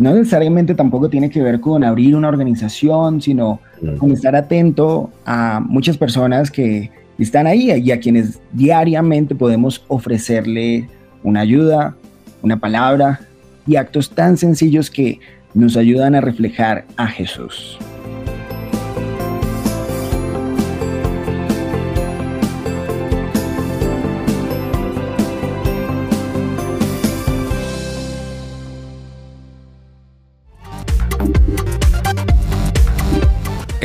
no 0.00 0.14
necesariamente 0.14 0.74
tampoco 0.74 1.10
tiene 1.10 1.28
que 1.28 1.42
ver 1.42 1.60
con 1.60 1.84
abrir 1.84 2.16
una 2.16 2.28
organización, 2.28 3.20
sino 3.20 3.60
con 3.98 4.10
estar 4.12 4.34
atento 4.34 5.10
a 5.26 5.60
muchas 5.60 5.98
personas 5.98 6.50
que 6.50 6.90
están 7.18 7.46
ahí 7.46 7.70
y 7.70 7.90
a 7.92 8.00
quienes 8.00 8.40
diariamente 8.50 9.34
podemos 9.34 9.84
ofrecerle 9.88 10.88
una 11.22 11.40
ayuda, 11.40 11.96
una 12.40 12.58
palabra 12.58 13.20
y 13.66 13.76
actos 13.76 14.08
tan 14.08 14.38
sencillos 14.38 14.90
que 14.90 15.20
nos 15.52 15.76
ayudan 15.76 16.14
a 16.14 16.22
reflejar 16.22 16.86
a 16.96 17.06
Jesús. 17.06 17.78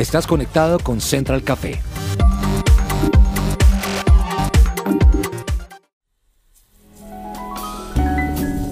Estás 0.06 0.28
conectado 0.28 0.78
con 0.78 1.00
Central 1.00 1.42
Café. 1.42 1.80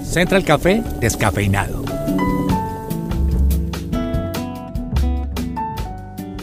Central 0.05 0.45
Café 0.45 0.81
descafeinado. 1.01 1.83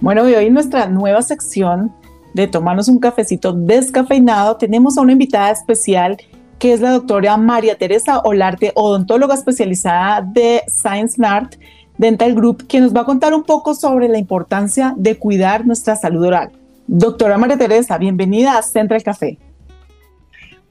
Bueno, 0.00 0.28
y 0.28 0.34
hoy 0.34 0.46
en 0.46 0.54
nuestra 0.54 0.88
nueva 0.88 1.22
sección 1.22 1.92
de 2.34 2.46
tomarnos 2.46 2.88
un 2.88 2.98
cafecito 2.98 3.52
descafeinado 3.52 4.56
tenemos 4.56 4.98
a 4.98 5.00
una 5.00 5.12
invitada 5.12 5.50
especial 5.50 6.18
que 6.58 6.72
es 6.72 6.80
la 6.80 6.90
doctora 6.90 7.36
María 7.36 7.76
Teresa 7.78 8.20
Olarte, 8.20 8.72
odontóloga 8.74 9.34
especializada 9.34 10.22
de 10.22 10.62
Science 10.66 11.24
Art 11.24 11.54
Dental 11.98 12.34
Group, 12.34 12.66
quien 12.68 12.82
nos 12.82 12.94
va 12.94 13.02
a 13.02 13.04
contar 13.04 13.34
un 13.34 13.44
poco 13.44 13.74
sobre 13.74 14.08
la 14.08 14.18
importancia 14.18 14.94
de 14.96 15.16
cuidar 15.16 15.66
nuestra 15.66 15.96
salud 15.96 16.24
oral. 16.24 16.52
Doctora 16.86 17.38
María 17.38 17.58
Teresa, 17.58 17.98
bienvenida 17.98 18.58
a 18.58 18.62
Central 18.62 19.02
Café. 19.02 19.38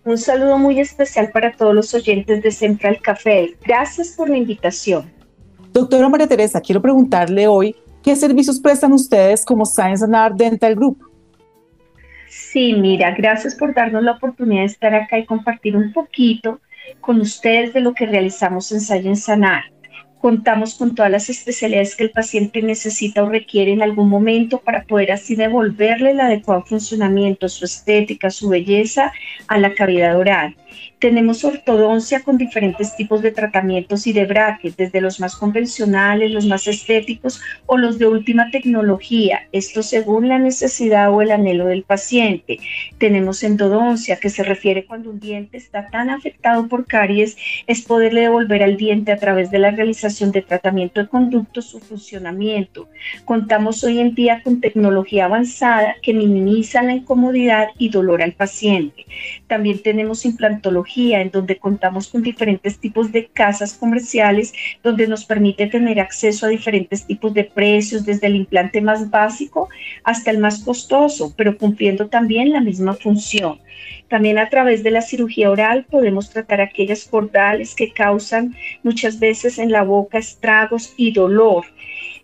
Un 0.04 0.18
saludo 0.18 0.58
muy 0.58 0.80
especial 0.80 1.32
para 1.32 1.52
todos 1.52 1.76
los 1.76 1.94
oyentes 1.94 2.42
de 2.42 2.52
Central 2.52 3.00
Café. 3.02 3.56
Gracias 3.66 4.10
por 4.10 4.30
la 4.30 4.38
invitación. 4.38 5.12
Doctora 5.74 6.10
María 6.10 6.28
Teresa, 6.28 6.62
quiero 6.62 6.82
preguntarle 6.82 7.48
hoy, 7.48 7.76
¿qué 8.02 8.16
servicios 8.16 8.60
prestan 8.60 8.94
ustedes 8.94 9.46
como 9.46 9.66
Science 9.66 10.06
Art 10.14 10.36
Dental 10.36 10.76
Group? 10.76 11.07
Sí, 12.52 12.74
mira, 12.74 13.12
gracias 13.12 13.56
por 13.56 13.74
darnos 13.74 14.04
la 14.04 14.14
oportunidad 14.14 14.62
de 14.62 14.68
estar 14.68 14.96
acá 14.96 15.20
y 15.20 15.26
compartir 15.26 15.76
un 15.76 15.92
poquito 15.92 16.62
con 17.02 17.20
ustedes 17.20 17.74
de 17.74 17.82
lo 17.82 17.94
que 17.94 18.06
realizamos 18.06 18.72
en 18.72 18.80
Science 18.80 19.30
and 19.30 19.46
Contamos 20.22 20.76
con 20.76 20.96
todas 20.96 21.12
las 21.12 21.30
especialidades 21.30 21.98
que 21.98 22.06
el 22.06 22.12
paciente 22.12 22.62
necesita 22.62 23.22
o 23.22 23.30
requiere 23.30 23.74
en 23.74 23.82
algún 23.82 24.08
momento 24.08 24.60
para 24.60 24.84
poder 24.84 25.12
así 25.12 25.36
devolverle 25.36 26.12
el 26.12 26.22
adecuado 26.22 26.64
funcionamiento, 26.64 27.50
su 27.50 27.66
estética, 27.66 28.30
su 28.30 28.48
belleza 28.48 29.12
a 29.48 29.60
la 29.60 29.74
cavidad 29.74 30.18
oral. 30.18 30.56
Tenemos 31.00 31.44
ortodoncia 31.44 32.24
con 32.24 32.40
diferentes 32.40 32.96
tipos 32.96 33.22
de 33.22 33.32
tratamientos 33.32 34.08
y 34.08 34.14
de 34.14 34.26
brackets, 34.26 34.78
desde 34.78 35.00
los 35.00 35.20
más 35.20 35.36
convencionales, 35.36 36.32
los 36.32 36.48
más 36.48 36.66
estéticos 36.66 37.40
o 37.68 37.78
los 37.78 38.00
de 38.00 38.08
última 38.08 38.50
tecnología, 38.50 39.42
esto 39.52 39.84
según 39.84 40.28
la 40.28 40.40
necesidad 40.40 41.14
o 41.14 41.22
el 41.22 41.30
anhelo 41.30 41.68
del 41.68 41.84
paciente. 41.84 42.58
Tenemos 42.98 43.44
endodoncia, 43.44 44.16
que 44.16 44.32
se 44.32 44.42
refiere 44.42 44.86
cuando 44.86 45.12
un 45.12 45.20
diente 45.20 45.58
está 45.58 45.88
tan 45.90 46.10
afectado 46.10 46.68
por 46.68 46.88
caries, 46.88 47.38
es 47.68 47.84
poderle 47.84 48.22
devolver 48.22 48.64
al 48.64 48.76
diente 48.76 49.12
a 49.12 49.18
través 49.18 49.52
de 49.52 49.60
la 49.60 49.70
realización 49.70 50.32
de 50.32 50.42
tratamiento 50.42 51.00
de 51.00 51.10
conducto 51.10 51.62
su 51.62 51.80
funcionamiento. 51.80 52.90
Contamos 53.24 53.84
hoy 53.84 54.00
en 54.00 54.16
día 54.16 54.42
con 54.44 54.62
tecnología 54.62 55.26
avanzada 55.26 55.96
que 56.02 56.16
minimiza 56.16 56.82
la 56.82 56.94
incomodidad 56.94 57.68
y 57.78 57.90
dolor 57.90 58.24
al 58.24 58.34
paciente. 58.34 59.06
También 59.46 59.84
tenemos 59.84 60.26
implantología 60.26 60.87
en 60.96 61.32
donde 61.32 61.58
contamos 61.58 62.08
con 62.08 62.24
diferentes 62.24 62.80
tipos 62.80 63.12
de 63.12 63.28
casas 63.28 63.74
comerciales, 63.74 64.54
donde 64.84 65.08
nos 65.08 65.26
permite 65.26 65.68
tener 65.68 66.00
acceso 66.00 66.46
a 66.46 66.50
diferentes 66.50 67.06
tipos 67.06 67.34
de 67.34 67.44
precios, 67.44 68.06
desde 68.06 68.28
el 68.28 68.36
implante 68.36 68.82
más 68.82 69.10
básico 69.10 69.70
hasta 70.04 70.32
el 70.32 70.40
más 70.40 70.64
costoso, 70.64 71.34
pero 71.36 71.58
cumpliendo 71.58 72.08
también 72.08 72.52
la 72.52 72.62
misma 72.62 72.94
función. 72.94 73.60
También 74.08 74.38
a 74.40 74.50
través 74.50 74.84
de 74.84 74.92
la 74.92 75.02
cirugía 75.02 75.52
oral 75.52 75.86
podemos 75.90 76.30
tratar 76.30 76.62
aquellas 76.62 77.06
cordales 77.06 77.76
que 77.76 77.92
causan 77.92 78.56
muchas 78.84 79.20
veces 79.20 79.60
en 79.60 79.72
la 79.72 79.84
boca 79.84 80.18
estragos 80.18 80.94
y 80.98 81.12
dolor. 81.12 81.66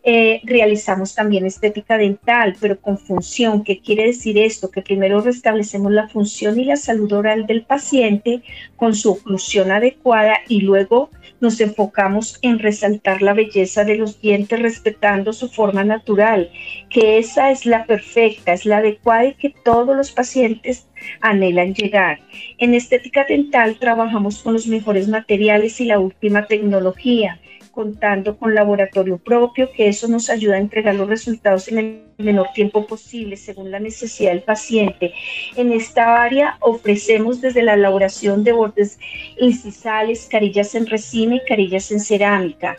Eh, 0.06 0.42
realizamos 0.44 1.16
también 1.16 1.46
estética 1.46 1.98
dental, 1.98 2.58
pero 2.60 2.78
con 2.80 2.98
función. 2.98 3.64
¿Qué 3.64 3.80
quiere 3.80 4.08
decir 4.08 4.38
esto? 4.38 4.70
Que 4.70 4.82
primero 4.82 5.22
restablecemos 5.22 5.94
la 5.94 6.10
función 6.10 6.60
y 6.60 6.66
la 6.66 6.76
salud 6.76 7.12
oral 7.14 7.48
del 7.48 7.64
paciente 7.64 8.42
con 8.76 8.96
su 8.96 9.12
oclusión 9.12 9.72
adecuada 9.72 10.40
y 10.50 10.60
luego 10.60 11.10
nos 11.40 11.62
enfocamos 11.62 12.38
en 12.42 12.60
resaltar 12.60 13.22
la 13.22 13.34
belleza 13.34 13.86
de 13.86 13.96
los 13.96 14.20
dientes 14.20 14.60
respetando 14.60 15.32
su 15.32 15.48
forma 15.48 15.86
natural, 15.86 16.52
que 16.90 17.18
esa 17.18 17.52
es 17.52 17.66
la 17.66 17.86
perfecta, 17.86 18.52
es 18.52 18.66
la 18.66 18.78
adecuada 18.78 19.28
y 19.28 19.34
que 19.36 19.54
todos 19.64 19.96
los 19.96 20.12
pacientes 20.12 20.88
anhelan 21.22 21.74
llegar. 21.74 22.20
En 22.58 22.74
estética 22.74 23.26
dental 23.26 23.78
trabajamos 23.80 24.44
con 24.44 24.54
los 24.54 24.68
mejores 24.68 25.08
materiales 25.08 25.80
y 25.80 25.86
la 25.86 26.00
última 26.00 26.46
tecnología 26.46 27.40
contando 27.74 28.38
con 28.38 28.54
laboratorio 28.54 29.18
propio, 29.18 29.72
que 29.72 29.88
eso 29.88 30.08
nos 30.08 30.30
ayuda 30.30 30.56
a 30.56 30.60
entregar 30.60 30.94
los 30.94 31.10
resultados 31.10 31.68
en 31.68 31.78
el 31.80 32.04
menor 32.20 32.48
tiempo 32.54 32.86
posible 32.86 33.36
según 33.36 33.72
la 33.72 33.80
necesidad 33.80 34.32
del 34.32 34.44
paciente. 34.44 35.14
En 35.56 35.72
esta 35.72 36.22
área 36.22 36.58
ofrecemos 36.60 37.42
desde 37.42 37.64
la 37.64 37.74
elaboración 37.74 38.44
de 38.44 38.52
bordes 38.52 39.00
incisales, 39.40 40.28
carillas 40.30 40.76
en 40.76 40.86
resina 40.86 41.36
y 41.36 41.46
carillas 41.46 41.92
en 41.92 42.00
cerámica. 42.00 42.78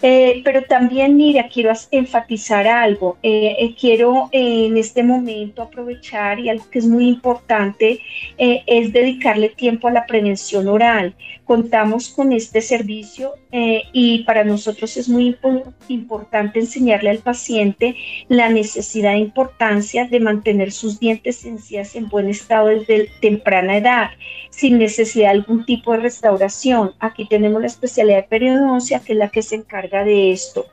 Eh, 0.00 0.42
pero 0.44 0.62
también, 0.62 1.16
mira, 1.16 1.48
quiero 1.48 1.72
enfatizar 1.90 2.66
algo. 2.66 3.18
Eh, 3.22 3.56
eh, 3.58 3.74
quiero 3.78 4.28
en 4.32 4.76
este 4.76 5.02
momento 5.02 5.62
aprovechar 5.62 6.38
y 6.38 6.48
algo 6.48 6.70
que 6.70 6.78
es 6.78 6.86
muy 6.86 7.08
importante 7.08 8.00
es 8.38 8.92
dedicarle 8.92 9.48
tiempo 9.48 9.88
a 9.88 9.92
la 9.92 10.06
prevención 10.06 10.68
oral. 10.68 11.14
Contamos 11.44 12.10
con 12.10 12.32
este 12.32 12.60
servicio 12.60 13.32
y 13.50 14.24
para 14.24 14.44
nosotros 14.44 14.96
es 14.96 15.08
muy 15.08 15.36
importante 15.88 16.60
enseñarle 16.60 17.10
al 17.10 17.18
paciente 17.18 17.96
la 18.28 18.48
necesidad 18.50 19.14
e 19.14 19.18
importancia 19.18 20.06
de 20.06 20.20
mantener 20.20 20.72
sus 20.72 21.00
dientes 21.00 21.44
encías 21.44 21.96
en 21.96 22.08
buen 22.08 22.28
estado 22.28 22.68
desde 22.68 23.08
temprana 23.20 23.78
edad, 23.78 24.10
sin 24.50 24.78
necesidad 24.78 25.32
de 25.32 25.38
algún 25.38 25.64
tipo 25.64 25.92
de 25.92 25.98
restauración. 25.98 26.92
Aquí 27.00 27.26
tenemos 27.26 27.60
la 27.60 27.66
especialidad 27.66 28.16
de 28.16 28.22
periodoncia, 28.24 29.00
que 29.00 29.12
es 29.14 29.18
la 29.18 29.30
que 29.30 29.37
se 29.42 29.56
encarga 29.56 30.04
de 30.04 30.32
esto. 30.32 30.66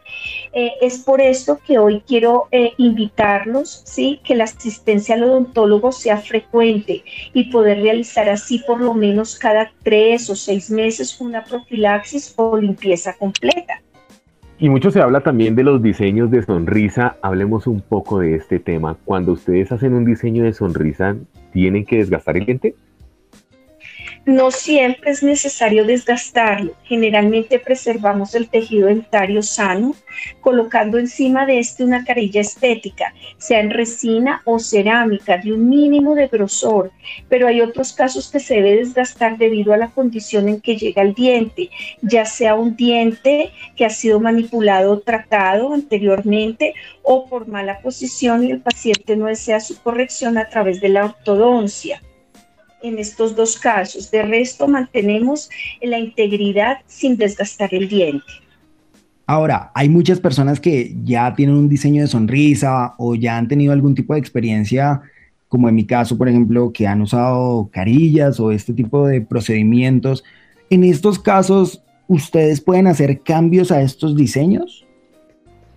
Eh, 0.54 0.72
es 0.82 1.00
por 1.00 1.22
esto 1.22 1.60
que 1.66 1.78
hoy 1.78 2.02
quiero 2.08 2.48
eh, 2.52 2.74
invitarlos, 2.78 3.84
¿sí? 3.86 4.20
que 4.24 4.36
la 4.36 4.46
asistencia 4.46 5.16
al 5.16 5.24
odontólogo 5.24 5.92
sea 5.92 6.18
frecuente 6.18 7.04
y 7.34 7.52
poder 7.52 7.82
realizar 7.82 8.30
así 8.30 8.60
por 8.60 8.82
lo 8.82 8.94
menos 8.94 9.38
cada 9.38 9.72
tres 9.84 10.30
o 10.30 10.36
seis 10.36 10.70
meses 10.70 11.20
una 11.20 11.44
profilaxis 11.44 12.34
o 12.38 12.58
limpieza 12.58 13.14
completa. 13.18 13.82
Y 14.58 14.70
mucho 14.70 14.90
se 14.90 15.02
habla 15.02 15.20
también 15.20 15.56
de 15.56 15.64
los 15.64 15.82
diseños 15.82 16.32
de 16.32 16.42
sonrisa. 16.42 17.18
Hablemos 17.22 17.68
un 17.68 17.82
poco 17.82 18.20
de 18.20 18.36
este 18.36 18.60
tema. 18.60 18.96
Cuando 19.04 19.34
ustedes 19.34 19.70
hacen 19.74 19.94
un 19.94 20.06
diseño 20.06 20.46
de 20.46 20.54
sonrisa, 20.54 21.18
¿tienen 21.52 21.86
que 21.86 21.98
desgastar 21.98 22.38
el 22.38 22.46
diente? 22.46 22.76
No 24.26 24.50
siempre 24.50 25.12
es 25.12 25.22
necesario 25.22 25.86
desgastarlo. 25.86 26.74
Generalmente 26.86 27.60
preservamos 27.60 28.34
el 28.34 28.50
tejido 28.50 28.88
dentario 28.88 29.44
sano, 29.44 29.94
colocando 30.42 30.98
encima 30.98 31.46
de 31.46 31.60
este 31.60 31.84
una 31.84 32.04
carilla 32.04 32.42
estética, 32.42 33.14
sea 33.38 33.60
en 33.60 33.70
resina 33.70 34.42
o 34.46 34.58
cerámica, 34.58 35.38
de 35.38 35.54
un 35.54 35.70
mínimo 35.70 36.16
de 36.16 36.28
grosor. 36.28 36.92
Pero 37.30 37.48
hay 37.48 37.62
otros 37.62 37.94
casos 37.94 38.32
que 38.32 38.40
se 38.40 38.56
debe 38.56 38.78
desgastar 38.78 39.38
debido 39.38 39.74
a 39.74 39.78
la 39.78 39.92
condición 39.92 40.50
en 40.50 40.60
que 40.60 40.76
llega 40.76 41.04
el 41.04 41.14
diente, 41.14 41.70
ya 42.02 42.26
sea 42.26 42.56
un 42.56 42.76
diente 42.76 43.52
que 43.76 43.86
ha 43.86 43.92
sido 43.92 44.20
manipulado 44.20 44.94
o 44.94 45.00
tratado 45.02 45.72
anteriormente 45.72 46.74
o 47.04 47.28
por 47.30 47.48
mala 47.48 47.80
posición 47.82 48.44
y 48.44 48.50
el 48.50 48.62
paciente 48.62 49.16
no 49.16 49.28
desea 49.28 49.60
su 49.60 49.80
corrección 49.84 50.40
a 50.40 50.50
través 50.50 50.82
de 50.82 50.90
la 50.90 51.06
ortodoncia 51.06 52.02
en 52.82 53.00
estos 53.00 53.36
dos 53.36 53.58
casos. 53.58 54.12
De 54.12 54.22
resto, 54.24 54.68
mantenemos 54.68 55.50
la 55.82 56.00
integridad 56.00 56.78
sin 56.88 57.18
desgastar 57.18 57.74
el 57.74 57.90
diente. 57.90 58.26
Ahora, 59.28 59.72
hay 59.74 59.90
muchas 59.90 60.20
personas 60.20 60.60
que 60.60 60.96
ya 61.04 61.34
tienen 61.34 61.56
un 61.56 61.68
diseño 61.68 62.04
de 62.04 62.08
sonrisa 62.08 62.94
o 62.98 63.16
ya 63.16 63.38
han 63.38 63.48
tenido 63.48 63.74
algún 63.74 63.96
tipo 63.96 64.14
de 64.14 64.20
experiencia, 64.20 65.02
como 65.48 65.68
en 65.68 65.76
mi 65.76 65.86
caso, 65.86 66.16
por 66.16 66.30
ejemplo, 66.30 66.72
que 66.72 66.86
han 66.86 67.02
usado 67.02 67.70
carillas 67.72 68.40
o 68.40 68.52
este 68.52 68.74
tipo 68.74 69.08
de 69.08 69.22
procedimientos. 69.22 70.24
En 70.70 70.84
estos 70.84 71.18
casos, 71.18 71.82
¿ustedes 72.08 72.62
pueden 72.62 72.86
hacer 72.86 73.22
cambios 73.22 73.72
a 73.72 73.82
estos 73.82 74.16
diseños? 74.16 74.86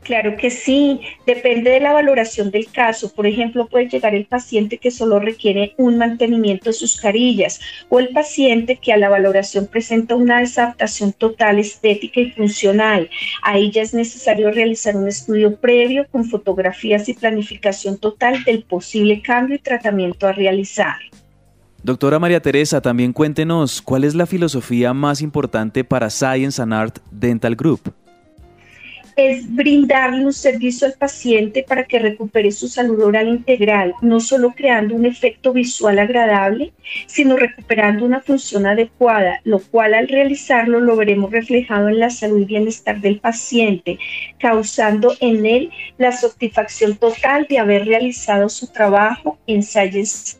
Claro 0.09 0.39
que 0.39 0.49
sí, 0.49 1.03
depende 1.27 1.71
de 1.71 1.81
la 1.81 1.93
valoración 1.93 2.51
del 2.51 2.73
caso. 2.73 3.13
Por 3.13 3.27
ejemplo, 3.27 3.67
puede 3.67 3.91
llegar 3.91 4.15
el 4.15 4.25
paciente 4.25 4.79
que 4.79 4.91
solo 4.91 5.21
requiere 5.21 5.75
un 5.77 5.99
mantenimiento 5.99 6.71
de 6.71 6.73
sus 6.73 6.99
carillas 6.99 7.61
o 7.91 7.99
el 7.99 8.09
paciente 8.09 8.77
que 8.77 8.95
a 8.95 8.97
la 8.97 9.11
valoración 9.11 9.67
presenta 9.67 10.17
una 10.17 10.41
desadaptación 10.41 11.13
total 11.13 11.59
estética 11.59 12.23
y 12.23 12.31
funcional. 12.31 13.11
Ahí 13.43 13.71
ya 13.71 13.83
es 13.83 13.93
necesario 13.93 14.51
realizar 14.51 14.97
un 14.97 15.09
estudio 15.09 15.57
previo 15.57 16.07
con 16.11 16.25
fotografías 16.25 17.07
y 17.11 17.13
planificación 17.13 17.99
total 17.99 18.45
del 18.45 18.63
posible 18.63 19.21
cambio 19.21 19.57
y 19.57 19.59
tratamiento 19.59 20.27
a 20.27 20.33
realizar. 20.33 20.97
Doctora 21.83 22.19
María 22.19 22.41
Teresa, 22.41 22.81
también 22.81 23.13
cuéntenos 23.13 23.83
cuál 23.83 24.05
es 24.05 24.15
la 24.15 24.25
filosofía 24.25 24.95
más 24.95 25.21
importante 25.21 25.85
para 25.85 26.09
Science 26.09 26.63
and 26.63 26.73
Art 26.73 26.99
Dental 27.11 27.55
Group 27.55 27.93
es 29.19 29.53
brindarle 29.53 30.25
un 30.25 30.33
servicio 30.33 30.87
al 30.87 30.93
paciente 30.93 31.65
para 31.65 31.85
que 31.85 31.99
recupere 31.99 32.53
su 32.53 32.69
salud 32.69 33.03
oral 33.03 33.27
integral, 33.27 33.93
no 34.01 34.21
solo 34.21 34.55
creando 34.55 34.95
un 34.95 35.07
efecto 35.07 35.53
visual 35.53 35.99
agradable, 35.99 36.73
sino 37.07 37.37
recuperando 37.37 38.05
una 38.05 38.21
función 38.21 38.65
adecuada, 38.65 39.41
lo 39.43 39.59
cual 39.59 39.95
al 39.95 40.07
realizarlo 40.07 40.79
lo 40.79 40.95
veremos 40.95 41.33
reflejado 41.33 41.89
en 41.89 41.99
la 41.99 42.11
salud 42.11 42.43
y 42.43 42.45
bienestar 42.45 43.01
del 43.01 43.19
paciente, 43.19 43.99
causando 44.39 45.13
en 45.19 45.45
él 45.47 45.71
la 45.99 46.13
satisfacción 46.13 46.97
total 46.97 47.49
de 47.51 47.59
haber 47.59 47.87
realizado 47.87 48.49
su 48.49 48.69
trabajo 48.69 49.37
en 49.49 49.65
Science 49.65 50.39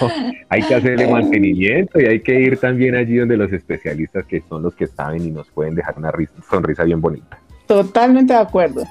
hay 0.49 0.63
que 0.63 0.75
hacerle 0.75 1.07
mantenimiento 1.11 2.01
y 2.01 2.07
hay 2.07 2.21
que 2.21 2.41
ir 2.41 2.59
también 2.59 2.95
allí 2.95 3.17
donde 3.17 3.37
los 3.37 3.53
especialistas 3.53 4.25
que 4.27 4.43
son 4.49 4.63
los 4.63 4.75
que 4.75 4.87
saben 4.87 5.25
y 5.25 5.31
nos 5.31 5.49
pueden 5.51 5.75
dejar 5.75 5.99
una 5.99 6.13
sonrisa 6.49 6.85
bien 6.85 7.01
bonita. 7.01 7.39
Totalmente 7.67 8.33
de 8.33 8.39
acuerdo. 8.41 8.83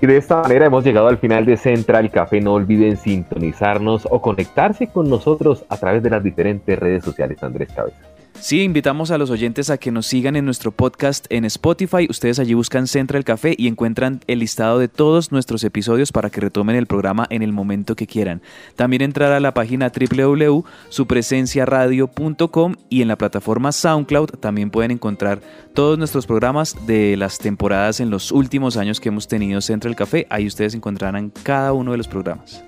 Y 0.00 0.06
de 0.06 0.16
esta 0.16 0.42
manera 0.42 0.66
hemos 0.66 0.84
llegado 0.84 1.08
al 1.08 1.18
final 1.18 1.44
de 1.44 1.56
Central 1.56 2.10
Café. 2.10 2.40
No 2.40 2.54
olviden 2.54 2.96
sintonizarnos 2.96 4.06
o 4.08 4.22
conectarse 4.22 4.86
con 4.86 5.10
nosotros 5.10 5.64
a 5.68 5.76
través 5.76 6.02
de 6.04 6.10
las 6.10 6.22
diferentes 6.22 6.78
redes 6.78 7.04
sociales 7.04 7.42
Andrés 7.42 7.68
Cabeza. 7.74 8.07
Sí, 8.40 8.62
invitamos 8.62 9.10
a 9.10 9.18
los 9.18 9.30
oyentes 9.30 9.68
a 9.68 9.78
que 9.78 9.90
nos 9.90 10.06
sigan 10.06 10.36
en 10.36 10.44
nuestro 10.44 10.70
podcast 10.70 11.26
en 11.28 11.44
Spotify. 11.44 12.06
Ustedes 12.08 12.38
allí 12.38 12.54
buscan 12.54 12.86
Central 12.86 13.24
Café 13.24 13.56
y 13.58 13.66
encuentran 13.66 14.20
el 14.28 14.38
listado 14.38 14.78
de 14.78 14.86
todos 14.86 15.32
nuestros 15.32 15.64
episodios 15.64 16.12
para 16.12 16.30
que 16.30 16.40
retomen 16.40 16.76
el 16.76 16.86
programa 16.86 17.26
en 17.30 17.42
el 17.42 17.52
momento 17.52 17.96
que 17.96 18.06
quieran. 18.06 18.40
También 18.76 19.02
entrar 19.02 19.32
a 19.32 19.40
la 19.40 19.54
página 19.54 19.90
www.supresenciaradio.com 19.90 22.76
y 22.88 23.02
en 23.02 23.08
la 23.08 23.16
plataforma 23.16 23.72
SoundCloud 23.72 24.28
también 24.38 24.70
pueden 24.70 24.92
encontrar 24.92 25.40
todos 25.74 25.98
nuestros 25.98 26.26
programas 26.26 26.76
de 26.86 27.16
las 27.16 27.38
temporadas 27.38 27.98
en 27.98 28.10
los 28.10 28.30
últimos 28.30 28.76
años 28.76 29.00
que 29.00 29.08
hemos 29.08 29.26
tenido 29.26 29.60
Central 29.60 29.96
Café. 29.96 30.28
Ahí 30.30 30.46
ustedes 30.46 30.74
encontrarán 30.74 31.32
cada 31.42 31.72
uno 31.72 31.90
de 31.90 31.98
los 31.98 32.06
programas. 32.06 32.62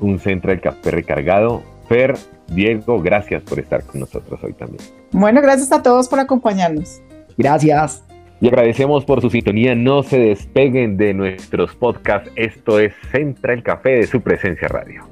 Un 0.00 0.18
Central 0.18 0.60
Café 0.60 0.90
recargado. 0.90 1.71
Fer, 1.92 2.14
Diego, 2.48 3.02
gracias 3.02 3.42
por 3.42 3.58
estar 3.58 3.84
con 3.84 4.00
nosotros 4.00 4.42
hoy 4.42 4.54
también. 4.54 4.82
Bueno, 5.10 5.42
gracias 5.42 5.70
a 5.72 5.82
todos 5.82 6.08
por 6.08 6.20
acompañarnos. 6.20 7.02
Gracias. 7.36 8.02
Y 8.40 8.48
agradecemos 8.48 9.04
por 9.04 9.20
su 9.20 9.28
sintonía. 9.28 9.74
No 9.74 10.02
se 10.02 10.18
despeguen 10.18 10.96
de 10.96 11.12
nuestros 11.12 11.76
podcasts. 11.76 12.30
Esto 12.34 12.78
es 12.78 12.94
Central 13.10 13.62
Café 13.62 13.90
de 13.90 14.06
su 14.06 14.22
presencia 14.22 14.68
radio. 14.68 15.11